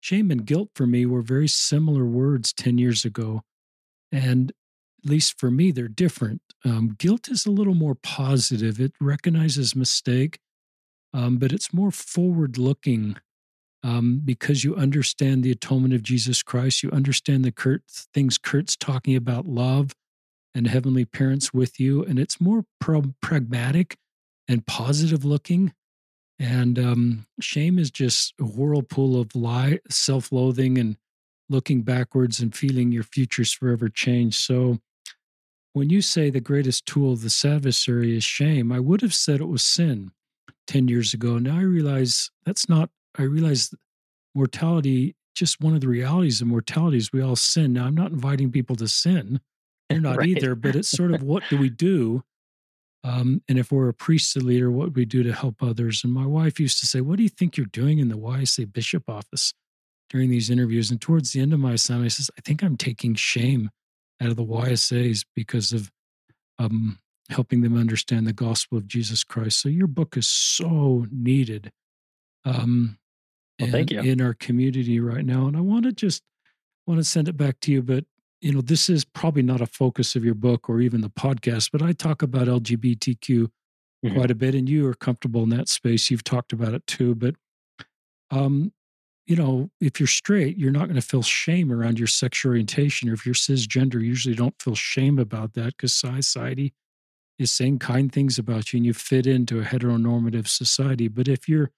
shame 0.00 0.30
and 0.30 0.46
guilt 0.46 0.70
for 0.74 0.86
me 0.86 1.06
were 1.06 1.22
very 1.22 1.48
similar 1.48 2.04
words 2.04 2.52
10 2.52 2.78
years 2.78 3.04
ago. 3.04 3.42
And 4.12 4.52
at 5.04 5.10
least 5.10 5.38
for 5.38 5.50
me, 5.50 5.72
they're 5.72 5.88
different. 5.88 6.40
Um, 6.64 6.94
guilt 6.98 7.28
is 7.28 7.46
a 7.46 7.50
little 7.50 7.74
more 7.74 7.96
positive, 7.96 8.80
it 8.80 8.92
recognizes 9.00 9.74
mistake, 9.74 10.38
um, 11.12 11.38
but 11.38 11.52
it's 11.52 11.74
more 11.74 11.90
forward 11.90 12.56
looking 12.56 13.16
um, 13.82 14.20
because 14.24 14.62
you 14.62 14.76
understand 14.76 15.42
the 15.42 15.50
atonement 15.50 15.94
of 15.94 16.02
Jesus 16.02 16.42
Christ. 16.42 16.82
You 16.82 16.90
understand 16.90 17.44
the 17.44 17.52
Kurt, 17.52 17.82
things 17.88 18.38
Kurt's 18.38 18.76
talking 18.76 19.16
about 19.16 19.46
love 19.46 19.92
and 20.54 20.68
heavenly 20.68 21.04
parents 21.04 21.52
with 21.52 21.80
you. 21.80 22.04
And 22.04 22.18
it's 22.18 22.40
more 22.40 22.64
pro- 22.80 23.14
pragmatic 23.20 23.96
and 24.48 24.66
positive 24.66 25.24
looking. 25.24 25.72
And 26.38 26.78
um, 26.78 27.26
shame 27.40 27.78
is 27.78 27.90
just 27.90 28.34
a 28.40 28.44
whirlpool 28.44 29.20
of 29.20 29.34
lie, 29.34 29.80
self 29.90 30.32
loathing, 30.32 30.78
and 30.78 30.96
looking 31.48 31.82
backwards 31.82 32.40
and 32.40 32.54
feeling 32.54 32.90
your 32.90 33.04
future's 33.04 33.52
forever 33.52 33.88
changed. 33.88 34.40
So, 34.40 34.78
when 35.74 35.88
you 35.88 36.02
say 36.02 36.28
the 36.28 36.40
greatest 36.40 36.84
tool 36.84 37.12
of 37.12 37.22
the 37.22 37.48
adversary 37.48 38.16
is 38.16 38.24
shame, 38.24 38.72
I 38.72 38.80
would 38.80 39.00
have 39.00 39.14
said 39.14 39.40
it 39.40 39.46
was 39.46 39.64
sin 39.64 40.10
10 40.66 40.88
years 40.88 41.14
ago. 41.14 41.38
Now 41.38 41.58
I 41.58 41.62
realize 41.62 42.30
that's 42.44 42.68
not 42.68 42.90
I 43.18 43.22
realize 43.22 43.74
mortality, 44.34 45.16
just 45.34 45.60
one 45.60 45.74
of 45.74 45.80
the 45.80 45.88
realities 45.88 46.40
of 46.40 46.46
mortality 46.46 46.96
is 46.96 47.12
we 47.12 47.22
all 47.22 47.36
sin. 47.36 47.74
Now, 47.74 47.86
I'm 47.86 47.94
not 47.94 48.12
inviting 48.12 48.50
people 48.50 48.76
to 48.76 48.88
sin. 48.88 49.40
You're 49.90 50.00
not 50.00 50.18
right. 50.18 50.28
either, 50.28 50.54
but 50.54 50.74
it's 50.74 50.90
sort 50.90 51.12
of 51.12 51.22
what 51.22 51.42
do 51.50 51.58
we 51.58 51.68
do? 51.68 52.22
Um, 53.04 53.42
and 53.48 53.58
if 53.58 53.72
we're 53.72 53.88
a 53.88 53.94
priesthood 53.94 54.44
leader, 54.44 54.70
what 54.70 54.88
would 54.88 54.96
we 54.96 55.04
do 55.04 55.22
to 55.22 55.32
help 55.32 55.62
others? 55.62 56.04
And 56.04 56.12
my 56.12 56.26
wife 56.26 56.60
used 56.60 56.78
to 56.80 56.86
say, 56.86 57.00
What 57.00 57.16
do 57.16 57.22
you 57.22 57.28
think 57.28 57.56
you're 57.56 57.66
doing 57.66 57.98
in 57.98 58.08
the 58.08 58.18
YSA 58.18 58.72
bishop 58.72 59.08
office 59.08 59.54
during 60.08 60.30
these 60.30 60.50
interviews? 60.50 60.90
And 60.90 61.00
towards 61.00 61.32
the 61.32 61.40
end 61.40 61.52
of 61.52 61.60
my 61.60 61.72
assignment, 61.72 62.06
I 62.06 62.08
says, 62.08 62.30
I 62.38 62.40
think 62.42 62.62
I'm 62.62 62.76
taking 62.76 63.14
shame 63.14 63.70
out 64.20 64.28
of 64.30 64.36
the 64.36 64.44
YSAs 64.44 65.24
because 65.34 65.72
of 65.72 65.90
um, 66.58 66.98
helping 67.28 67.62
them 67.62 67.76
understand 67.76 68.26
the 68.26 68.32
gospel 68.32 68.78
of 68.78 68.86
Jesus 68.86 69.24
Christ. 69.24 69.60
So 69.60 69.68
your 69.68 69.88
book 69.88 70.16
is 70.16 70.28
so 70.28 71.06
needed. 71.10 71.72
Um, 72.44 72.98
well, 73.60 73.70
thank 73.70 73.90
you. 73.90 74.00
in 74.00 74.20
our 74.20 74.34
community 74.34 75.00
right 75.00 75.24
now. 75.24 75.46
And 75.46 75.56
I 75.56 75.60
want 75.60 75.84
to 75.84 75.92
just 75.92 76.22
want 76.86 76.98
to 76.98 77.04
send 77.04 77.28
it 77.28 77.36
back 77.36 77.60
to 77.60 77.72
you, 77.72 77.82
but 77.82 78.04
you 78.42 78.52
know, 78.52 78.60
this 78.60 78.90
is 78.90 79.04
probably 79.04 79.42
not 79.42 79.60
a 79.60 79.66
focus 79.66 80.16
of 80.16 80.24
your 80.24 80.34
book 80.34 80.68
or 80.68 80.80
even 80.80 81.00
the 81.00 81.08
podcast, 81.08 81.70
but 81.72 81.80
I 81.80 81.92
talk 81.92 82.22
about 82.22 82.48
LGBTQ 82.48 83.18
mm-hmm. 83.24 84.14
quite 84.14 84.32
a 84.32 84.34
bit, 84.34 84.56
and 84.56 84.68
you 84.68 84.86
are 84.88 84.94
comfortable 84.94 85.44
in 85.44 85.50
that 85.50 85.68
space. 85.68 86.10
You've 86.10 86.24
talked 86.24 86.52
about 86.52 86.74
it 86.74 86.84
too, 86.88 87.14
but 87.14 87.36
um, 88.32 88.72
you 89.26 89.36
know, 89.36 89.70
if 89.80 90.00
you're 90.00 90.08
straight, 90.08 90.58
you're 90.58 90.72
not 90.72 90.86
going 90.86 91.00
to 91.00 91.06
feel 91.06 91.22
shame 91.22 91.72
around 91.72 92.00
your 92.00 92.08
sexual 92.08 92.50
orientation, 92.50 93.08
or 93.08 93.12
if 93.12 93.24
you're 93.24 93.34
cisgender, 93.34 93.94
you 93.94 94.08
usually 94.08 94.34
don't 94.34 94.60
feel 94.60 94.74
shame 94.74 95.20
about 95.20 95.54
that 95.54 95.76
because 95.76 95.94
society 95.94 96.74
is 97.38 97.52
saying 97.52 97.78
kind 97.78 98.12
things 98.12 98.38
about 98.38 98.72
you, 98.72 98.78
and 98.78 98.86
you 98.86 98.92
fit 98.92 99.26
into 99.26 99.60
a 99.60 99.64
heteronormative 99.64 100.48
society. 100.48 101.06
But 101.06 101.28
if 101.28 101.48
you're 101.48 101.70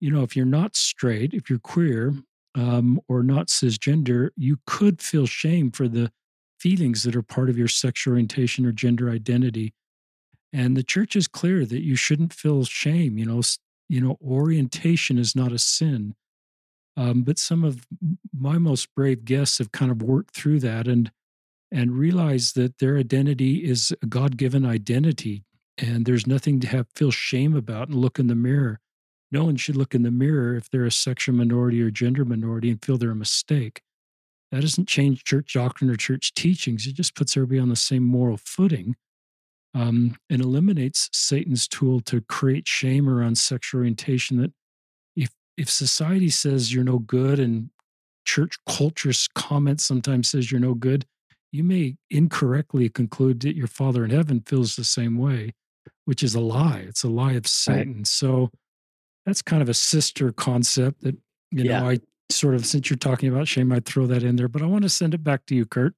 you 0.00 0.12
know, 0.12 0.22
if 0.22 0.36
you're 0.36 0.46
not 0.46 0.76
straight, 0.76 1.34
if 1.34 1.50
you're 1.50 1.58
queer 1.58 2.14
um, 2.58 3.00
or 3.08 3.22
not 3.22 3.46
cisgender, 3.46 4.30
you 4.36 4.58
could 4.66 5.00
feel 5.00 5.26
shame 5.26 5.70
for 5.70 5.86
the 5.86 6.10
feelings 6.58 7.04
that 7.04 7.14
are 7.14 7.22
part 7.22 7.48
of 7.48 7.56
your 7.56 7.68
sexual 7.68 8.12
orientation 8.12 8.66
or 8.66 8.72
gender 8.72 9.08
identity. 9.08 9.72
And 10.52 10.76
the 10.76 10.82
church 10.82 11.14
is 11.14 11.28
clear 11.28 11.64
that 11.64 11.84
you 11.84 11.94
shouldn't 11.94 12.32
feel 12.32 12.64
shame. 12.64 13.16
You 13.16 13.26
know, 13.26 13.42
you 13.88 14.00
know, 14.00 14.18
orientation 14.20 15.18
is 15.18 15.36
not 15.36 15.52
a 15.52 15.58
sin. 15.58 16.16
Um, 16.96 17.22
but 17.22 17.38
some 17.38 17.62
of 17.62 17.86
my 18.36 18.58
most 18.58 18.92
brave 18.96 19.24
guests 19.24 19.58
have 19.58 19.70
kind 19.70 19.92
of 19.92 20.02
worked 20.02 20.34
through 20.34 20.60
that 20.60 20.88
and 20.88 21.12
and 21.70 21.92
realized 21.92 22.56
that 22.56 22.78
their 22.78 22.96
identity 22.96 23.58
is 23.58 23.92
a 24.02 24.06
God-given 24.06 24.64
identity, 24.64 25.44
and 25.76 26.06
there's 26.06 26.26
nothing 26.26 26.60
to 26.60 26.66
have 26.66 26.86
feel 26.96 27.10
shame 27.10 27.54
about 27.54 27.88
and 27.88 27.98
look 27.98 28.18
in 28.18 28.26
the 28.26 28.34
mirror 28.34 28.80
no 29.30 29.44
one 29.44 29.56
should 29.56 29.76
look 29.76 29.94
in 29.94 30.02
the 30.02 30.10
mirror 30.10 30.56
if 30.56 30.70
they're 30.70 30.84
a 30.84 30.90
sexual 30.90 31.34
minority 31.34 31.82
or 31.82 31.90
gender 31.90 32.24
minority 32.24 32.70
and 32.70 32.82
feel 32.82 32.96
they're 32.96 33.10
a 33.10 33.16
mistake. 33.16 33.82
That 34.50 34.62
doesn't 34.62 34.88
change 34.88 35.24
church 35.24 35.52
doctrine 35.52 35.90
or 35.90 35.96
church 35.96 36.32
teachings. 36.32 36.86
It 36.86 36.94
just 36.94 37.14
puts 37.14 37.36
everybody 37.36 37.60
on 37.60 37.68
the 37.68 37.76
same 37.76 38.02
moral 38.02 38.38
footing 38.38 38.96
um, 39.74 40.16
and 40.30 40.40
eliminates 40.40 41.10
Satan's 41.12 41.68
tool 41.68 42.00
to 42.02 42.22
create 42.22 42.66
shame 42.66 43.08
around 43.08 43.36
sexual 43.36 43.80
orientation. 43.80 44.40
That 44.40 44.52
if 45.14 45.30
if 45.58 45.68
society 45.68 46.30
says 46.30 46.72
you're 46.72 46.84
no 46.84 46.98
good 46.98 47.38
and 47.38 47.70
church 48.24 48.56
culture's 48.66 49.28
comment 49.34 49.80
sometimes 49.80 50.30
says 50.30 50.50
you're 50.50 50.60
no 50.60 50.74
good, 50.74 51.04
you 51.52 51.62
may 51.62 51.96
incorrectly 52.10 52.88
conclude 52.88 53.40
that 53.40 53.56
your 53.56 53.66
Father 53.66 54.04
in 54.04 54.10
heaven 54.10 54.40
feels 54.40 54.76
the 54.76 54.84
same 54.84 55.18
way, 55.18 55.52
which 56.06 56.22
is 56.22 56.34
a 56.34 56.40
lie. 56.40 56.84
It's 56.88 57.04
a 57.04 57.08
lie 57.08 57.32
of 57.32 57.46
Satan. 57.46 57.98
Right. 57.98 58.06
So 58.06 58.50
that's 59.28 59.42
kind 59.42 59.60
of 59.60 59.68
a 59.68 59.74
sister 59.74 60.32
concept 60.32 61.02
that 61.02 61.14
you 61.50 61.64
yeah. 61.64 61.80
know 61.80 61.90
I 61.90 61.98
sort 62.30 62.54
of 62.54 62.64
since 62.64 62.88
you're 62.88 62.96
talking 62.96 63.28
about 63.28 63.46
shame, 63.46 63.70
I'd 63.72 63.84
throw 63.84 64.06
that 64.06 64.22
in 64.22 64.36
there, 64.36 64.48
but 64.48 64.62
I 64.62 64.66
want 64.66 64.82
to 64.82 64.88
send 64.88 65.14
it 65.14 65.22
back 65.22 65.44
to 65.46 65.54
you, 65.54 65.66
Kurt. 65.66 65.94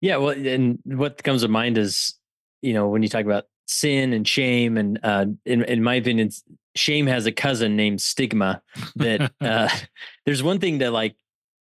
Yeah, 0.00 0.16
well, 0.16 0.30
and 0.30 0.78
what 0.84 1.22
comes 1.22 1.42
to 1.42 1.48
mind 1.48 1.78
is, 1.78 2.14
you 2.62 2.72
know, 2.72 2.88
when 2.88 3.02
you 3.02 3.08
talk 3.08 3.24
about 3.24 3.44
sin 3.66 4.12
and 4.12 4.26
shame, 4.26 4.78
and 4.78 4.98
uh, 5.02 5.26
in 5.44 5.62
in 5.64 5.82
my 5.82 5.96
opinion, 5.96 6.30
shame 6.74 7.06
has 7.06 7.26
a 7.26 7.32
cousin 7.32 7.76
named 7.76 8.00
stigma. 8.00 8.62
That 8.96 9.30
uh, 9.40 9.68
there's 10.26 10.42
one 10.42 10.58
thing 10.58 10.78
that 10.78 10.92
like, 10.92 11.16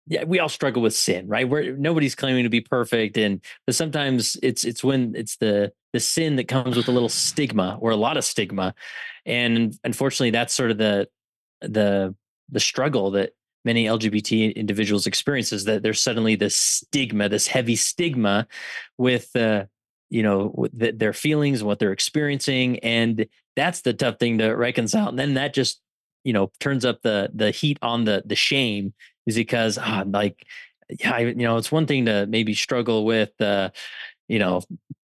yeah, 0.06 0.24
we 0.24 0.40
all 0.40 0.48
struggle 0.48 0.82
with 0.82 0.94
sin, 0.94 1.28
right? 1.28 1.48
Where 1.48 1.76
nobody's 1.76 2.14
claiming 2.14 2.42
to 2.42 2.50
be 2.50 2.60
perfect, 2.60 3.16
and 3.16 3.40
but 3.66 3.74
sometimes 3.74 4.36
it's 4.42 4.64
it's 4.64 4.82
when 4.82 5.14
it's 5.14 5.36
the 5.36 5.72
the 5.92 6.00
sin 6.00 6.36
that 6.36 6.48
comes 6.48 6.76
with 6.76 6.88
a 6.88 6.92
little 6.92 7.08
stigma 7.08 7.78
or 7.80 7.90
a 7.90 7.96
lot 7.96 8.16
of 8.16 8.24
stigma, 8.24 8.74
and 9.26 9.78
unfortunately, 9.84 10.30
that's 10.30 10.54
sort 10.54 10.70
of 10.70 10.78
the 10.78 11.08
the 11.60 12.14
the 12.50 12.60
struggle 12.60 13.12
that 13.12 13.30
many 13.64 13.84
LGBT 13.84 14.54
individuals 14.56 15.06
experience 15.06 15.52
is 15.52 15.64
that 15.64 15.82
there's 15.84 16.02
suddenly 16.02 16.34
this 16.34 16.56
stigma, 16.56 17.28
this 17.28 17.46
heavy 17.46 17.76
stigma 17.76 18.48
with 18.98 19.34
uh, 19.36 19.66
you 20.10 20.24
know 20.24 20.50
with 20.54 20.76
the, 20.76 20.90
their 20.90 21.12
feelings 21.12 21.60
and 21.60 21.68
what 21.68 21.78
they're 21.78 21.92
experiencing, 21.92 22.80
and 22.80 23.26
that's 23.54 23.82
the 23.82 23.92
tough 23.92 24.18
thing 24.18 24.38
to 24.38 24.50
reconcile. 24.50 25.08
And 25.08 25.18
then 25.18 25.34
that 25.34 25.54
just 25.54 25.80
you 26.24 26.32
know 26.32 26.50
turns 26.58 26.84
up 26.84 27.02
the 27.02 27.30
the 27.32 27.52
heat 27.52 27.78
on 27.82 28.04
the 28.04 28.22
the 28.26 28.36
shame 28.36 28.94
is 29.26 29.36
because 29.36 29.78
ah, 29.78 30.04
like 30.06 30.46
yeah, 31.00 31.18
you 31.18 31.34
know 31.34 31.56
it's 31.56 31.72
one 31.72 31.86
thing 31.86 32.06
to 32.06 32.26
maybe 32.26 32.54
struggle 32.54 33.04
with 33.04 33.40
uh, 33.40 33.70
you 34.28 34.38
know 34.38 34.62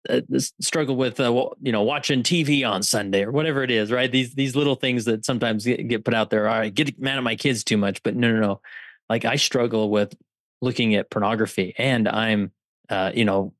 uh, 0.09 0.21
struggle 0.61 0.95
with 0.95 1.19
uh, 1.19 1.49
you 1.61 1.71
know 1.71 1.83
watching 1.83 2.23
TV 2.23 2.67
on 2.67 2.83
Sunday 2.83 3.23
or 3.23 3.31
whatever 3.31 3.63
it 3.63 3.71
is, 3.71 3.91
right? 3.91 4.11
These 4.11 4.35
these 4.35 4.55
little 4.55 4.75
things 4.75 5.05
that 5.05 5.25
sometimes 5.25 5.65
get, 5.65 6.05
put 6.05 6.13
out 6.13 6.29
there. 6.29 6.47
All 6.47 6.57
right, 6.57 6.73
get 6.73 6.99
mad 6.99 7.17
at 7.17 7.23
my 7.23 7.35
kids 7.35 7.63
too 7.63 7.77
much, 7.77 8.03
but 8.03 8.15
no, 8.15 8.31
no, 8.31 8.39
no. 8.39 8.61
Like 9.09 9.25
I 9.25 9.35
struggle 9.35 9.89
with 9.89 10.15
looking 10.61 10.95
at 10.95 11.09
pornography, 11.09 11.73
and 11.77 12.07
I'm, 12.07 12.51
uh, 12.89 13.11
you 13.13 13.25
know, 13.25 13.53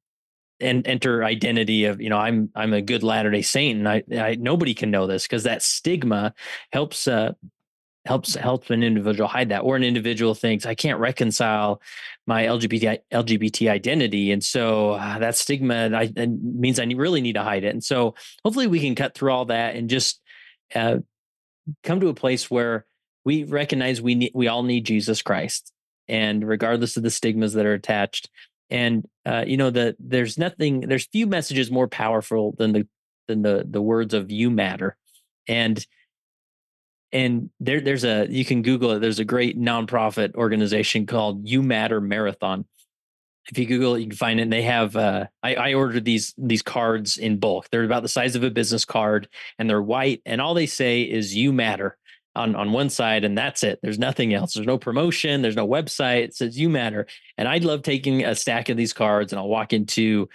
and 0.60 0.88
enter 0.88 1.24
identity 1.24 1.86
of 1.86 2.02
you 2.02 2.10
know 2.10 2.18
I'm 2.18 2.50
I'm 2.56 2.74
a 2.74 2.82
good 2.82 3.04
Latter 3.04 3.32
Day 3.32 3.42
Saint, 3.42 3.80
and 3.80 3.88
I, 3.88 4.04
I 4.18 4.36
nobody 4.36 4.74
can 4.74 4.92
know 4.92 5.08
this 5.08 5.24
because 5.24 5.44
that 5.44 5.62
stigma 5.62 6.34
helps 6.72 7.08
uh, 7.08 7.34
helps 8.08 8.36
helps 8.36 8.70
an 8.70 8.84
individual 8.84 9.28
hide 9.28 9.50
that 9.50 9.60
or 9.60 9.76
an 9.76 9.84
individual 9.84 10.34
thinks 10.34 10.66
i 10.66 10.74
can't 10.74 11.00
reconcile 11.00 11.82
my 12.26 12.46
lgbt 12.46 13.00
lgbt 13.12 13.70
identity 13.70 14.32
and 14.32 14.44
so 14.44 14.92
uh, 14.92 15.20
that 15.20 15.36
stigma 15.36 15.90
I, 15.94 16.12
means 16.16 16.80
i 16.80 16.86
really 16.86 17.22
need 17.22 17.34
to 17.34 17.44
hide 17.44 17.64
it 17.64 17.74
and 17.74 17.84
so 17.84 18.16
hopefully 18.44 18.68
we 18.68 18.80
can 18.80 18.96
cut 18.96 19.14
through 19.14 19.32
all 19.32 19.46
that 19.46 19.76
and 19.76 19.90
just 19.90 20.22
uh, 20.74 20.98
come 21.84 22.00
to 22.00 22.08
a 22.08 22.14
place 22.14 22.50
where 22.50 22.86
we 23.26 23.44
recognize 23.44 24.02
we 24.02 24.16
need 24.16 24.32
we 24.34 24.48
all 24.48 24.64
need 24.64 24.86
jesus 24.86 25.22
christ 25.22 25.72
and 26.08 26.48
regardless 26.48 26.98
of 26.98 27.04
the 27.04 27.12
stigmas 27.12 27.54
that 27.54 27.66
are 27.66 27.74
attached 27.74 28.30
and 28.70 29.06
uh, 29.26 29.44
you 29.46 29.58
know 29.58 29.70
that 29.70 29.96
there's 30.00 30.38
nothing 30.38 30.82
there's 30.82 31.08
few 31.08 31.28
messages 31.28 31.70
more 31.70 31.88
powerful 31.88 32.56
than 32.58 32.72
the 32.74 32.88
than 33.28 33.42
the 33.42 33.66
the 33.70 33.82
words 33.82 34.14
of 34.14 34.32
you 34.32 34.50
matter 34.50 34.98
and 35.48 35.86
and 37.18 37.50
there 37.60 37.82
there's 37.82 38.04
a 38.04 38.28
you 38.30 38.46
can 38.46 38.62
google 38.62 38.92
it. 38.92 39.00
There's 39.00 39.20
a 39.20 39.26
great 39.26 39.60
nonprofit 39.60 40.36
organization 40.36 41.06
called 41.08 41.48
you 41.48 41.64
matter 41.64 42.00
marathon. 42.00 42.66
If 43.50 43.58
you 43.58 43.66
google 43.66 43.96
it 43.96 44.02
you 44.02 44.08
can 44.08 44.18
find 44.18 44.40
it. 44.40 44.44
And 44.44 44.54
they 44.54 44.62
have 44.62 44.96
uh, 44.96 45.26
I, 45.42 45.56
I 45.56 45.74
ordered 45.74 46.06
these 46.06 46.36
these 46.38 46.62
cards 46.62 47.18
in 47.18 47.40
bulk. 47.40 47.70
They're 47.72 47.84
about 47.84 48.04
the 48.04 48.10
size 48.10 48.36
of 48.36 48.44
a 48.44 48.52
business 48.52 48.86
card 48.86 49.28
and 49.58 49.68
they're 49.70 49.82
white 49.82 50.22
and 50.26 50.40
all 50.40 50.54
they 50.54 50.68
say 50.68 51.02
is 51.02 51.36
you 51.36 51.52
matter 51.52 51.98
on 52.36 52.56
on 52.56 52.72
one 52.72 52.92
side 52.92 53.24
and 53.24 53.36
that's 53.36 53.64
it. 53.64 53.80
There's 53.82 53.98
nothing 53.98 54.36
else. 54.36 54.54
There's 54.54 54.68
no 54.68 54.78
promotion. 54.78 55.42
There's 55.42 55.56
no 55.56 55.68
website. 55.68 56.26
It 56.26 56.36
says 56.36 56.60
you 56.60 56.70
matter. 56.70 57.08
And 57.38 57.48
i'd 57.48 57.64
love 57.64 57.82
taking 57.82 58.24
a 58.26 58.36
stack 58.36 58.70
of 58.70 58.78
these 58.78 58.94
cards 58.94 59.34
and 59.34 59.40
i'll 59.40 59.48
walk 59.48 59.74
into 59.74 60.30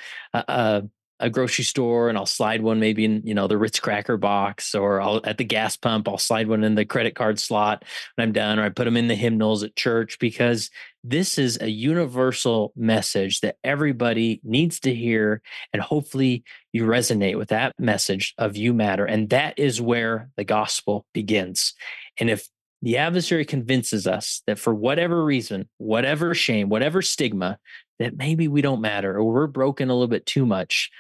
a 1.23 1.31
grocery 1.31 1.65
store 1.65 2.09
and 2.09 2.19
I'll 2.19 2.27
slide 2.27 2.63
one 2.63 2.81
maybe 2.81 3.05
in, 3.05 3.23
you 3.25 3.33
know, 3.33 3.47
the 3.47 3.57
Ritz 3.57 3.81
cracker 3.81 4.17
box 4.17 4.75
or 4.75 5.01
I'll 5.01 5.21
at 5.25 5.39
the 5.39 5.45
gas 5.45 5.77
pump, 5.77 6.09
I'll 6.09 6.19
slide 6.19 6.49
one 6.49 6.65
in 6.65 6.75
the 6.75 6.85
credit 6.85 7.15
card 7.15 7.39
slot 7.39 7.85
when 8.17 8.27
I'm 8.27 8.33
done, 8.33 8.59
or 8.59 8.65
I 8.65 8.69
put 8.69 8.85
them 8.85 8.97
in 8.97 9.09
the 9.09 9.15
hymnals 9.15 9.63
at 9.63 9.77
church 9.77 10.19
because 10.19 10.69
this 11.05 11.39
is 11.39 11.59
a 11.61 11.71
universal 11.71 12.73
message 12.77 13.41
that 13.41 13.57
everybody 13.63 14.41
needs 14.43 14.81
to 14.81 14.95
hear. 14.95 15.41
And 15.73 15.81
hopefully 15.81 16.45
you 16.73 16.85
resonate 16.85 17.39
with 17.39 17.49
that 17.49 17.73
message 17.79 18.35
of 18.37 18.57
you 18.57 18.75
matter. 18.75 19.05
And 19.05 19.31
that 19.31 19.59
is 19.59 19.81
where 19.81 20.29
the 20.37 20.45
gospel 20.45 21.07
begins. 21.15 21.75
And 22.19 22.29
if 22.29 22.49
the 22.83 22.99
adversary 22.99 23.45
convinces 23.45 24.09
us 24.09 24.43
that 24.49 24.59
for 24.59 24.75
whatever 24.75 25.25
reason, 25.25 25.69
whatever 25.79 26.35
shame, 26.35 26.69
whatever 26.69 27.01
stigma, 27.01 27.59
that 28.01 28.17
maybe 28.17 28.49
we 28.49 28.61
don't 28.61 28.81
matter 28.81 29.17
or 29.17 29.25
we're 29.25 29.47
broken 29.47 29.89
a 29.89 29.95
little 29.95 30.09
bit 30.09 30.27
too 30.27 30.45
much, 30.45 30.91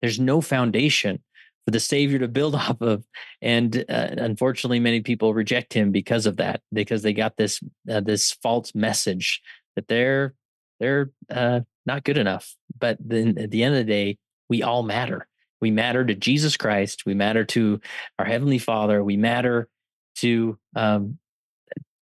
there's 0.00 0.20
no 0.20 0.40
foundation 0.40 1.22
for 1.64 1.70
the 1.72 1.80
Savior 1.80 2.18
to 2.18 2.28
build 2.28 2.54
off 2.56 2.80
of. 2.80 3.04
And 3.42 3.84
uh, 3.88 4.08
unfortunately, 4.18 4.80
many 4.80 5.00
people 5.00 5.34
reject 5.34 5.72
him 5.72 5.92
because 5.92 6.26
of 6.26 6.36
that, 6.36 6.60
because 6.72 7.02
they 7.02 7.12
got 7.12 7.36
this 7.36 7.60
uh, 7.90 8.00
this 8.00 8.32
false 8.42 8.74
message 8.74 9.40
that 9.76 9.88
they're 9.88 10.34
they're 10.78 11.10
uh, 11.30 11.60
not 11.86 12.04
good 12.04 12.18
enough. 12.18 12.54
But 12.78 12.98
then 13.00 13.38
at 13.38 13.50
the 13.50 13.62
end 13.62 13.74
of 13.74 13.86
the 13.86 13.92
day, 13.92 14.18
we 14.48 14.62
all 14.62 14.82
matter. 14.82 15.26
We 15.60 15.70
matter 15.70 16.04
to 16.04 16.14
Jesus 16.14 16.56
Christ. 16.56 17.04
We 17.04 17.14
matter 17.14 17.44
to 17.46 17.80
our 18.18 18.24
Heavenly 18.24 18.58
Father. 18.58 19.04
We 19.04 19.18
matter 19.18 19.68
to 20.16 20.58
um, 20.74 21.18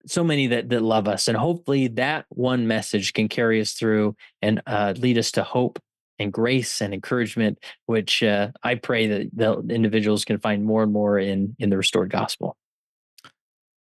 so 0.05 0.23
many 0.23 0.47
that 0.47 0.69
that 0.69 0.81
love 0.81 1.07
us, 1.07 1.27
and 1.27 1.35
hopefully 1.35 1.87
that 1.89 2.25
one 2.29 2.67
message 2.67 3.13
can 3.13 3.27
carry 3.27 3.59
us 3.59 3.73
through 3.73 4.15
and 4.41 4.61
uh, 4.67 4.93
lead 4.97 5.17
us 5.17 5.31
to 5.33 5.43
hope 5.43 5.79
and 6.19 6.31
grace 6.31 6.81
and 6.81 6.93
encouragement, 6.93 7.59
which 7.85 8.23
uh, 8.23 8.51
I 8.63 8.75
pray 8.75 9.07
that 9.07 9.29
the 9.33 9.73
individuals 9.73 10.25
can 10.25 10.39
find 10.39 10.65
more 10.65 10.83
and 10.83 10.91
more 10.91 11.19
in 11.19 11.55
in 11.59 11.69
the 11.69 11.77
restored 11.77 12.09
gospel. 12.09 12.57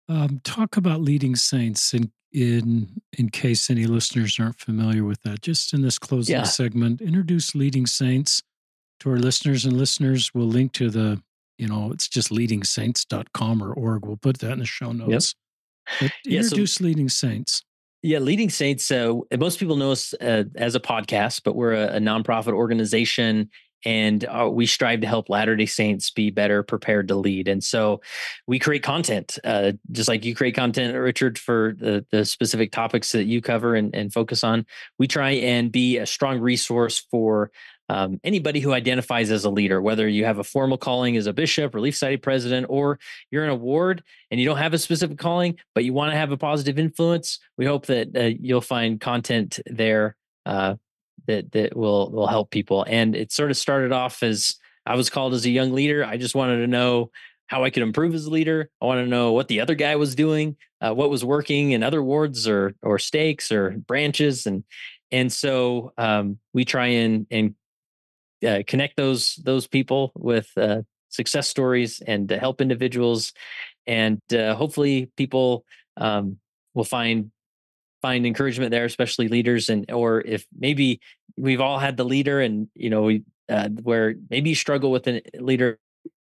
Um, 0.09 0.41
talk 0.45 0.77
about 0.77 1.01
leading 1.01 1.35
saints 1.35 1.93
in 1.93 2.13
in 2.33 3.01
in 3.17 3.31
case 3.31 3.71
any 3.71 3.87
listeners 3.87 4.39
aren't 4.39 4.59
familiar 4.59 5.05
with 5.05 5.23
that. 5.23 5.43
Just 5.43 5.73
in 5.73 5.83
this 5.83 5.99
closing 5.99 6.37
yeah. 6.37 6.43
segment, 6.45 7.01
introduce 7.01 7.55
leading 7.55 7.87
saints 7.87 8.43
to 9.01 9.11
our 9.11 9.19
listeners 9.19 9.65
and 9.65 9.77
listeners. 9.77 10.33
We'll 10.35 10.47
link 10.47 10.73
to 10.75 10.91
the 10.91 11.23
you 11.59 11.67
know 11.67 11.91
it's 11.93 12.09
just 12.09 12.31
leading 12.31 12.61
leadingsaints.com 12.61 13.63
or 13.63 13.73
org. 13.73 14.07
We'll 14.07 14.17
put 14.17 14.39
that 14.41 14.53
in 14.53 14.59
the 14.59 14.67
show 14.67 14.93
notes. 14.93 15.35
Yep. 15.35 16.01
But 16.01 16.13
introduce 16.31 16.53
yeah, 16.53 16.83
so, 16.83 16.85
leading 16.85 17.09
saints. 17.09 17.63
Yeah, 18.07 18.21
Leading 18.21 18.51
Saints. 18.51 18.89
Uh, 18.89 19.15
most 19.37 19.59
people 19.59 19.75
know 19.75 19.91
us 19.91 20.15
uh, 20.15 20.45
as 20.55 20.77
a 20.77 20.81
podcast, 20.81 21.41
but 21.43 21.57
we're 21.57 21.73
a, 21.73 21.97
a 21.97 21.99
nonprofit 21.99 22.53
organization 22.53 23.51
and 23.85 24.25
uh, 24.25 24.49
we 24.49 24.65
strive 24.65 25.01
to 25.01 25.09
help 25.09 25.29
Latter 25.29 25.57
day 25.57 25.67
Saints 25.67 26.13
be 26.13 26.31
better 26.31 26.63
prepared 26.63 27.09
to 27.09 27.17
lead. 27.17 27.49
And 27.49 27.65
so 27.65 28.01
we 28.47 28.61
create 28.61 28.85
content, 28.85 29.41
uh, 29.43 29.73
just 29.91 30.09
like 30.09 30.25
you 30.25 30.37
create 30.37 30.55
content, 30.55 30.97
Richard, 30.97 31.37
for 31.37 31.75
the, 31.77 32.07
the 32.13 32.25
specific 32.25 32.71
topics 32.71 33.11
that 33.11 33.25
you 33.25 33.43
cover 33.43 33.75
and, 33.75 33.93
and 33.93 34.13
focus 34.13 34.45
on. 34.45 34.67
We 35.01 35.09
try 35.09 35.33
and 35.33 35.73
be 35.73 35.99
a 35.99 36.07
strong 36.07 36.39
resource 36.39 37.05
for 37.11 37.51
um, 37.89 38.21
anybody 38.25 38.61
who 38.61 38.73
identifies 38.73 39.31
as 39.31 39.45
a 39.45 39.51
leader, 39.51 39.81
whether 39.81 40.09
you 40.09 40.25
have 40.25 40.39
a 40.39 40.45
formal 40.45 40.79
calling 40.79 41.17
as 41.17 41.27
a 41.27 41.33
bishop, 41.33 41.75
relief 41.75 41.95
society 41.95 42.17
president, 42.17 42.67
or 42.69 42.99
you're 43.31 43.45
in 43.45 43.51
a 43.51 43.55
ward 43.55 44.03
and 44.31 44.41
you 44.41 44.47
don't 44.47 44.59
have 44.59 44.75
a 44.75 44.79
specific 44.79 45.19
calling, 45.19 45.57
but 45.75 45.85
you 45.85 45.93
want 45.93 46.13
to 46.13 46.17
have 46.17 46.33
a 46.33 46.37
positive 46.37 46.79
influence, 46.79 47.39
we 47.57 47.65
hope 47.65 47.87
that 47.87 48.17
uh, 48.17 48.37
you'll 48.41 48.61
find 48.61 49.01
content 49.01 49.61
there 49.67 50.17
uh, 50.47 50.75
that 51.27 51.53
that 51.53 51.77
will 51.77 52.11
will 52.11 52.27
help 52.27 52.51
people. 52.51 52.85
And 52.89 53.15
it 53.15 53.33
sort 53.33 53.51
of 53.51 53.57
started 53.57 53.93
off 53.93 54.23
as 54.23 54.57
I 54.85 54.97
was 54.97 55.11
called 55.11 55.35
as 55.35 55.45
a 55.45 55.51
young 55.51 55.73
leader. 55.73 56.05
I 56.05 56.17
just 56.17 56.35
wanted 56.35 56.59
to 56.59 56.67
know 56.67 57.11
how 57.49 57.63
I 57.63 57.71
could 57.71 57.83
improve 57.83 58.15
as 58.15 58.27
a 58.27 58.31
leader. 58.31 58.71
I 58.81 58.87
want 58.87 59.05
to 59.05 59.11
know 59.11 59.33
what 59.33 59.49
the 59.49 59.61
other 59.61 59.75
guy 59.77 59.95
was 59.97 60.15
doing, 60.15 60.57
uh, 60.81 60.93
what 60.93 61.11
was 61.11 61.25
working 61.25 61.73
in 61.73 61.83
other 61.83 62.03
wards 62.03 62.49
or 62.49 62.75
or 62.83 62.99
stakes 62.99 63.53
or 63.53 63.71
branches, 63.71 64.47
and 64.47 64.65
and 65.13 65.33
so 65.33 65.93
um, 65.99 66.39
we 66.53 66.65
try 66.65 66.87
and 66.87 67.27
and 67.31 67.55
uh, 68.47 68.63
connect 68.67 68.97
those 68.97 69.37
those 69.37 69.67
people 69.67 70.13
with 70.15 70.51
uh, 70.57 70.83
success 71.09 71.49
stories 71.49 72.01
and 72.07 72.29
to 72.29 72.39
help 72.39 72.61
individuals, 72.61 73.33
and 73.87 74.21
uh, 74.33 74.55
hopefully 74.55 75.11
people 75.17 75.65
um, 75.97 76.39
will 76.75 76.85
find 76.85 77.31
find 78.03 78.27
encouragement 78.27 78.71
there, 78.71 78.85
especially 78.85 79.29
leaders, 79.29 79.69
and 79.69 79.91
or 79.91 80.21
if 80.21 80.47
maybe 80.57 81.01
we've 81.37 81.61
all 81.61 81.79
had 81.79 81.97
the 81.97 82.05
leader, 82.05 82.41
and 82.41 82.69
you 82.75 82.91
know 82.91 83.03
we 83.03 83.23
uh, 83.49 83.69
where 83.83 84.15
maybe 84.31 84.51
you 84.51 84.57
struggle 84.57 84.91
with 84.91 85.07
a 85.07 85.23
leader 85.39 85.79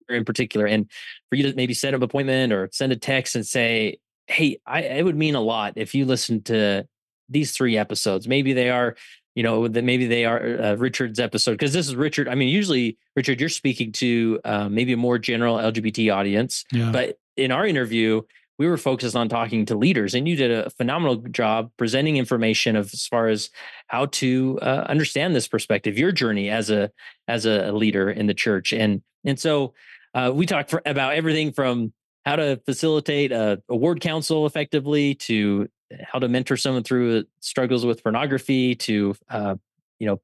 in 0.09 0.23
particular, 0.23 0.65
and 0.65 0.89
for 1.29 1.35
you 1.35 1.43
to 1.43 1.55
maybe 1.55 1.73
set 1.73 1.93
up 1.93 1.99
an 1.99 2.03
appointment 2.03 2.53
or 2.53 2.69
send 2.71 2.91
a 2.91 2.95
text 2.95 3.35
and 3.35 3.45
say, 3.45 3.97
"Hey, 4.27 4.59
I, 4.65 4.81
it 4.81 5.03
would 5.03 5.17
mean 5.17 5.35
a 5.35 5.41
lot 5.41 5.73
if 5.75 5.93
you 5.93 6.05
listen 6.05 6.43
to." 6.43 6.87
these 7.29 7.51
three 7.51 7.77
episodes 7.77 8.25
maybe 8.25 8.53
they 8.53 8.69
are 8.69 8.95
you 9.37 9.43
know 9.43 9.67
that 9.67 9.83
maybe 9.83 10.07
they 10.07 10.25
are 10.25 10.59
uh, 10.59 10.75
richard's 10.75 11.19
episode 11.19 11.51
because 11.51 11.71
this 11.71 11.87
is 11.87 11.95
richard 11.95 12.27
i 12.27 12.33
mean 12.33 12.49
usually 12.49 12.97
richard 13.15 13.39
you're 13.39 13.49
speaking 13.49 13.91
to 13.91 14.39
uh, 14.43 14.67
maybe 14.67 14.93
a 14.93 14.97
more 14.97 15.19
general 15.19 15.57
lgbt 15.57 16.11
audience 16.11 16.65
yeah. 16.71 16.91
but 16.91 17.17
in 17.37 17.51
our 17.51 17.65
interview 17.65 18.21
we 18.57 18.67
were 18.67 18.77
focused 18.77 19.15
on 19.15 19.29
talking 19.29 19.67
to 19.67 19.75
leaders, 19.75 20.15
and 20.15 20.27
you 20.27 20.35
did 20.35 20.51
a 20.51 20.69
phenomenal 20.71 21.17
job 21.17 21.69
presenting 21.77 22.17
information 22.17 22.75
of 22.75 22.89
as 22.91 23.05
far 23.05 23.27
as 23.27 23.49
how 23.87 24.07
to 24.07 24.57
uh, 24.63 24.85
understand 24.89 25.35
this 25.35 25.47
perspective, 25.47 25.95
your 25.97 26.11
journey 26.11 26.49
as 26.49 26.71
a 26.71 26.89
as 27.27 27.45
a 27.45 27.71
leader 27.71 28.09
in 28.09 28.25
the 28.25 28.33
church, 28.33 28.73
and 28.73 29.03
and 29.23 29.39
so 29.39 29.73
uh, 30.15 30.31
we 30.33 30.45
talked 30.45 30.71
for, 30.71 30.81
about 30.85 31.13
everything 31.13 31.51
from 31.51 31.93
how 32.25 32.35
to 32.35 32.59
facilitate 32.65 33.31
a, 33.31 33.61
a 33.69 33.75
ward 33.75 34.01
council 34.01 34.45
effectively 34.45 35.15
to 35.15 35.69
how 36.03 36.19
to 36.19 36.27
mentor 36.27 36.57
someone 36.57 36.83
through 36.83 37.25
struggles 37.39 37.85
with 37.85 38.03
pornography 38.03 38.75
to 38.75 39.15
uh, 39.29 39.55
you 39.99 40.07
know 40.07 40.19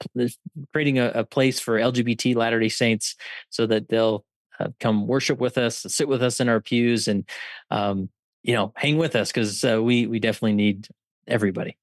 creating 0.72 1.00
a, 1.00 1.10
a, 1.16 1.24
place 1.24 1.60
for 1.60 1.80
lgbt 1.80 2.36
latter 2.36 2.60
day 2.60 2.70
saints 2.70 3.16
so 3.50 3.66
that 3.66 3.90
they'll 3.90 4.26
uh, 4.60 4.68
come 4.80 5.08
worship 5.08 5.40
with 5.40 5.58
us 5.58 5.86
sit 5.88 6.08
with 6.08 6.22
us 6.22 6.40
in 6.40 6.50
our 6.50 6.60
pews 6.60 7.08
and 7.08 7.28
um, 7.72 8.10
you 8.44 8.54
know 8.54 8.72
hang 8.76 8.98
with 8.98 9.16
us 9.16 9.32
because 9.32 9.64
uh, 9.64 9.82
we 9.82 10.06
we 10.06 10.20
definitely 10.20 10.54
need 10.54 10.88
everybody. 11.28 11.78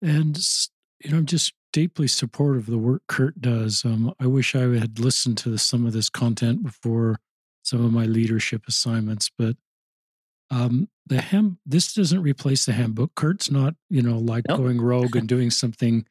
And 0.00 0.36
you 1.04 1.10
know 1.10 1.18
i'm 1.18 1.26
just 1.26 1.52
deeply 1.72 2.06
supportive 2.06 2.64
of 2.64 2.70
the 2.70 2.78
work 2.78 3.02
kurt 3.08 3.40
does 3.40 3.84
um, 3.84 4.12
i 4.20 4.26
wish 4.26 4.54
i 4.54 4.60
had 4.60 4.98
listened 4.98 5.38
to 5.38 5.56
some 5.58 5.86
of 5.86 5.92
this 5.92 6.08
content 6.08 6.62
before 6.62 7.18
some 7.62 7.84
of 7.84 7.92
my 7.92 8.04
leadership 8.04 8.62
assignments 8.68 9.30
but 9.36 9.56
um, 10.50 10.88
the 11.06 11.20
ham 11.20 11.58
this 11.66 11.92
doesn't 11.92 12.22
replace 12.22 12.66
the 12.66 12.72
handbook 12.72 13.14
kurt's 13.14 13.50
not 13.50 13.74
you 13.90 14.02
know 14.02 14.18
like 14.18 14.44
nope. 14.48 14.58
going 14.58 14.80
rogue 14.80 15.16
and 15.16 15.28
doing 15.28 15.50
something 15.50 16.06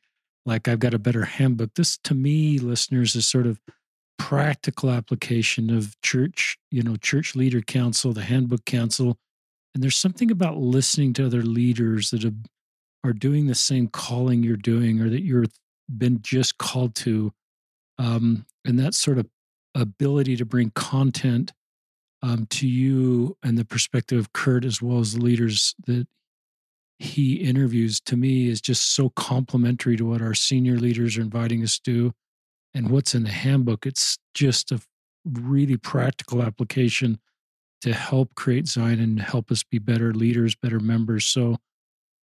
like 0.45 0.67
i've 0.67 0.79
got 0.79 0.93
a 0.93 0.99
better 0.99 1.25
handbook 1.25 1.73
this 1.75 1.97
to 1.97 2.13
me 2.13 2.57
listeners 2.57 3.15
is 3.15 3.27
sort 3.27 3.47
of 3.47 3.59
practical 4.17 4.89
application 4.89 5.69
of 5.69 5.99
church 6.01 6.57
you 6.69 6.83
know 6.83 6.95
church 6.97 7.35
leader 7.35 7.61
council 7.61 8.13
the 8.13 8.23
handbook 8.23 8.65
council 8.65 9.17
and 9.73 9.83
there's 9.83 9.97
something 9.97 10.31
about 10.31 10.57
listening 10.57 11.13
to 11.13 11.25
other 11.25 11.43
leaders 11.43 12.11
that 12.11 12.23
have, 12.23 12.35
are 13.03 13.13
doing 13.13 13.47
the 13.47 13.55
same 13.55 13.87
calling 13.87 14.43
you're 14.43 14.57
doing 14.57 15.01
or 15.01 15.09
that 15.09 15.23
you're 15.23 15.45
been 15.89 16.21
just 16.21 16.57
called 16.57 16.95
to. 16.95 17.33
Um, 17.97 18.45
and 18.65 18.79
that 18.79 18.93
sort 18.93 19.17
of 19.17 19.27
ability 19.75 20.35
to 20.37 20.45
bring 20.45 20.71
content 20.71 21.53
um, 22.23 22.45
to 22.51 22.67
you 22.67 23.37
and 23.43 23.57
the 23.57 23.65
perspective 23.65 24.19
of 24.19 24.33
Kurt 24.33 24.65
as 24.65 24.81
well 24.81 24.99
as 24.99 25.13
the 25.13 25.21
leaders 25.21 25.75
that 25.87 26.07
he 26.99 27.35
interviews 27.35 27.99
to 28.01 28.15
me 28.15 28.47
is 28.47 28.61
just 28.61 28.95
so 28.95 29.09
complementary 29.09 29.97
to 29.97 30.05
what 30.05 30.21
our 30.21 30.35
senior 30.35 30.77
leaders 30.77 31.17
are 31.17 31.21
inviting 31.21 31.63
us 31.63 31.79
to 31.79 31.91
do 31.91 32.13
and 32.73 32.89
what's 32.89 33.15
in 33.15 33.23
the 33.23 33.31
handbook. 33.31 33.85
It's 33.85 34.17
just 34.35 34.71
a 34.71 34.79
really 35.25 35.77
practical 35.77 36.43
application 36.43 37.19
to 37.81 37.93
help 37.93 38.35
create 38.35 38.67
Zion 38.67 38.99
and 38.99 39.19
help 39.19 39.51
us 39.51 39.63
be 39.63 39.79
better 39.79 40.13
leaders, 40.13 40.55
better 40.55 40.79
members. 40.79 41.25
So 41.25 41.57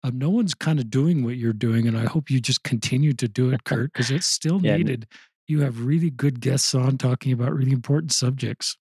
um, 0.05 0.19
no 0.19 0.31
one's 0.31 0.55
kind 0.55 0.79
of 0.79 0.89
doing 0.89 1.25
what 1.25 1.37
you're 1.37 1.53
doing, 1.53 1.87
and 1.87 1.99
I 1.99 2.07
hope 2.07 2.31
you 2.31 2.41
just 2.41 2.63
continue 2.63 3.13
to 3.15 3.29
do 3.29 3.51
it, 3.51 3.65
Kurt, 3.65 3.93
because 3.93 4.11
it's 4.11 4.27
still 4.27 4.61
yeah. 4.63 4.77
needed. 4.77 5.07
You 5.49 5.61
have 5.61 5.85
really 5.85 6.11
good 6.11 6.41
guests 6.41 6.75
on 6.75 6.97
talking 6.97 7.33
about 7.33 7.53
really 7.53 7.73
important 7.73 8.13
subjects. 8.13 8.77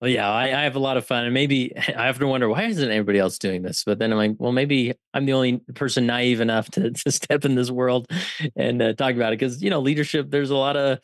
Well, 0.00 0.10
yeah, 0.10 0.30
I, 0.30 0.44
I, 0.44 0.64
have 0.64 0.76
a 0.76 0.80
lot 0.80 0.98
of 0.98 1.06
fun, 1.06 1.24
and 1.24 1.32
maybe 1.32 1.74
I 1.96 2.08
often 2.08 2.28
wonder 2.28 2.48
why 2.48 2.64
isn't 2.64 2.90
anybody 2.90 3.18
else 3.18 3.38
doing 3.38 3.62
this? 3.62 3.82
But 3.84 3.98
then 3.98 4.12
I'm 4.12 4.18
like, 4.18 4.36
well, 4.38 4.52
maybe 4.52 4.94
I'm 5.14 5.24
the 5.24 5.32
only 5.32 5.58
person 5.74 6.06
naive 6.06 6.40
enough 6.40 6.70
to, 6.72 6.90
to 7.04 7.10
step 7.10 7.44
in 7.44 7.54
this 7.54 7.70
world 7.70 8.06
and 8.54 8.82
uh, 8.82 8.92
talk 8.92 9.14
about 9.14 9.32
it 9.32 9.38
because 9.38 9.62
you 9.62 9.70
know, 9.70 9.80
leadership. 9.80 10.30
There's 10.30 10.50
a 10.50 10.56
lot 10.56 10.76
of 10.76 10.98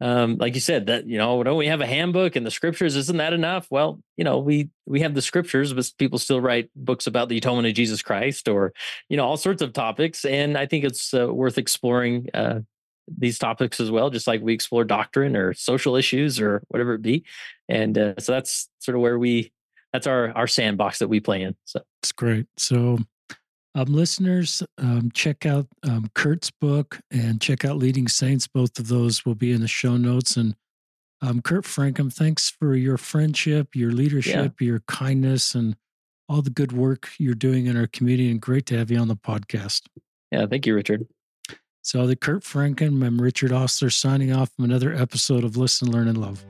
um, 0.00 0.36
like 0.36 0.54
you 0.54 0.60
said, 0.60 0.86
that 0.86 1.06
you 1.06 1.16
know, 1.16 1.42
don't 1.42 1.56
we 1.56 1.68
have 1.68 1.80
a 1.80 1.86
handbook 1.86 2.36
and 2.36 2.44
the 2.44 2.50
scriptures? 2.50 2.96
Isn't 2.96 3.16
that 3.16 3.32
enough? 3.32 3.66
Well, 3.70 4.00
you 4.16 4.24
know, 4.24 4.38
we 4.38 4.68
we 4.84 5.00
have 5.00 5.14
the 5.14 5.22
scriptures, 5.22 5.72
but 5.72 5.90
people 5.98 6.18
still 6.18 6.40
write 6.40 6.68
books 6.76 7.06
about 7.06 7.28
the 7.28 7.38
atonement 7.38 7.68
of 7.68 7.74
Jesus 7.74 8.02
Christ, 8.02 8.46
or 8.48 8.72
you 9.08 9.16
know, 9.16 9.24
all 9.24 9.38
sorts 9.38 9.62
of 9.62 9.72
topics. 9.72 10.24
And 10.24 10.58
I 10.58 10.66
think 10.66 10.84
it's 10.84 11.14
uh, 11.14 11.32
worth 11.32 11.56
exploring 11.56 12.28
uh, 12.34 12.60
these 13.06 13.38
topics 13.38 13.80
as 13.80 13.90
well, 13.90 14.10
just 14.10 14.26
like 14.26 14.40
we 14.40 14.54
explore 14.54 14.84
doctrine 14.84 15.36
or 15.36 15.54
social 15.54 15.96
issues 15.96 16.40
or 16.40 16.62
whatever 16.68 16.94
it 16.94 17.02
be. 17.02 17.24
And 17.68 17.96
uh, 17.96 18.14
so 18.18 18.32
that's 18.32 18.68
sort 18.78 18.96
of 18.96 19.02
where 19.02 19.18
we 19.18 19.52
that's 19.92 20.06
our 20.06 20.30
our 20.36 20.46
sandbox 20.46 20.98
that 20.98 21.08
we 21.08 21.20
play 21.20 21.42
in. 21.42 21.54
So 21.64 21.80
it's 22.02 22.12
great. 22.12 22.46
So 22.56 22.98
um, 23.76 23.92
listeners, 23.92 24.62
um, 24.78 25.10
check 25.12 25.44
out 25.44 25.66
um, 25.82 26.10
Kurt's 26.14 26.50
book 26.50 26.98
and 27.10 27.42
check 27.42 27.64
out 27.64 27.76
Leading 27.76 28.08
Saints. 28.08 28.46
Both 28.46 28.78
of 28.78 28.88
those 28.88 29.26
will 29.26 29.34
be 29.34 29.52
in 29.52 29.60
the 29.60 29.68
show 29.68 29.98
notes. 29.98 30.36
And 30.36 30.54
um, 31.20 31.42
Kurt 31.42 31.64
Francom, 31.64 32.10
thanks 32.10 32.48
for 32.48 32.74
your 32.74 32.96
friendship, 32.96 33.76
your 33.76 33.92
leadership, 33.92 34.54
yeah. 34.60 34.66
your 34.66 34.80
kindness, 34.88 35.54
and 35.54 35.76
all 36.26 36.40
the 36.40 36.50
good 36.50 36.72
work 36.72 37.10
you're 37.18 37.34
doing 37.34 37.66
in 37.66 37.76
our 37.76 37.86
community. 37.86 38.30
And 38.30 38.40
great 38.40 38.64
to 38.66 38.78
have 38.78 38.90
you 38.90 38.98
on 38.98 39.08
the 39.08 39.16
podcast. 39.16 39.82
Yeah, 40.30 40.46
thank 40.46 40.66
you, 40.66 40.74
Richard. 40.74 41.06
So, 41.86 42.04
the 42.04 42.16
Kurt 42.16 42.42
Francom 42.42 43.06
I'm 43.06 43.22
Richard 43.22 43.52
Ostler 43.52 43.90
signing 43.90 44.32
off 44.32 44.50
from 44.56 44.64
another 44.64 44.92
episode 44.92 45.44
of 45.44 45.56
Listen, 45.56 45.88
Learn, 45.88 46.08
and 46.08 46.18
Love. 46.18 46.44